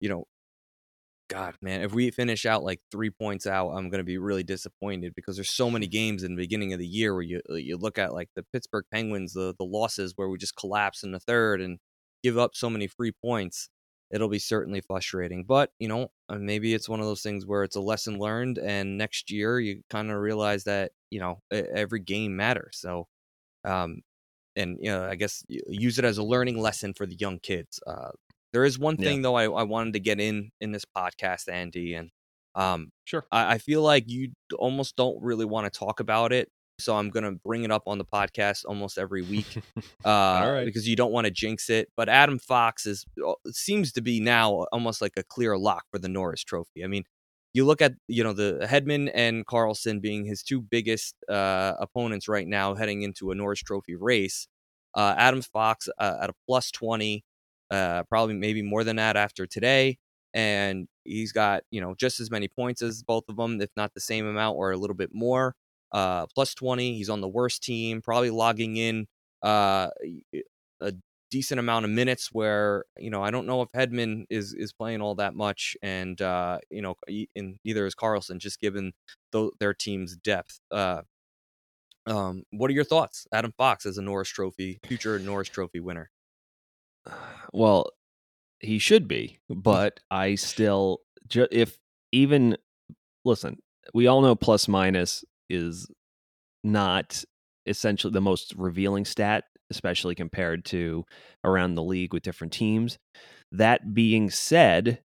you 0.00 0.08
know, 0.10 0.26
God, 1.28 1.54
man, 1.62 1.82
if 1.82 1.92
we 1.94 2.10
finish 2.10 2.44
out 2.44 2.64
like 2.64 2.80
three 2.90 3.10
points 3.10 3.46
out, 3.46 3.70
I'm 3.70 3.88
going 3.88 4.00
to 4.00 4.04
be 4.04 4.18
really 4.18 4.42
disappointed 4.42 5.14
because 5.14 5.36
there's 5.36 5.50
so 5.50 5.70
many 5.70 5.86
games 5.86 6.24
in 6.24 6.34
the 6.34 6.42
beginning 6.42 6.72
of 6.72 6.80
the 6.80 6.86
year 6.86 7.14
where 7.14 7.22
you 7.22 7.40
uh, 7.48 7.54
you 7.54 7.76
look 7.76 7.98
at 7.98 8.12
like 8.12 8.28
the 8.34 8.42
Pittsburgh 8.52 8.84
Penguins, 8.92 9.32
the 9.34 9.54
the 9.56 9.64
losses 9.64 10.12
where 10.16 10.28
we 10.28 10.38
just 10.38 10.56
collapse 10.56 11.04
in 11.04 11.12
the 11.12 11.20
third 11.20 11.60
and 11.60 11.78
give 12.24 12.36
up 12.36 12.56
so 12.56 12.68
many 12.68 12.88
free 12.88 13.12
points. 13.12 13.68
It'll 14.10 14.28
be 14.28 14.40
certainly 14.40 14.80
frustrating, 14.80 15.44
but 15.44 15.70
you 15.78 15.86
know, 15.86 16.08
uh, 16.28 16.34
maybe 16.38 16.74
it's 16.74 16.88
one 16.88 16.98
of 16.98 17.06
those 17.06 17.22
things 17.22 17.46
where 17.46 17.62
it's 17.62 17.76
a 17.76 17.80
lesson 17.80 18.18
learned, 18.18 18.58
and 18.58 18.98
next 18.98 19.30
year 19.30 19.60
you 19.60 19.82
kind 19.88 20.10
of 20.10 20.18
realize 20.18 20.64
that 20.64 20.90
you 21.10 21.20
know 21.20 21.40
every 21.52 22.00
game 22.00 22.34
matters. 22.34 22.76
So, 22.80 23.06
um, 23.64 24.02
and 24.56 24.78
you 24.80 24.90
know, 24.90 25.04
I 25.04 25.14
guess 25.14 25.44
use 25.48 25.98
it 25.98 26.04
as 26.04 26.18
a 26.18 26.22
learning 26.22 26.60
lesson 26.60 26.94
for 26.94 27.06
the 27.06 27.16
young 27.16 27.38
kids. 27.38 27.80
Uh, 27.86 28.10
there 28.52 28.64
is 28.64 28.78
one 28.78 28.96
Yeah. 28.98 29.06
thing 29.08 29.22
though 29.22 29.34
I, 29.36 29.44
I 29.44 29.62
wanted 29.62 29.92
to 29.94 30.00
get 30.00 30.20
in 30.20 30.50
in 30.60 30.72
this 30.72 30.84
podcast, 30.84 31.48
Andy, 31.48 31.94
and 31.94 32.10
um, 32.54 32.90
Sure. 33.04 33.24
I, 33.30 33.54
I 33.54 33.58
feel 33.58 33.82
like 33.82 34.04
you 34.08 34.32
almost 34.58 34.96
don't 34.96 35.22
really 35.22 35.44
want 35.44 35.72
to 35.72 35.78
talk 35.78 36.00
about 36.00 36.32
it 36.32 36.48
so 36.80 36.96
I'm 36.96 37.10
gonna 37.10 37.32
bring 37.32 37.62
it 37.64 37.70
up 37.70 37.82
on 37.86 37.98
the 37.98 38.06
podcast 38.06 38.64
almost 38.66 38.96
every 38.96 39.20
week 39.22 39.58
uh, 40.04 40.10
right. 40.50 40.64
because 40.64 40.88
you 40.88 40.96
don't 40.96 41.12
want 41.12 41.26
to 41.26 41.30
jinx 41.30 41.68
it. 41.68 41.88
But 41.96 42.08
Adam 42.08 42.38
Fox 42.38 42.86
is 42.86 43.04
uh, 43.24 43.34
seems 43.52 43.92
to 43.92 44.00
be 44.00 44.18
now 44.18 44.64
almost 44.72 45.02
like 45.02 45.12
a 45.18 45.22
clear 45.22 45.58
lock 45.58 45.84
for 45.92 45.98
the 45.98 46.08
Norris 46.08 46.42
Trophy. 46.42 46.82
I 46.82 46.86
mean, 46.86 47.04
you 47.52 47.64
look 47.64 47.82
at 47.82 47.94
you 48.06 48.22
know 48.22 48.32
the 48.32 48.60
Hedman 48.62 49.10
and 49.14 49.46
Carlson 49.46 50.00
being 50.00 50.24
his 50.24 50.42
two 50.42 50.60
biggest 50.60 51.16
uh, 51.28 51.74
opponents 51.78 52.28
right 52.28 52.46
now 52.46 52.74
heading 52.74 53.02
into 53.02 53.30
a 53.30 53.34
Norris 53.34 53.60
Trophy 53.60 53.96
race. 53.96 54.48
Uh, 54.94 55.14
Adam 55.16 55.42
Fox 55.42 55.88
uh, 55.98 56.18
at 56.22 56.30
a 56.30 56.34
plus 56.46 56.70
twenty, 56.70 57.24
uh, 57.70 58.02
probably 58.04 58.34
maybe 58.34 58.62
more 58.62 58.84
than 58.84 58.96
that 58.96 59.16
after 59.16 59.46
today, 59.46 59.98
and 60.34 60.88
he's 61.04 61.32
got 61.32 61.62
you 61.70 61.80
know 61.80 61.94
just 61.94 62.20
as 62.20 62.30
many 62.30 62.48
points 62.48 62.82
as 62.82 63.02
both 63.02 63.24
of 63.28 63.36
them, 63.36 63.60
if 63.60 63.70
not 63.76 63.94
the 63.94 64.00
same 64.00 64.26
amount 64.26 64.56
or 64.56 64.72
a 64.72 64.76
little 64.76 64.96
bit 64.96 65.10
more. 65.12 65.54
Uh, 65.92 66.26
plus 66.34 66.54
twenty, 66.54 66.94
he's 66.96 67.10
on 67.10 67.20
the 67.20 67.28
worst 67.28 67.62
team, 67.62 68.00
probably 68.00 68.30
logging 68.30 68.76
in 68.76 69.06
uh, 69.42 69.88
a 70.80 70.92
decent 71.30 71.60
amount 71.60 71.84
of 71.84 71.90
minutes 71.90 72.30
where 72.32 72.84
you 72.98 73.10
know 73.10 73.22
I 73.22 73.30
don't 73.30 73.46
know 73.46 73.62
if 73.62 73.70
Hedman 73.72 74.24
is 74.30 74.54
is 74.54 74.72
playing 74.72 75.00
all 75.00 75.14
that 75.16 75.34
much, 75.34 75.76
and 75.82 76.20
uh, 76.20 76.58
you 76.70 76.82
know, 76.82 76.94
and 77.34 77.56
neither 77.64 77.86
is 77.86 77.94
Carlson, 77.94 78.38
just 78.38 78.60
given 78.60 78.92
th- 79.32 79.52
their 79.58 79.74
team's 79.74 80.16
depth. 80.16 80.60
Uh, 80.70 81.02
um, 82.06 82.44
what 82.50 82.70
are 82.70 82.74
your 82.74 82.84
thoughts, 82.84 83.26
Adam 83.32 83.52
Fox, 83.56 83.86
as 83.86 83.98
a 83.98 84.02
Norris 84.02 84.28
Trophy 84.30 84.80
future 84.86 85.18
Norris 85.18 85.48
Trophy 85.48 85.80
winner? 85.80 86.10
Well, 87.52 87.90
he 88.60 88.78
should 88.78 89.08
be, 89.08 89.40
but 89.48 89.98
I 90.10 90.36
still 90.36 91.00
ju- 91.26 91.48
if 91.50 91.78
even 92.12 92.56
listen, 93.24 93.58
we 93.94 94.06
all 94.06 94.20
know 94.20 94.34
plus 94.36 94.68
minus 94.68 95.24
is 95.48 95.88
not 96.62 97.24
essentially 97.66 98.12
the 98.12 98.20
most 98.20 98.54
revealing 98.56 99.04
stat, 99.04 99.44
especially 99.70 100.14
compared 100.14 100.64
to 100.66 101.04
around 101.44 101.74
the 101.74 101.82
league 101.82 102.12
with 102.12 102.22
different 102.22 102.52
teams. 102.52 102.98
That 103.52 103.94
being 103.94 104.30
said, 104.30 105.00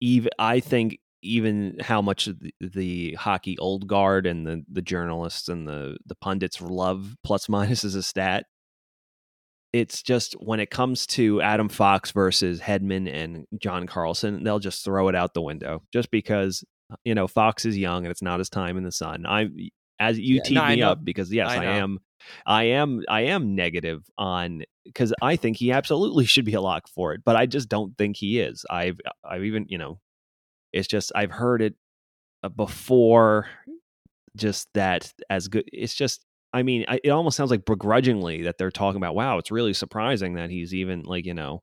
even 0.00 0.30
I 0.38 0.60
think 0.60 0.98
even 1.22 1.76
how 1.80 2.00
much 2.00 2.26
the, 2.26 2.52
the 2.60 3.14
hockey 3.14 3.58
old 3.58 3.88
guard 3.88 4.26
and 4.26 4.46
the 4.46 4.64
the 4.70 4.82
journalists 4.82 5.48
and 5.48 5.66
the 5.66 5.96
the 6.06 6.14
pundits 6.14 6.60
love 6.60 7.16
plus 7.24 7.48
minus 7.48 7.84
as 7.84 7.94
a 7.94 8.02
stat. 8.02 8.44
It's 9.72 10.02
just 10.02 10.32
when 10.34 10.60
it 10.60 10.70
comes 10.70 11.06
to 11.08 11.42
Adam 11.42 11.68
Fox 11.68 12.10
versus 12.10 12.58
Hedman 12.58 13.12
and 13.12 13.44
John 13.60 13.86
Carlson, 13.86 14.42
they'll 14.42 14.58
just 14.58 14.82
throw 14.82 15.08
it 15.08 15.14
out 15.14 15.34
the 15.34 15.42
window 15.42 15.82
just 15.92 16.10
because 16.10 16.64
you 17.04 17.14
know 17.14 17.26
Fox 17.28 17.64
is 17.66 17.76
young 17.76 18.04
and 18.04 18.10
it's 18.10 18.22
not 18.22 18.38
his 18.38 18.48
time 18.48 18.76
in 18.76 18.84
the 18.84 18.92
sun. 18.92 19.26
I 19.26 19.48
as 19.98 20.18
you 20.18 20.36
Yeah, 20.36 20.42
teed 20.42 20.54
no, 20.56 20.68
me 20.68 20.76
know. 20.76 20.92
up 20.92 21.04
because 21.04 21.32
yes, 21.32 21.48
I 21.50 21.56
I, 21.56 21.64
am, 21.64 21.98
I 22.46 22.64
am, 22.64 23.02
I 23.08 23.20
am 23.22 23.54
negative 23.54 24.04
on 24.16 24.62
because 24.84 25.12
I 25.22 25.36
think 25.36 25.56
he 25.56 25.72
absolutely 25.72 26.24
should 26.26 26.44
be 26.44 26.54
a 26.54 26.60
lock 26.60 26.88
for 26.88 27.12
it, 27.14 27.22
but 27.24 27.36
I 27.36 27.46
just 27.46 27.68
don't 27.68 27.96
think 27.96 28.16
he 28.16 28.40
is. 28.40 28.64
I've, 28.70 29.00
I've 29.24 29.44
even 29.44 29.66
you 29.68 29.78
know, 29.78 30.00
it's 30.72 30.88
just 30.88 31.12
I've 31.14 31.30
heard 31.30 31.62
it 31.62 31.74
uh, 32.42 32.48
before, 32.48 33.48
just 34.36 34.68
that 34.74 35.12
as 35.30 35.48
good. 35.48 35.68
It's 35.72 35.94
just. 35.94 36.24
I 36.50 36.62
mean, 36.62 36.86
I, 36.88 36.98
it 37.04 37.10
almost 37.10 37.36
sounds 37.36 37.50
like 37.50 37.66
begrudgingly 37.66 38.44
that 38.44 38.56
they're 38.56 38.70
talking 38.70 38.96
about. 38.96 39.14
Wow, 39.14 39.36
it's 39.36 39.50
really 39.50 39.74
surprising 39.74 40.34
that 40.34 40.48
he's 40.48 40.72
even 40.72 41.02
like 41.02 41.26
you 41.26 41.34
know. 41.34 41.62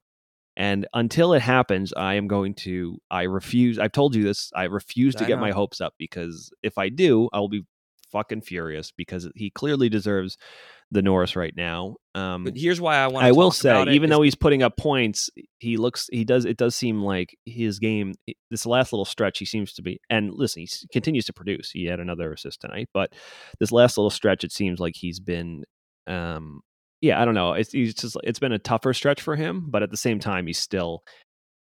And 0.58 0.88
until 0.94 1.34
it 1.34 1.42
happens, 1.42 1.92
I 1.92 2.14
am 2.14 2.28
going 2.28 2.54
to. 2.56 3.00
I 3.10 3.24
refuse. 3.24 3.80
I've 3.80 3.92
told 3.92 4.16
you 4.16 4.24
this. 4.24 4.52
I 4.56 4.66
refuse 4.66 5.16
to 5.16 5.24
I 5.24 5.28
get 5.28 5.40
my 5.40 5.52
hopes 5.52 5.82
up 5.82 5.96
because 5.98 6.52
if 6.62 6.78
I 6.78 6.90
do, 6.90 7.30
I 7.34 7.40
will 7.40 7.50
be 7.50 7.66
fucking 8.16 8.40
furious 8.40 8.94
because 8.96 9.28
he 9.36 9.50
clearly 9.50 9.90
deserves 9.90 10.38
the 10.90 11.02
Norris 11.02 11.36
right 11.36 11.54
now. 11.58 11.96
Um, 12.14 12.46
But 12.46 12.56
here's 12.56 12.80
why 12.80 12.96
I 12.96 13.08
want. 13.08 13.24
To 13.24 13.28
I 13.28 13.32
will 13.34 13.52
say, 13.52 13.86
even 13.90 14.10
though 14.10 14.22
he's 14.22 14.36
putting 14.36 14.64
up 14.64 14.78
points, 14.78 15.30
he 15.60 15.76
looks, 15.76 16.08
he 16.12 16.24
does, 16.24 16.46
it 16.46 16.56
does 16.56 16.76
seem 16.76 17.02
like 17.02 17.36
his 17.46 17.80
game, 17.80 18.14
this 18.50 18.66
last 18.66 18.94
little 18.94 19.04
stretch, 19.04 19.40
he 19.40 19.46
seems 19.46 19.74
to 19.74 19.82
be, 19.82 20.00
and 20.10 20.32
listen, 20.34 20.62
he 20.62 20.70
continues 20.94 21.26
to 21.26 21.34
produce. 21.34 21.72
He 21.72 21.86
had 21.86 22.00
another 22.00 22.32
assist 22.32 22.62
tonight, 22.62 22.88
but 22.94 23.12
this 23.60 23.74
last 23.74 23.98
little 23.98 24.10
stretch, 24.10 24.46
it 24.46 24.54
seems 24.54 24.80
like 24.80 24.96
he's 24.96 25.20
been, 25.20 25.66
um, 26.08 26.62
yeah, 27.02 27.22
I 27.22 27.26
don't 27.26 27.36
know. 27.36 27.54
It's, 27.54 27.74
he's 27.74 27.96
just, 27.96 28.16
it's 28.24 28.40
been 28.40 28.54
a 28.54 28.60
tougher 28.60 28.94
stretch 28.94 29.22
for 29.22 29.36
him, 29.36 29.66
but 29.68 29.84
at 29.84 29.92
the 29.92 29.98
same 29.98 30.20
time, 30.20 30.48
he's 30.48 30.60
still 30.60 31.04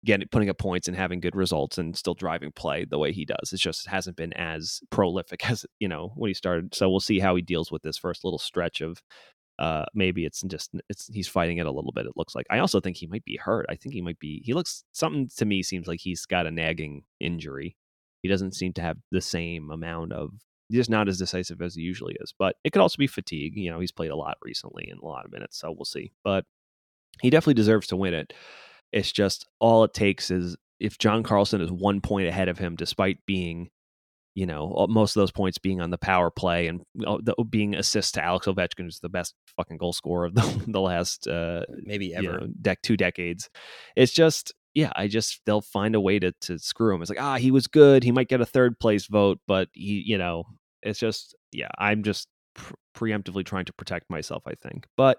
getting, 0.04 0.28
putting 0.28 0.50
up 0.50 0.58
points 0.58 0.88
and 0.88 0.96
having 0.96 1.20
good 1.20 1.36
results 1.36 1.78
and 1.78 1.96
still 1.96 2.14
driving 2.14 2.52
play 2.52 2.84
the 2.84 2.98
way 2.98 3.12
he 3.12 3.24
does. 3.24 3.52
It 3.52 3.58
just 3.58 3.86
hasn't 3.86 4.16
been 4.16 4.32
as 4.34 4.80
prolific 4.90 5.48
as, 5.50 5.66
you 5.80 5.88
know, 5.88 6.12
when 6.16 6.28
he 6.28 6.34
started. 6.34 6.74
So 6.74 6.90
we'll 6.90 7.00
see 7.00 7.18
how 7.18 7.34
he 7.36 7.42
deals 7.42 7.70
with 7.72 7.82
this 7.82 7.98
first 7.98 8.24
little 8.24 8.38
stretch 8.38 8.80
of, 8.80 9.02
uh 9.60 9.84
maybe 9.94 10.24
it's 10.24 10.42
just 10.42 10.72
it's 10.88 11.08
he's 11.12 11.28
fighting 11.28 11.58
it 11.58 11.66
a 11.66 11.70
little 11.70 11.92
bit 11.92 12.06
it 12.06 12.16
looks 12.16 12.34
like. 12.34 12.44
I 12.50 12.58
also 12.58 12.80
think 12.80 12.96
he 12.96 13.06
might 13.06 13.24
be 13.24 13.36
hurt. 13.36 13.66
I 13.68 13.76
think 13.76 13.94
he 13.94 14.00
might 14.00 14.18
be 14.18 14.42
he 14.44 14.52
looks 14.52 14.82
something 14.90 15.30
to 15.36 15.44
me 15.44 15.62
seems 15.62 15.86
like 15.86 16.00
he's 16.00 16.26
got 16.26 16.48
a 16.48 16.50
nagging 16.50 17.04
injury. 17.20 17.76
He 18.22 18.28
doesn't 18.28 18.56
seem 18.56 18.72
to 18.72 18.82
have 18.82 18.96
the 19.12 19.20
same 19.20 19.70
amount 19.70 20.12
of 20.12 20.30
just 20.72 20.90
not 20.90 21.08
as 21.08 21.18
decisive 21.18 21.62
as 21.62 21.76
he 21.76 21.82
usually 21.82 22.16
is 22.20 22.34
but 22.36 22.56
it 22.64 22.72
could 22.72 22.82
also 22.82 22.96
be 22.98 23.06
fatigue. 23.06 23.56
You 23.56 23.70
know 23.70 23.78
he's 23.78 23.92
played 23.92 24.10
a 24.10 24.16
lot 24.16 24.38
recently 24.42 24.88
in 24.90 24.98
a 24.98 25.04
lot 25.04 25.24
of 25.24 25.30
minutes 25.30 25.60
so 25.60 25.70
we'll 25.70 25.84
see. 25.84 26.10
But 26.24 26.44
he 27.22 27.30
definitely 27.30 27.54
deserves 27.54 27.86
to 27.88 27.96
win 27.96 28.14
it 28.14 28.32
it's 28.94 29.12
just 29.12 29.46
all 29.60 29.84
it 29.84 29.92
takes 29.92 30.30
is 30.30 30.56
if 30.80 30.96
john 30.98 31.22
carlson 31.22 31.60
is 31.60 31.70
one 31.70 32.00
point 32.00 32.28
ahead 32.28 32.48
of 32.48 32.58
him 32.58 32.76
despite 32.76 33.18
being 33.26 33.68
you 34.34 34.46
know, 34.46 34.86
most 34.88 35.14
of 35.16 35.20
those 35.20 35.30
points 35.30 35.58
being 35.58 35.80
on 35.80 35.90
the 35.90 35.98
power 35.98 36.30
play 36.30 36.66
and 36.66 36.82
uh, 37.06 37.18
being 37.48 37.74
assists 37.74 38.12
to 38.12 38.24
Alex 38.24 38.46
Ovechkin, 38.46 38.82
who's 38.82 38.98
the 38.98 39.08
best 39.08 39.34
fucking 39.56 39.76
goal 39.76 39.92
scorer 39.92 40.26
of 40.26 40.34
the, 40.34 40.64
the 40.66 40.80
last 40.80 41.26
uh, 41.28 41.64
maybe 41.84 42.06
you 42.06 42.16
ever. 42.16 42.40
know, 42.40 42.46
dec- 42.60 42.82
two 42.82 42.96
decades. 42.96 43.48
It's 43.96 44.12
just, 44.12 44.52
yeah, 44.74 44.90
I 44.96 45.06
just 45.06 45.40
they'll 45.46 45.60
find 45.60 45.94
a 45.94 46.00
way 46.00 46.18
to 46.18 46.32
to 46.42 46.58
screw 46.58 46.94
him. 46.94 47.00
It's 47.00 47.10
like, 47.10 47.22
ah, 47.22 47.36
he 47.36 47.52
was 47.52 47.68
good. 47.68 48.02
He 48.02 48.10
might 48.10 48.28
get 48.28 48.40
a 48.40 48.46
third 48.46 48.78
place 48.80 49.06
vote, 49.06 49.38
but 49.46 49.68
he, 49.72 50.02
you 50.04 50.18
know, 50.18 50.44
it's 50.82 50.98
just, 50.98 51.36
yeah, 51.52 51.68
I'm 51.78 52.02
just 52.02 52.26
pre- 52.54 53.12
preemptively 53.12 53.44
trying 53.46 53.66
to 53.66 53.72
protect 53.72 54.10
myself. 54.10 54.42
I 54.48 54.54
think, 54.54 54.86
but 54.96 55.18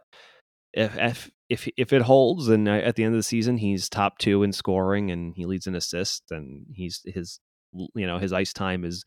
if 0.75 0.95
if 0.97 1.31
if 1.49 1.69
if 1.77 1.93
it 1.93 2.01
holds, 2.03 2.49
and 2.49 2.67
uh, 2.67 2.73
at 2.73 2.95
the 2.95 3.03
end 3.03 3.13
of 3.13 3.19
the 3.19 3.23
season 3.23 3.57
he's 3.57 3.89
top 3.89 4.17
two 4.17 4.43
in 4.43 4.51
scoring 4.51 5.09
and 5.11 5.33
he 5.35 5.45
leads 5.45 5.67
in 5.67 5.75
assists, 5.75 6.29
and 6.31 6.65
he's 6.73 7.01
his 7.05 7.39
you 7.73 8.05
know 8.05 8.19
his 8.19 8.33
ice 8.33 8.53
time 8.53 8.83
is 8.83 9.03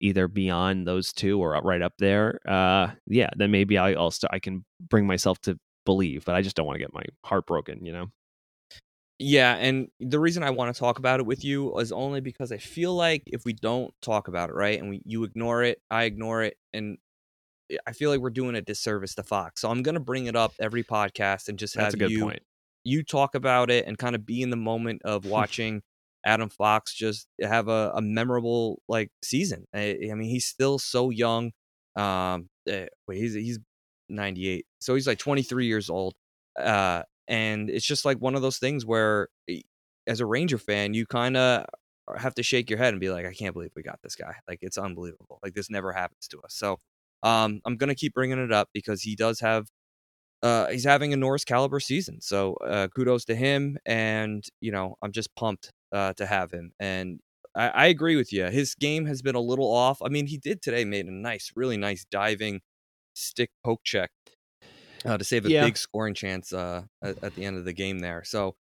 either 0.00 0.28
beyond 0.28 0.86
those 0.86 1.12
two 1.12 1.40
or 1.40 1.58
right 1.62 1.82
up 1.82 1.94
there. 1.98 2.38
Uh, 2.46 2.88
yeah, 3.06 3.30
then 3.36 3.50
maybe 3.50 3.78
I, 3.78 3.92
I'll 3.92 4.10
st- 4.10 4.32
I 4.32 4.38
can 4.38 4.64
bring 4.88 5.06
myself 5.06 5.40
to 5.42 5.58
believe, 5.86 6.24
but 6.26 6.34
I 6.34 6.42
just 6.42 6.54
don't 6.54 6.66
want 6.66 6.76
to 6.76 6.84
get 6.84 6.92
my 6.92 7.04
heart 7.24 7.46
broken. 7.46 7.84
You 7.84 7.92
know. 7.92 8.06
Yeah, 9.18 9.54
and 9.54 9.88
the 9.98 10.20
reason 10.20 10.42
I 10.42 10.50
want 10.50 10.74
to 10.74 10.78
talk 10.78 10.98
about 10.98 11.20
it 11.20 11.26
with 11.26 11.42
you 11.42 11.78
is 11.78 11.90
only 11.90 12.20
because 12.20 12.52
I 12.52 12.58
feel 12.58 12.94
like 12.94 13.22
if 13.26 13.46
we 13.46 13.54
don't 13.54 13.94
talk 14.02 14.28
about 14.28 14.50
it, 14.50 14.54
right, 14.54 14.78
and 14.78 14.90
we, 14.90 15.00
you 15.06 15.24
ignore 15.24 15.62
it, 15.62 15.80
I 15.90 16.04
ignore 16.04 16.42
it, 16.42 16.58
and 16.74 16.98
I 17.86 17.92
feel 17.92 18.10
like 18.10 18.20
we're 18.20 18.30
doing 18.30 18.54
a 18.54 18.62
disservice 18.62 19.14
to 19.16 19.22
Fox. 19.22 19.60
So 19.60 19.70
I'm 19.70 19.82
gonna 19.82 20.00
bring 20.00 20.26
it 20.26 20.36
up 20.36 20.52
every 20.60 20.84
podcast 20.84 21.48
and 21.48 21.58
just 21.58 21.74
have 21.74 21.84
That's 21.84 21.94
a 21.94 21.98
good 21.98 22.10
you 22.10 22.22
point. 22.22 22.42
you 22.84 23.02
talk 23.02 23.34
about 23.34 23.70
it 23.70 23.86
and 23.86 23.98
kind 23.98 24.14
of 24.14 24.24
be 24.24 24.42
in 24.42 24.50
the 24.50 24.56
moment 24.56 25.02
of 25.04 25.24
watching 25.26 25.82
Adam 26.24 26.48
Fox 26.48 26.92
just 26.92 27.28
have 27.40 27.68
a, 27.68 27.92
a 27.94 28.02
memorable 28.02 28.82
like 28.88 29.10
season. 29.22 29.64
I, 29.72 29.96
I 30.10 30.14
mean, 30.14 30.28
he's 30.28 30.46
still 30.46 30.78
so 30.78 31.10
young. 31.10 31.52
Um, 31.94 32.48
eh, 32.68 32.86
wait, 33.06 33.18
he's 33.18 33.34
he's 33.34 33.58
98, 34.08 34.66
so 34.80 34.94
he's 34.94 35.06
like 35.06 35.18
23 35.18 35.66
years 35.66 35.88
old. 35.88 36.14
Uh, 36.58 37.02
and 37.28 37.70
it's 37.70 37.86
just 37.86 38.04
like 38.04 38.18
one 38.18 38.34
of 38.34 38.42
those 38.42 38.58
things 38.58 38.84
where, 38.84 39.28
eh, 39.48 39.60
as 40.06 40.20
a 40.20 40.26
Ranger 40.26 40.58
fan, 40.58 40.94
you 40.94 41.06
kind 41.06 41.36
of 41.36 41.66
have 42.16 42.34
to 42.34 42.42
shake 42.42 42.70
your 42.70 42.78
head 42.78 42.94
and 42.94 43.00
be 43.00 43.10
like, 43.10 43.26
I 43.26 43.32
can't 43.32 43.52
believe 43.52 43.70
we 43.74 43.82
got 43.82 44.00
this 44.02 44.14
guy. 44.14 44.34
Like 44.48 44.60
it's 44.62 44.78
unbelievable. 44.78 45.38
Like 45.42 45.54
this 45.54 45.70
never 45.70 45.92
happens 45.92 46.28
to 46.28 46.38
us. 46.40 46.54
So, 46.54 46.78
um, 47.22 47.60
I'm 47.64 47.76
gonna 47.76 47.94
keep 47.94 48.14
bringing 48.14 48.38
it 48.38 48.52
up 48.52 48.68
because 48.72 49.02
he 49.02 49.16
does 49.16 49.40
have 49.40 49.66
uh, 50.42 50.68
he's 50.68 50.84
having 50.84 51.12
a 51.12 51.16
Norris 51.16 51.44
caliber 51.44 51.80
season. 51.80 52.20
So 52.20 52.54
uh, 52.56 52.88
kudos 52.94 53.24
to 53.26 53.34
him. 53.34 53.78
And, 53.86 54.44
you 54.60 54.70
know, 54.70 54.96
I'm 55.02 55.12
just 55.12 55.34
pumped 55.34 55.70
uh, 55.92 56.12
to 56.14 56.26
have 56.26 56.52
him. 56.52 56.72
And 56.78 57.20
I, 57.54 57.68
I 57.68 57.86
agree 57.86 58.16
with 58.16 58.32
you. 58.32 58.44
His 58.46 58.74
game 58.74 59.06
has 59.06 59.22
been 59.22 59.34
a 59.34 59.40
little 59.40 59.70
off. 59.72 60.00
I 60.02 60.08
mean, 60.08 60.26
he 60.26 60.38
did 60.38 60.62
today 60.62 60.84
made 60.84 61.06
a 61.06 61.12
nice, 61.12 61.52
really 61.56 61.76
nice 61.76 62.04
diving 62.10 62.60
stick 63.14 63.50
poke 63.64 63.80
check 63.82 64.10
uh, 65.04 65.16
to 65.18 65.24
save 65.24 65.46
a 65.46 65.50
Yeah. 65.50 65.64
big 65.64 65.76
scoring 65.76 66.14
chance 66.14 66.52
uh, 66.52 66.82
at, 67.02 67.16
at 67.22 67.34
the 67.34 67.44
end 67.44 67.56
of 67.56 67.64
the 67.64 67.72
game 67.72 68.00
there. 68.00 68.22
So, 68.24 68.56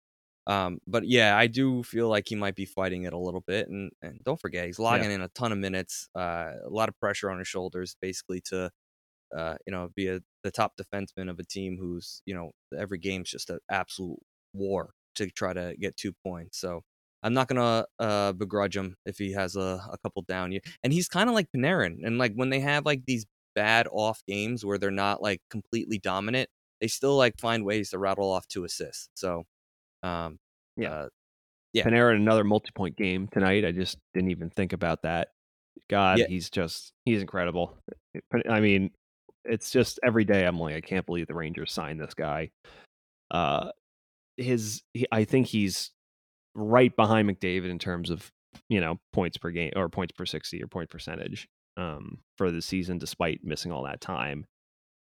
um, 0.47 0.79
but 0.87 1.07
yeah, 1.07 1.37
I 1.37 1.47
do 1.47 1.83
feel 1.83 2.09
like 2.09 2.25
he 2.27 2.35
might 2.35 2.55
be 2.55 2.65
fighting 2.65 3.03
it 3.03 3.13
a 3.13 3.17
little 3.17 3.41
bit. 3.41 3.69
And, 3.69 3.91
and 4.01 4.19
don't 4.23 4.39
forget, 4.39 4.65
he's 4.65 4.79
logging 4.79 5.11
in 5.11 5.21
a 5.21 5.29
ton 5.29 5.51
of 5.51 5.57
minutes, 5.57 6.09
uh, 6.15 6.51
a 6.65 6.69
lot 6.69 6.89
of 6.89 6.99
pressure 6.99 7.29
on 7.29 7.39
his 7.39 7.47
shoulders, 7.47 7.95
basically 8.01 8.41
to 8.49 8.69
uh, 9.35 9.55
you 9.65 9.71
know, 9.71 9.89
be 9.95 10.07
a, 10.07 10.19
the 10.43 10.51
top 10.51 10.73
defenseman 10.77 11.29
of 11.29 11.39
a 11.39 11.43
team 11.43 11.77
who's, 11.79 12.21
you 12.25 12.35
know, 12.35 12.51
every 12.77 12.99
game's 12.99 13.29
just 13.29 13.49
an 13.49 13.59
absolute 13.69 14.19
war 14.53 14.91
to 15.15 15.29
try 15.29 15.53
to 15.53 15.75
get 15.79 15.97
two 15.97 16.13
points. 16.23 16.59
So 16.59 16.81
I'm 17.23 17.33
not 17.33 17.47
gonna 17.47 17.85
uh, 17.99 18.33
begrudge 18.33 18.75
him 18.77 18.95
if 19.05 19.17
he 19.17 19.31
has 19.31 19.55
a, 19.55 19.81
a 19.91 19.97
couple 20.03 20.21
down. 20.23 20.51
year. 20.51 20.61
And 20.83 20.93
he's 20.93 21.07
kind 21.07 21.29
of 21.29 21.35
like 21.35 21.47
Panarin, 21.55 22.05
and 22.05 22.17
like 22.17 22.33
when 22.35 22.49
they 22.49 22.59
have 22.59 22.85
like 22.85 23.05
these 23.05 23.25
bad 23.55 23.87
off 23.91 24.21
games 24.27 24.65
where 24.65 24.77
they're 24.77 24.91
not 24.91 25.21
like 25.21 25.41
completely 25.49 25.99
dominant, 25.99 26.49
they 26.81 26.87
still 26.87 27.15
like 27.15 27.39
find 27.39 27.65
ways 27.65 27.91
to 27.91 27.97
rattle 27.99 28.31
off 28.31 28.47
two 28.47 28.65
assists. 28.65 29.09
So, 29.15 29.45
um, 30.03 30.37
Yeah. 30.77 30.91
uh, 30.93 31.09
Yeah. 31.73 31.83
Panarin 31.85 32.15
in 32.15 32.21
another 32.21 32.43
multi-point 32.43 32.95
game 32.97 33.27
tonight. 33.27 33.65
I 33.65 33.71
just 33.71 33.97
didn't 34.13 34.31
even 34.31 34.49
think 34.49 34.73
about 34.73 35.01
that. 35.03 35.29
God, 35.89 36.19
Yeah. 36.19 36.27
he's 36.27 36.49
just 36.49 36.93
he's 37.05 37.21
incredible. 37.21 37.77
I 38.47 38.59
mean, 38.59 38.91
it's 39.45 39.71
just 39.71 39.99
every 40.03 40.23
day 40.23 40.45
I'm 40.45 40.59
like, 40.59 40.75
I 40.75 40.81
can't 40.81 41.05
believe 41.05 41.27
the 41.27 41.33
Rangers 41.33 41.71
signed 41.73 41.99
this 41.99 42.13
guy. 42.13 42.51
Uh, 43.31 43.71
his 44.37 44.83
he, 44.93 45.07
I 45.11 45.23
think 45.25 45.47
he's 45.47 45.91
right 46.55 46.95
behind 46.95 47.27
McDavid 47.29 47.69
in 47.69 47.79
terms 47.79 48.09
of 48.11 48.31
you 48.69 48.79
know 48.79 48.99
points 49.11 49.37
per 49.37 49.49
game 49.49 49.71
or 49.75 49.89
points 49.89 50.11
per 50.15 50.25
sixty 50.25 50.61
or 50.61 50.67
point 50.67 50.89
percentage 50.91 51.47
um, 51.77 52.19
for 52.37 52.51
the 52.51 52.61
season, 52.61 52.99
despite 52.99 53.43
missing 53.43 53.71
all 53.71 53.83
that 53.83 53.99
time. 54.01 54.45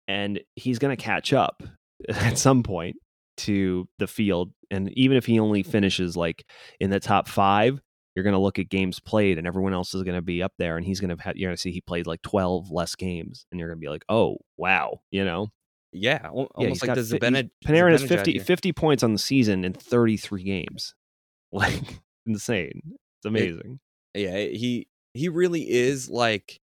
And 0.08 0.40
he's 0.56 0.78
going 0.80 0.96
to 0.96 1.02
catch 1.02 1.32
up 1.32 1.62
at 2.08 2.38
some 2.38 2.62
point 2.64 2.96
to 3.38 3.88
the 3.98 4.06
field. 4.06 4.52
And 4.70 4.90
even 4.96 5.16
if 5.16 5.26
he 5.26 5.38
only 5.38 5.62
mm-hmm. 5.62 5.70
finishes 5.70 6.16
like 6.16 6.44
in 6.80 6.90
the 6.90 7.00
top 7.00 7.28
five, 7.28 7.80
you're 8.14 8.24
going 8.24 8.34
to 8.34 8.40
look 8.40 8.58
at 8.58 8.70
games 8.70 8.98
played, 8.98 9.36
and 9.36 9.46
everyone 9.46 9.74
else 9.74 9.94
is 9.94 10.02
going 10.02 10.14
to 10.14 10.22
be 10.22 10.42
up 10.42 10.52
there, 10.58 10.78
and 10.78 10.86
he's 10.86 11.00
going 11.00 11.14
to 11.14 11.22
have 11.22 11.36
you're 11.36 11.50
going 11.50 11.56
to 11.56 11.60
see 11.60 11.70
he 11.70 11.82
played 11.82 12.06
like 12.06 12.22
twelve 12.22 12.70
less 12.70 12.94
games, 12.94 13.46
and 13.50 13.60
you're 13.60 13.68
going 13.68 13.78
to 13.78 13.84
be 13.84 13.90
like, 13.90 14.04
oh 14.08 14.38
wow, 14.56 15.00
you 15.10 15.22
know, 15.22 15.48
yeah, 15.92 16.20
al- 16.24 16.38
yeah, 16.40 16.46
almost 16.54 16.82
like 16.82 16.88
got 16.88 16.96
the 16.96 17.02
he's- 17.02 17.44
Panarin 17.64 17.92
has 17.92 18.02
Zibanejad 18.02 18.08
50, 18.08 18.38
50 18.40 18.72
points 18.72 19.02
on 19.02 19.12
the 19.12 19.18
season 19.18 19.64
in 19.64 19.72
33 19.72 20.42
games. 20.42 20.94
Like 21.52 22.02
insane. 22.26 22.82
It's 22.84 23.24
amazing. 23.24 23.78
Yeah, 24.14 24.30
eh, 24.30 24.48
he 24.48 24.88
he 25.14 25.28
really 25.28 25.62
is 25.62 26.10
like 26.10 26.60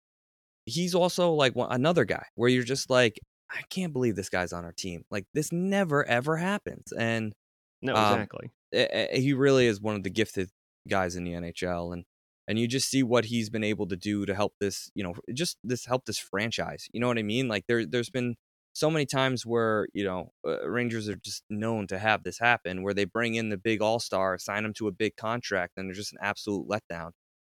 he's 0.65 0.95
also 0.95 1.33
like 1.33 1.53
one, 1.53 1.71
another 1.71 2.05
guy 2.05 2.25
where 2.35 2.49
you're 2.49 2.63
just 2.63 2.89
like 2.89 3.19
I 3.51 3.61
can't 3.69 3.93
believe 3.93 4.15
this 4.15 4.29
guy's 4.29 4.53
on 4.53 4.65
our 4.65 4.71
team. 4.71 5.03
Like 5.09 5.25
this 5.33 5.51
never 5.51 6.05
ever 6.05 6.37
happens, 6.37 6.91
and 6.91 7.33
no, 7.81 7.95
um, 7.95 8.13
exactly. 8.13 8.51
eh, 8.73 8.87
eh, 8.91 9.19
he 9.19 9.33
really 9.33 9.65
is 9.65 9.81
one 9.81 9.95
of 9.95 10.03
the 10.03 10.09
gifted 10.09 10.49
guys 10.87 11.15
in 11.15 11.23
the 11.23 11.31
NHL, 11.31 11.93
and 11.93 12.05
and 12.47 12.59
you 12.59 12.67
just 12.67 12.89
see 12.89 13.03
what 13.03 13.25
he's 13.25 13.49
been 13.49 13.63
able 13.63 13.87
to 13.87 13.95
do 13.95 14.25
to 14.25 14.33
help 14.33 14.53
this, 14.59 14.89
you 14.95 15.03
know, 15.03 15.13
just 15.33 15.57
this 15.63 15.85
help 15.85 16.05
this 16.05 16.17
franchise. 16.17 16.87
You 16.91 16.99
know 16.99 17.07
what 17.07 17.19
I 17.19 17.23
mean? 17.23 17.47
Like 17.47 17.65
there 17.67 17.85
there's 17.85 18.09
been 18.09 18.35
so 18.73 18.89
many 18.89 19.05
times 19.05 19.45
where 19.45 19.87
you 19.93 20.03
know 20.03 20.31
uh, 20.47 20.67
Rangers 20.69 21.09
are 21.09 21.15
just 21.15 21.43
known 21.49 21.87
to 21.87 21.99
have 21.99 22.23
this 22.23 22.39
happen, 22.39 22.83
where 22.83 22.93
they 22.93 23.05
bring 23.05 23.35
in 23.35 23.49
the 23.49 23.57
big 23.57 23.81
All 23.81 23.99
Star, 23.99 24.37
sign 24.37 24.65
him 24.65 24.73
to 24.75 24.87
a 24.87 24.91
big 24.91 25.15
contract, 25.15 25.73
and 25.77 25.87
they're 25.87 25.95
just 25.95 26.13
an 26.13 26.19
absolute 26.21 26.67
letdown. 26.67 27.11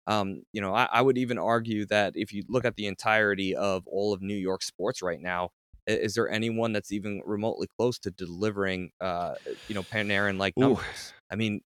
Um, 0.06 0.44
you 0.52 0.62
know, 0.62 0.74
I, 0.74 0.88
I 0.92 1.02
would 1.02 1.18
even 1.18 1.38
argue 1.38 1.86
that 1.86 2.14
if 2.16 2.34
you 2.34 2.44
look 2.50 2.66
at 2.66 2.76
the 2.76 2.88
entirety 2.88 3.56
of 3.56 3.88
all 3.88 4.14
of 4.14 4.22
New 4.22 4.36
York 4.36 4.62
sports 4.62 5.02
right 5.02 5.22
now, 5.22 5.50
is 5.88 6.14
there 6.16 6.30
anyone 6.30 6.72
that's 6.74 6.92
even 6.92 7.22
remotely 7.26 7.68
close 7.78 8.00
to 8.00 8.12
delivering, 8.12 8.92
uh, 9.02 9.36
you 9.68 9.76
know, 9.76 9.84
Panarin 9.84 10.38
like 10.38 10.54
numbers? 10.58 11.14
I 11.32 11.36
mean, 11.36 11.62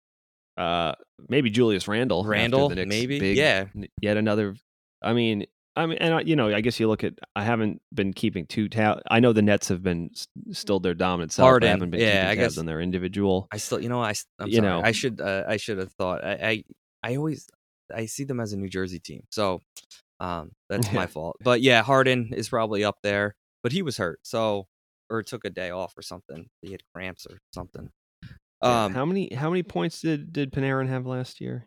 Uh 0.56 0.94
maybe 1.28 1.50
Julius 1.50 1.86
Randle. 1.88 2.24
Randle, 2.24 2.70
maybe? 2.70 3.18
big- 3.20 3.36
Yeah. 3.36 3.66
Yet 4.00 4.16
another 4.16 4.54
I 5.02 5.12
mean 5.12 5.46
I 5.78 5.84
mean, 5.84 5.98
and 6.00 6.14
I, 6.14 6.20
you 6.22 6.36
know, 6.36 6.48
I 6.48 6.62
guess 6.62 6.80
you 6.80 6.88
look 6.88 7.04
at. 7.04 7.12
I 7.36 7.44
haven't 7.44 7.82
been 7.92 8.14
keeping 8.14 8.46
two 8.46 8.66
tabs. 8.70 9.02
I 9.10 9.20
know 9.20 9.34
the 9.34 9.42
Nets 9.42 9.68
have 9.68 9.82
been 9.82 10.08
still 10.50 10.80
their 10.80 10.94
dominant 10.94 11.32
self. 11.32 11.44
but 11.44 11.48
I 11.48 11.50
Harden, 11.50 11.68
haven't 11.68 11.90
been 11.90 12.00
yeah, 12.00 12.06
keeping 12.06 12.28
I 12.28 12.34
tabs 12.44 12.54
guess- 12.54 12.58
on 12.58 12.64
their 12.64 12.80
individual. 12.80 13.46
I 13.52 13.58
still, 13.58 13.78
you 13.82 13.90
know, 13.90 14.00
I, 14.02 14.14
am 14.40 14.48
You 14.48 14.54
sorry. 14.56 14.66
know. 14.68 14.80
I 14.82 14.92
should, 14.92 15.20
uh, 15.20 15.44
I 15.46 15.58
should 15.58 15.76
have 15.76 15.92
thought. 15.92 16.24
I, 16.24 16.32
I, 16.32 16.64
I 17.10 17.16
always, 17.16 17.46
I 17.94 18.06
see 18.06 18.24
them 18.24 18.40
as 18.40 18.54
a 18.54 18.56
New 18.56 18.70
Jersey 18.70 18.98
team, 19.00 19.24
so 19.30 19.60
um, 20.18 20.52
that's 20.70 20.90
my 20.94 21.06
fault. 21.06 21.36
But 21.44 21.60
yeah, 21.60 21.82
Harden 21.82 22.32
is 22.32 22.48
probably 22.48 22.82
up 22.82 22.96
there, 23.02 23.34
but 23.66 23.72
he 23.72 23.82
was 23.82 23.96
hurt, 23.96 24.20
so 24.22 24.68
or 25.10 25.24
took 25.24 25.44
a 25.44 25.50
day 25.50 25.70
off 25.70 25.98
or 25.98 26.02
something. 26.02 26.46
He 26.62 26.70
had 26.70 26.82
cramps 26.94 27.26
or 27.28 27.40
something. 27.52 27.90
Um, 28.62 28.94
how 28.94 29.04
many 29.04 29.34
how 29.34 29.50
many 29.50 29.64
points 29.64 30.00
did 30.00 30.32
did 30.32 30.52
Panarin 30.52 30.88
have 30.88 31.04
last 31.04 31.40
year? 31.40 31.66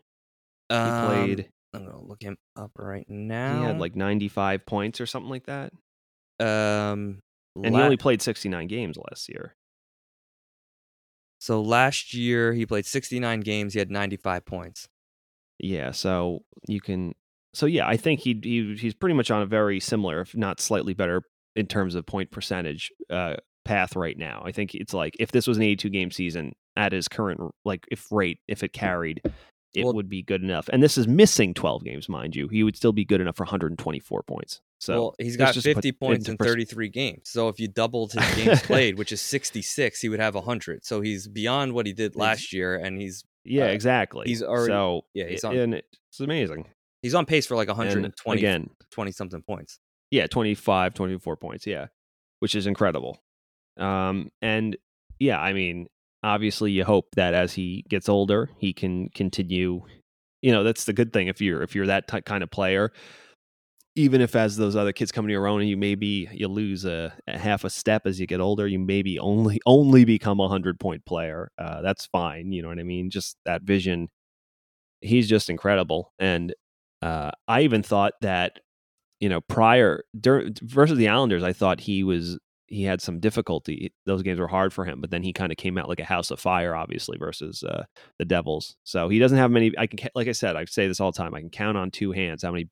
He 0.70 0.76
um, 0.76 1.06
played. 1.06 1.50
I'm 1.74 1.84
gonna 1.84 2.00
look 2.00 2.22
him 2.22 2.38
up 2.56 2.70
right 2.78 3.04
now. 3.06 3.60
He 3.60 3.66
had 3.66 3.78
like 3.78 3.96
95 3.96 4.64
points 4.64 4.98
or 4.98 5.04
something 5.04 5.28
like 5.28 5.44
that. 5.44 5.74
um, 6.40 7.18
And 7.62 7.74
la- 7.74 7.80
he 7.80 7.84
only 7.84 7.96
played 7.98 8.22
69 8.22 8.66
games 8.66 8.96
last 8.96 9.28
year. 9.28 9.54
so 11.38 11.60
last 11.60 12.14
year 12.14 12.54
he 12.54 12.64
played 12.64 12.86
69 12.86 13.40
games. 13.40 13.74
He 13.74 13.78
had 13.78 13.90
95 13.90 14.46
points. 14.46 14.88
Yeah, 15.58 15.90
so 15.90 16.44
you 16.66 16.80
can 16.80 17.14
so 17.52 17.66
yeah, 17.66 17.86
I 17.86 17.98
think 17.98 18.20
he 18.20 18.40
he 18.42 18.74
he's 18.76 18.94
pretty 18.94 19.14
much 19.14 19.30
on 19.30 19.42
a 19.42 19.46
very 19.46 19.80
similar, 19.80 20.22
if 20.22 20.34
not 20.34 20.60
slightly 20.60 20.94
better 20.94 21.24
in 21.56 21.66
terms 21.66 21.94
of 21.94 22.06
point 22.06 22.30
percentage 22.30 22.90
uh 23.10 23.34
path 23.64 23.94
right 23.94 24.16
now. 24.16 24.42
I 24.44 24.52
think 24.52 24.74
it's 24.74 24.94
like 24.94 25.16
if 25.20 25.32
this 25.32 25.46
was 25.46 25.56
an 25.58 25.62
82 25.62 25.90
game 25.90 26.10
season 26.10 26.52
at 26.76 26.92
his 26.92 27.08
current 27.08 27.40
like 27.64 27.84
if 27.90 28.06
rate, 28.10 28.38
if 28.48 28.62
it 28.62 28.72
carried, 28.72 29.20
it 29.74 29.84
Well- 29.84 29.94
would 29.94 30.08
be 30.08 30.22
good 30.22 30.42
enough. 30.42 30.68
And 30.72 30.82
this 30.82 30.96
is 30.98 31.06
missing 31.06 31.52
12 31.54 31.84
games, 31.84 32.08
mind 32.08 32.34
you. 32.34 32.48
He 32.48 32.62
would 32.64 32.74
still 32.76 32.92
be 32.92 33.04
good 33.04 33.20
enough 33.20 33.36
for 33.36 33.44
124 33.44 34.22
points. 34.24 34.60
So 34.80 34.92
well, 34.94 35.14
he's 35.18 35.36
got 35.36 35.52
just 35.54 35.66
put 35.66 35.74
50 35.76 35.92
points 35.92 36.28
in 36.28 36.38
pers- 36.38 36.46
33 36.48 36.88
games. 36.88 37.22
So 37.26 37.48
if 37.48 37.60
you 37.60 37.68
doubled 37.68 38.12
his 38.12 38.34
games 38.34 38.62
played, 38.66 38.96
which 38.96 39.12
is 39.12 39.20
66, 39.20 40.00
he 40.00 40.08
would 40.08 40.20
have 40.20 40.34
100. 40.34 40.84
So 40.84 41.02
he's 41.02 41.28
beyond 41.28 41.74
what 41.74 41.84
he 41.86 41.92
did 41.92 42.16
last 42.16 42.52
year, 42.54 42.76
and 42.76 42.98
he's 43.00 43.22
Yeah, 43.44 43.64
uh, 43.64 43.68
exactly. 43.68 44.24
he's 44.26 44.42
already- 44.42 44.70
so 44.72 45.02
yeah, 45.12 45.26
he's 45.28 45.44
on- 45.44 45.54
and 45.56 45.74
it's 45.74 46.18
amazing. 46.20 46.66
he's 47.02 47.14
on 47.14 47.26
pace 47.26 47.46
for 47.46 47.56
like 47.56 47.68
120 47.68 48.40
again, 48.40 48.70
20 48.90 49.12
something 49.12 49.42
points. 49.42 49.78
Yeah, 50.10 50.26
25, 50.26 50.94
24 50.94 51.36
points. 51.36 51.66
Yeah, 51.66 51.86
which 52.40 52.54
is 52.54 52.66
incredible. 52.66 53.22
Um, 53.76 54.30
and 54.42 54.76
yeah, 55.18 55.40
I 55.40 55.52
mean, 55.52 55.88
obviously, 56.22 56.72
you 56.72 56.84
hope 56.84 57.08
that 57.16 57.34
as 57.34 57.52
he 57.54 57.84
gets 57.88 58.08
older, 58.08 58.50
he 58.58 58.72
can 58.72 59.08
continue. 59.10 59.82
You 60.42 60.52
know, 60.52 60.64
that's 60.64 60.84
the 60.84 60.92
good 60.92 61.12
thing 61.12 61.28
if 61.28 61.40
you're 61.40 61.62
if 61.62 61.74
you're 61.74 61.86
that 61.86 62.08
ty 62.08 62.20
kind 62.22 62.42
of 62.42 62.50
player. 62.50 62.92
Even 63.96 64.20
if 64.20 64.36
as 64.36 64.56
those 64.56 64.76
other 64.76 64.92
kids 64.92 65.10
come 65.10 65.26
to 65.26 65.32
your 65.32 65.48
own, 65.48 65.60
and 65.60 65.68
you 65.68 65.76
maybe 65.76 66.28
you 66.32 66.46
lose 66.48 66.84
a, 66.84 67.12
a 67.26 67.36
half 67.38 67.64
a 67.64 67.70
step 67.70 68.06
as 68.06 68.20
you 68.20 68.26
get 68.26 68.40
older, 68.40 68.66
you 68.66 68.78
maybe 68.78 69.18
only 69.18 69.60
only 69.66 70.04
become 70.04 70.40
a 70.40 70.48
hundred 70.48 70.80
point 70.80 71.04
player. 71.04 71.50
Uh, 71.58 71.82
that's 71.82 72.06
fine. 72.06 72.52
You 72.52 72.62
know 72.62 72.68
what 72.68 72.78
I 72.78 72.84
mean? 72.84 73.10
Just 73.10 73.36
that 73.44 73.62
vision. 73.62 74.08
He's 75.02 75.28
just 75.28 75.48
incredible, 75.50 76.12
and 76.18 76.54
uh, 77.02 77.30
I 77.48 77.62
even 77.62 77.82
thought 77.82 78.14
that 78.20 78.60
you 79.20 79.28
know, 79.28 79.40
prior 79.42 80.02
dur- 80.18 80.50
versus 80.62 80.98
the 80.98 81.08
Islanders, 81.08 81.42
I 81.42 81.52
thought 81.52 81.80
he 81.80 82.02
was 82.02 82.38
he 82.66 82.84
had 82.84 83.00
some 83.02 83.18
difficulty. 83.20 83.92
Those 84.06 84.22
games 84.22 84.38
were 84.38 84.46
hard 84.48 84.72
for 84.72 84.84
him, 84.84 85.00
but 85.00 85.10
then 85.10 85.22
he 85.24 85.32
kind 85.32 85.50
of 85.50 85.58
came 85.58 85.76
out 85.76 85.88
like 85.88 85.98
a 86.00 86.04
house 86.04 86.30
of 86.30 86.38
fire, 86.40 86.74
obviously 86.74 87.18
versus 87.18 87.62
uh, 87.64 87.82
the 88.18 88.24
Devils. 88.24 88.76
So 88.84 89.08
he 89.08 89.18
doesn't 89.18 89.38
have 89.38 89.50
many. 89.50 89.72
I 89.76 89.86
can, 89.88 90.08
like 90.14 90.28
I 90.28 90.32
said, 90.32 90.54
I 90.56 90.64
say 90.66 90.86
this 90.86 91.00
all 91.00 91.10
the 91.12 91.18
time. 91.18 91.34
I 91.34 91.40
can 91.40 91.50
count 91.50 91.76
on 91.76 91.90
two 91.90 92.12
hands 92.12 92.42
how 92.44 92.52
many 92.52 92.68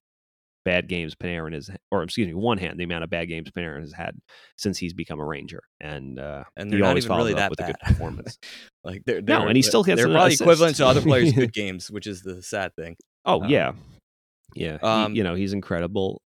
bad 0.64 0.86
games 0.88 1.14
Panarin 1.16 1.52
has, 1.54 1.68
or 1.90 2.02
excuse 2.04 2.28
me, 2.28 2.34
one 2.34 2.58
hand 2.58 2.78
the 2.78 2.84
amount 2.84 3.02
of 3.02 3.10
bad 3.10 3.24
games 3.26 3.50
Panarin 3.50 3.80
has 3.80 3.92
had 3.92 4.14
since 4.56 4.78
he's 4.78 4.92
become 4.94 5.18
a 5.18 5.24
Ranger, 5.24 5.62
and 5.80 6.18
uh, 6.20 6.44
And 6.56 6.68
he 6.68 6.72
they're 6.76 6.80
not 6.84 6.90
always 6.90 7.06
even 7.06 7.16
really 7.16 7.34
that 7.34 7.50
with 7.50 7.58
bad. 7.58 7.70
a 7.70 7.72
good 7.72 7.80
performance. 7.80 8.38
like 8.84 9.02
they're, 9.04 9.20
No, 9.22 9.40
they're 9.40 9.48
and 9.48 9.56
he 9.56 9.62
still 9.62 9.82
gets 9.82 10.00
They're 10.00 10.08
probably 10.12 10.28
assist. 10.28 10.42
equivalent 10.42 10.76
to 10.76 10.86
other 10.86 11.00
players' 11.00 11.32
good 11.34 11.52
games, 11.52 11.90
which 11.90 12.06
is 12.06 12.22
the 12.22 12.40
sad 12.42 12.74
thing. 12.76 12.96
oh 13.24 13.42
Um, 13.42 13.48
yeah, 13.50 13.72
yeah. 14.54 14.78
he- 14.80 14.86
um, 14.86 15.14
you 15.16 15.24
know, 15.24 15.34
he's 15.34 15.52
incredible. 15.52 16.22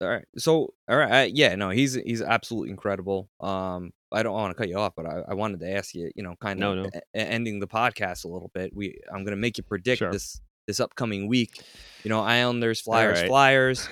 All 0.00 0.08
right. 0.08 0.24
So, 0.38 0.72
all 0.88 0.96
right. 0.96 1.24
Uh, 1.24 1.28
yeah, 1.32 1.54
no, 1.56 1.70
he's 1.70 1.94
he's 1.94 2.22
absolutely 2.22 2.70
incredible. 2.70 3.28
Um, 3.40 3.90
I 4.12 4.22
don't 4.22 4.32
want 4.32 4.50
to 4.50 4.58
cut 4.60 4.68
you 4.68 4.78
off, 4.78 4.94
but 4.96 5.06
I, 5.06 5.22
I 5.28 5.34
wanted 5.34 5.60
to 5.60 5.70
ask 5.70 5.94
you, 5.94 6.10
you 6.16 6.22
know, 6.22 6.34
kind 6.40 6.58
No, 6.58 6.72
of 6.72 6.76
no. 6.78 6.84
e- 6.94 7.00
ending 7.14 7.60
the 7.60 7.68
podcast 7.68 8.24
a 8.24 8.28
little 8.28 8.50
bit. 8.54 8.74
We 8.74 8.98
I'm 9.12 9.24
going 9.24 9.36
to 9.36 9.36
make 9.36 9.58
you 9.58 9.64
predict 9.64 9.98
Sure. 9.98 10.10
this 10.12 10.40
this 10.66 10.80
upcoming 10.80 11.28
week. 11.28 11.62
You 12.04 12.08
know, 12.08 12.20
Islanders, 12.20 12.80
Flyers, 12.80 13.20
right. 13.20 13.28
Flyers. 13.28 13.88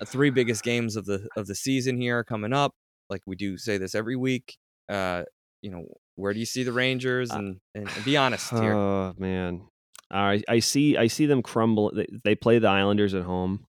The 0.00 0.06
three 0.06 0.30
biggest 0.30 0.62
games 0.62 0.96
of 0.96 1.06
the 1.06 1.28
of 1.36 1.46
the 1.46 1.54
season 1.54 2.00
here 2.00 2.22
coming 2.24 2.52
up. 2.52 2.72
Like 3.10 3.22
we 3.26 3.36
do 3.36 3.58
say 3.58 3.78
this 3.78 3.94
every 3.94 4.16
week. 4.16 4.56
Uh, 4.88 5.24
you 5.60 5.70
know, 5.70 5.84
where 6.16 6.32
do 6.32 6.38
you 6.40 6.46
see 6.46 6.62
the 6.62 6.72
Rangers? 6.72 7.30
Uh, 7.30 7.36
And 7.38 7.56
and, 7.74 7.88
and 7.88 8.04
be 8.04 8.16
honest 8.16 8.50
here. 8.50 8.72
Oh 8.74 9.12
man, 9.18 9.62
I 10.10 10.42
I 10.48 10.60
see 10.60 10.96
I 10.96 11.08
see 11.08 11.26
them 11.26 11.42
crumble. 11.42 11.92
They, 11.94 12.06
they 12.24 12.34
play 12.34 12.58
the 12.58 12.68
Islanders 12.68 13.12
at 13.14 13.22
home. 13.24 13.64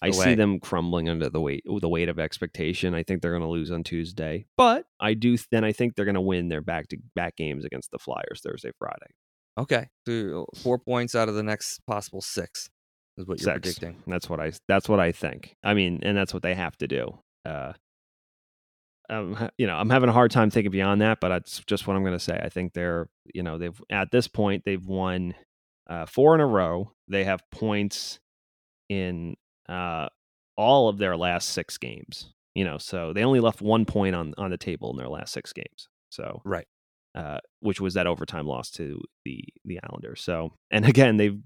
I 0.00 0.10
see 0.10 0.34
them 0.34 0.60
crumbling 0.60 1.08
under 1.08 1.28
the 1.28 1.40
weight 1.40 1.64
the 1.66 1.88
weight 1.88 2.08
of 2.08 2.18
expectation. 2.18 2.94
I 2.94 3.02
think 3.02 3.20
they're 3.20 3.32
going 3.32 3.42
to 3.42 3.48
lose 3.48 3.70
on 3.70 3.82
Tuesday, 3.82 4.46
but 4.56 4.86
I 5.00 5.14
do. 5.14 5.36
Then 5.50 5.64
I 5.64 5.72
think 5.72 5.94
they're 5.96 6.04
going 6.04 6.14
to 6.14 6.20
win 6.20 6.48
their 6.48 6.60
back 6.60 6.88
to 6.88 6.98
back 7.14 7.36
games 7.36 7.64
against 7.64 7.90
the 7.90 7.98
Flyers 7.98 8.40
Thursday, 8.44 8.70
Friday. 8.78 9.12
Okay, 9.58 9.88
so 10.06 10.46
four 10.54 10.78
points 10.78 11.16
out 11.16 11.28
of 11.28 11.34
the 11.34 11.42
next 11.42 11.80
possible 11.86 12.20
six 12.20 12.70
is 13.16 13.26
what 13.26 13.40
you're 13.40 13.52
Six. 13.54 13.78
predicting. 13.78 14.02
That's 14.06 14.30
what 14.30 14.38
I. 14.40 14.52
That's 14.68 14.88
what 14.88 15.00
I 15.00 15.10
think. 15.10 15.56
I 15.64 15.74
mean, 15.74 16.00
and 16.02 16.16
that's 16.16 16.32
what 16.32 16.44
they 16.44 16.54
have 16.54 16.76
to 16.78 16.86
do. 16.86 17.18
Uh, 17.44 17.72
um, 19.10 19.48
you 19.58 19.66
know, 19.66 19.74
I'm 19.74 19.90
having 19.90 20.08
a 20.08 20.12
hard 20.12 20.30
time 20.30 20.50
thinking 20.50 20.70
beyond 20.70 21.00
that, 21.00 21.18
but 21.20 21.30
that's 21.30 21.60
just 21.66 21.86
what 21.86 21.96
I'm 21.96 22.02
going 22.02 22.12
to 22.12 22.20
say. 22.22 22.38
I 22.40 22.50
think 22.50 22.72
they're, 22.74 23.08
you 23.34 23.42
know, 23.42 23.58
they've 23.58 23.82
at 23.90 24.10
this 24.12 24.28
point 24.28 24.62
they've 24.64 24.84
won 24.84 25.34
uh, 25.88 26.06
four 26.06 26.34
in 26.34 26.40
a 26.40 26.46
row. 26.46 26.92
They 27.08 27.24
have 27.24 27.42
points 27.50 28.20
in 28.88 29.36
uh, 29.68 30.08
all 30.56 30.88
of 30.88 30.98
their 30.98 31.16
last 31.16 31.50
six 31.50 31.78
games. 31.78 32.32
You 32.54 32.64
know, 32.64 32.78
so 32.78 33.12
they 33.12 33.22
only 33.22 33.40
left 33.40 33.60
one 33.62 33.84
point 33.84 34.16
on 34.16 34.34
on 34.36 34.50
the 34.50 34.58
table 34.58 34.90
in 34.90 34.96
their 34.96 35.08
last 35.08 35.32
six 35.32 35.52
games. 35.52 35.88
So 36.10 36.42
Right. 36.44 36.66
uh, 37.14 37.38
which 37.60 37.80
was 37.80 37.94
that 37.94 38.06
overtime 38.06 38.46
loss 38.46 38.70
to 38.72 39.00
the 39.24 39.44
the 39.64 39.78
Islanders. 39.88 40.20
So, 40.22 40.54
and 40.70 40.84
again, 40.88 41.16
they've 41.18 41.38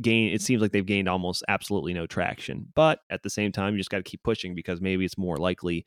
gained. 0.00 0.34
It 0.34 0.42
seems 0.42 0.62
like 0.62 0.72
they've 0.72 0.86
gained 0.86 1.08
almost 1.08 1.44
absolutely 1.48 1.92
no 1.92 2.06
traction. 2.06 2.66
But 2.74 3.00
at 3.10 3.22
the 3.22 3.30
same 3.30 3.52
time, 3.52 3.74
you 3.74 3.78
just 3.80 3.90
got 3.90 3.98
to 3.98 4.02
keep 4.10 4.22
pushing 4.22 4.54
because 4.54 4.80
maybe 4.80 5.04
it's 5.04 5.18
more 5.18 5.36
likely 5.36 5.84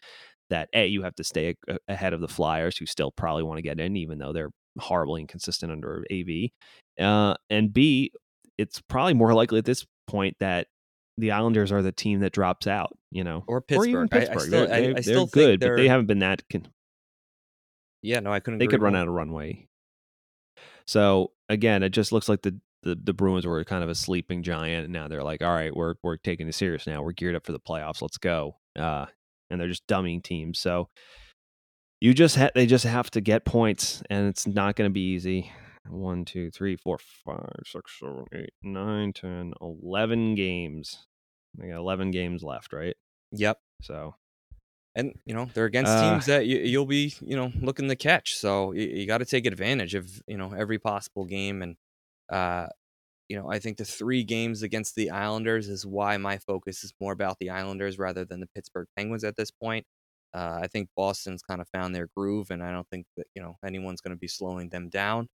that 0.49 0.69
a 0.73 0.85
you 0.85 1.01
have 1.03 1.15
to 1.15 1.23
stay 1.23 1.55
a- 1.67 1.77
ahead 1.87 2.13
of 2.13 2.21
the 2.21 2.27
Flyers, 2.27 2.77
who 2.77 2.85
still 2.85 3.11
probably 3.11 3.43
want 3.43 3.57
to 3.57 3.61
get 3.63 3.79
in, 3.79 3.95
even 3.97 4.17
though 4.19 4.33
they're 4.33 4.51
horribly 4.79 5.21
inconsistent 5.21 5.71
under 5.71 6.05
AV. 6.11 6.51
Uh, 6.99 7.35
and 7.49 7.73
b 7.73 8.11
it's 8.57 8.81
probably 8.81 9.13
more 9.13 9.33
likely 9.33 9.57
at 9.57 9.65
this 9.65 9.85
point 10.07 10.35
that 10.39 10.67
the 11.17 11.31
Islanders 11.31 11.71
are 11.71 11.81
the 11.81 11.91
team 11.91 12.19
that 12.21 12.31
drops 12.33 12.67
out. 12.67 12.97
You 13.11 13.23
know, 13.23 13.43
Or 13.47 13.63
even 13.69 14.07
Pittsburgh. 14.07 14.09
I- 14.13 14.15
I 14.17 14.19
Pittsburgh. 14.19 14.39
still- 14.47 14.67
they're 14.67 14.75
I- 14.75 14.81
they're- 14.81 14.93
I 14.97 15.01
still 15.01 15.13
they're 15.13 15.19
think 15.27 15.31
good, 15.33 15.59
but 15.59 15.75
they 15.77 15.87
haven't 15.87 16.05
been 16.07 16.19
that. 16.19 16.43
Con- 16.49 16.67
Yeah, 18.01 18.19
no, 18.21 18.31
I 18.31 18.39
couldn't. 18.39 18.59
they 18.59 18.67
could 18.67 18.81
run 18.81 18.93
more. 18.93 19.01
out 19.01 19.07
of 19.07 19.13
runway. 19.13 19.67
So 20.87 21.31
again, 21.49 21.83
it 21.83 21.89
just 21.89 22.11
looks 22.11 22.27
like 22.29 22.41
the, 22.41 22.59
the 22.83 22.95
the 22.95 23.13
Bruins 23.13 23.45
were 23.45 23.63
kind 23.63 23.83
of 23.83 23.89
a 23.89 23.95
sleeping 23.95 24.43
giant, 24.43 24.85
and 24.85 24.93
now 24.93 25.07
they're 25.07 25.23
like, 25.23 25.41
all 25.43 25.53
right, 25.53 25.75
we're 25.75 25.95
we're 26.03 26.17
taking 26.17 26.47
it 26.47 26.55
serious 26.55 26.87
now. 26.87 27.03
We're 27.03 27.11
geared 27.11 27.35
up 27.35 27.45
for 27.45 27.51
the 27.51 27.59
playoffs. 27.59 28.01
Let's 28.01 28.17
go. 28.17 28.57
Uh, 28.77 29.05
and 29.49 29.59
they're 29.61 29.67
just 29.67 29.85
dumbing 29.87 30.23
teams. 30.23 30.57
So 30.59 30.89
you 31.99 32.13
just 32.13 32.37
ha- 32.37 32.49
they 32.55 32.65
just 32.65 32.85
have 32.85 33.11
to 33.11 33.21
get 33.21 33.45
points, 33.45 34.01
and 34.09 34.27
it's 34.27 34.47
not 34.47 34.75
going 34.75 34.89
to 34.89 34.93
be 34.93 35.01
easy. 35.13 35.51
One, 35.87 36.25
two, 36.25 36.51
three, 36.51 36.75
four, 36.75 36.99
five, 36.99 37.63
six, 37.65 37.99
seven, 37.99 38.25
eight, 38.33 38.53
nine, 38.61 39.13
ten, 39.13 39.53
eleven 39.61 40.35
games. 40.35 41.07
They 41.57 41.69
got 41.69 41.77
eleven 41.77 42.11
games 42.11 42.43
left, 42.43 42.71
right? 42.71 42.95
Yep. 43.31 43.59
So 43.81 44.15
and 44.95 45.13
you 45.25 45.33
know 45.33 45.49
they're 45.53 45.65
against 45.65 45.91
Uh, 45.91 46.11
teams 46.11 46.25
that 46.25 46.45
you, 46.45 46.59
you'll 46.59 46.85
be 46.85 47.13
you 47.21 47.35
know 47.35 47.51
looking 47.61 47.87
to 47.87 47.95
catch 47.95 48.35
so 48.35 48.73
you, 48.73 48.87
you 48.87 49.07
got 49.07 49.19
to 49.19 49.25
take 49.25 49.45
advantage 49.45 49.95
of 49.95 50.21
you 50.27 50.37
know 50.37 50.51
every 50.51 50.77
possible 50.77 51.25
game 51.25 51.61
and 51.61 51.75
uh 52.29 52.67
you 53.29 53.37
know 53.37 53.49
i 53.49 53.57
think 53.59 53.77
the 53.77 53.85
three 53.85 54.23
games 54.23 54.63
against 54.63 54.95
the 54.95 55.09
islanders 55.09 55.69
is 55.69 55.85
why 55.85 56.17
my 56.17 56.37
focus 56.37 56.83
is 56.83 56.93
more 56.99 57.13
about 57.13 57.37
the 57.39 57.49
islanders 57.49 57.97
rather 57.97 58.25
than 58.25 58.39
the 58.41 58.49
pittsburgh 58.53 58.87
penguins 58.97 59.23
at 59.23 59.37
this 59.37 59.51
point 59.51 59.85
uh, 60.33 60.59
i 60.61 60.67
think 60.67 60.89
boston's 60.95 61.41
kind 61.41 61.61
of 61.61 61.67
found 61.69 61.95
their 61.95 62.07
groove 62.15 62.51
and 62.51 62.61
i 62.61 62.71
don't 62.71 62.87
think 62.89 63.05
that 63.15 63.27
you 63.33 63.41
know 63.41 63.55
anyone's 63.65 64.01
going 64.01 64.15
to 64.15 64.19
be 64.19 64.27
slowing 64.27 64.67
them 64.69 64.89
down 64.89 65.27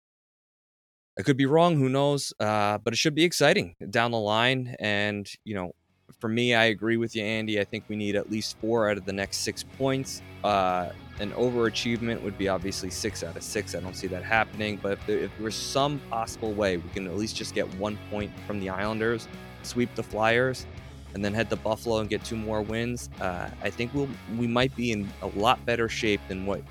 i 1.18 1.22
could 1.22 1.36
be 1.36 1.46
wrong 1.46 1.76
who 1.76 1.88
knows 1.88 2.32
uh, 2.40 2.78
but 2.78 2.92
it 2.92 2.96
should 2.96 3.14
be 3.14 3.24
exciting 3.24 3.74
down 3.90 4.10
the 4.10 4.18
line 4.18 4.74
and 4.78 5.30
you 5.44 5.54
know 5.54 5.72
for 6.18 6.28
me, 6.28 6.54
I 6.54 6.64
agree 6.64 6.96
with 6.96 7.14
you, 7.14 7.22
Andy. 7.22 7.60
I 7.60 7.64
think 7.64 7.84
we 7.88 7.96
need 7.96 8.16
at 8.16 8.30
least 8.30 8.56
four 8.60 8.90
out 8.90 8.96
of 8.96 9.04
the 9.04 9.12
next 9.12 9.38
six 9.38 9.62
points. 9.62 10.22
Uh, 10.44 10.90
an 11.18 11.32
overachievement 11.32 12.22
would 12.22 12.38
be 12.38 12.48
obviously 12.48 12.90
six 12.90 13.22
out 13.22 13.36
of 13.36 13.42
six. 13.42 13.74
I 13.74 13.80
don't 13.80 13.96
see 13.96 14.06
that 14.08 14.22
happening. 14.22 14.78
But 14.82 14.92
if 14.92 15.06
there, 15.06 15.18
if 15.18 15.30
there 15.36 15.44
was 15.44 15.54
some 15.54 16.00
possible 16.10 16.52
way 16.52 16.76
we 16.76 16.88
can 16.90 17.06
at 17.06 17.16
least 17.16 17.36
just 17.36 17.54
get 17.54 17.72
one 17.76 17.98
point 18.10 18.30
from 18.46 18.60
the 18.60 18.68
Islanders, 18.68 19.28
sweep 19.62 19.94
the 19.94 20.02
Flyers, 20.02 20.66
and 21.14 21.24
then 21.24 21.32
head 21.32 21.50
to 21.50 21.56
Buffalo 21.56 21.98
and 21.98 22.08
get 22.08 22.24
two 22.24 22.36
more 22.36 22.62
wins, 22.62 23.10
uh, 23.20 23.48
I 23.62 23.70
think 23.70 23.94
we'll 23.94 24.08
we 24.36 24.46
might 24.46 24.74
be 24.76 24.92
in 24.92 25.10
a 25.22 25.28
lot 25.28 25.64
better 25.66 25.88
shape 25.88 26.20
than 26.28 26.46
what 26.46 26.62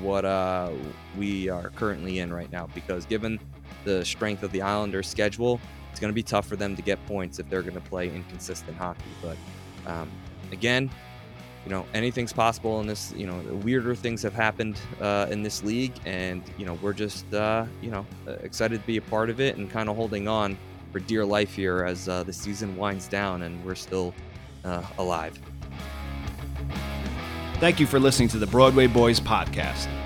what 0.00 0.24
uh, 0.24 0.70
we 1.18 1.48
are 1.48 1.70
currently 1.70 2.20
in 2.20 2.32
right 2.32 2.50
now. 2.50 2.68
Because 2.74 3.04
given 3.06 3.38
the 3.84 4.04
strength 4.04 4.42
of 4.42 4.52
the 4.52 4.62
Islanders' 4.62 5.08
schedule, 5.08 5.60
it's 5.90 6.00
going 6.00 6.10
to 6.10 6.14
be 6.14 6.22
tough 6.22 6.46
for 6.46 6.56
them 6.56 6.74
to 6.76 6.82
get 6.82 7.04
points 7.06 7.38
if 7.38 7.48
they're 7.48 7.62
going 7.62 7.74
to 7.74 7.80
play 7.80 8.08
inconsistent 8.08 8.76
hockey. 8.76 9.02
But 9.20 9.36
um, 9.86 10.10
again, 10.52 10.90
you 11.64 11.70
know, 11.70 11.86
anything's 11.94 12.32
possible 12.32 12.80
in 12.80 12.86
this. 12.86 13.12
You 13.12 13.26
know, 13.26 13.38
weirder 13.62 13.94
things 13.94 14.22
have 14.22 14.34
happened 14.34 14.80
uh, 15.00 15.26
in 15.30 15.42
this 15.42 15.62
league, 15.62 15.92
and 16.04 16.42
you 16.58 16.66
know, 16.66 16.74
we're 16.82 16.92
just 16.92 17.32
uh, 17.32 17.66
you 17.80 17.90
know 17.90 18.06
uh, 18.26 18.32
excited 18.42 18.80
to 18.80 18.86
be 18.86 18.96
a 18.96 19.02
part 19.02 19.30
of 19.30 19.40
it 19.40 19.56
and 19.56 19.70
kind 19.70 19.88
of 19.88 19.96
holding 19.96 20.26
on 20.26 20.56
for 20.92 21.00
dear 21.00 21.24
life 21.24 21.54
here 21.54 21.84
as 21.84 22.08
uh, 22.08 22.22
the 22.22 22.32
season 22.32 22.76
winds 22.76 23.08
down 23.08 23.42
and 23.42 23.64
we're 23.64 23.74
still 23.74 24.14
uh, 24.64 24.82
alive. 24.98 25.38
Thank 27.54 27.80
you 27.80 27.86
for 27.86 27.98
listening 27.98 28.28
to 28.30 28.38
the 28.38 28.46
Broadway 28.46 28.86
Boys 28.86 29.18
podcast. 29.18 29.88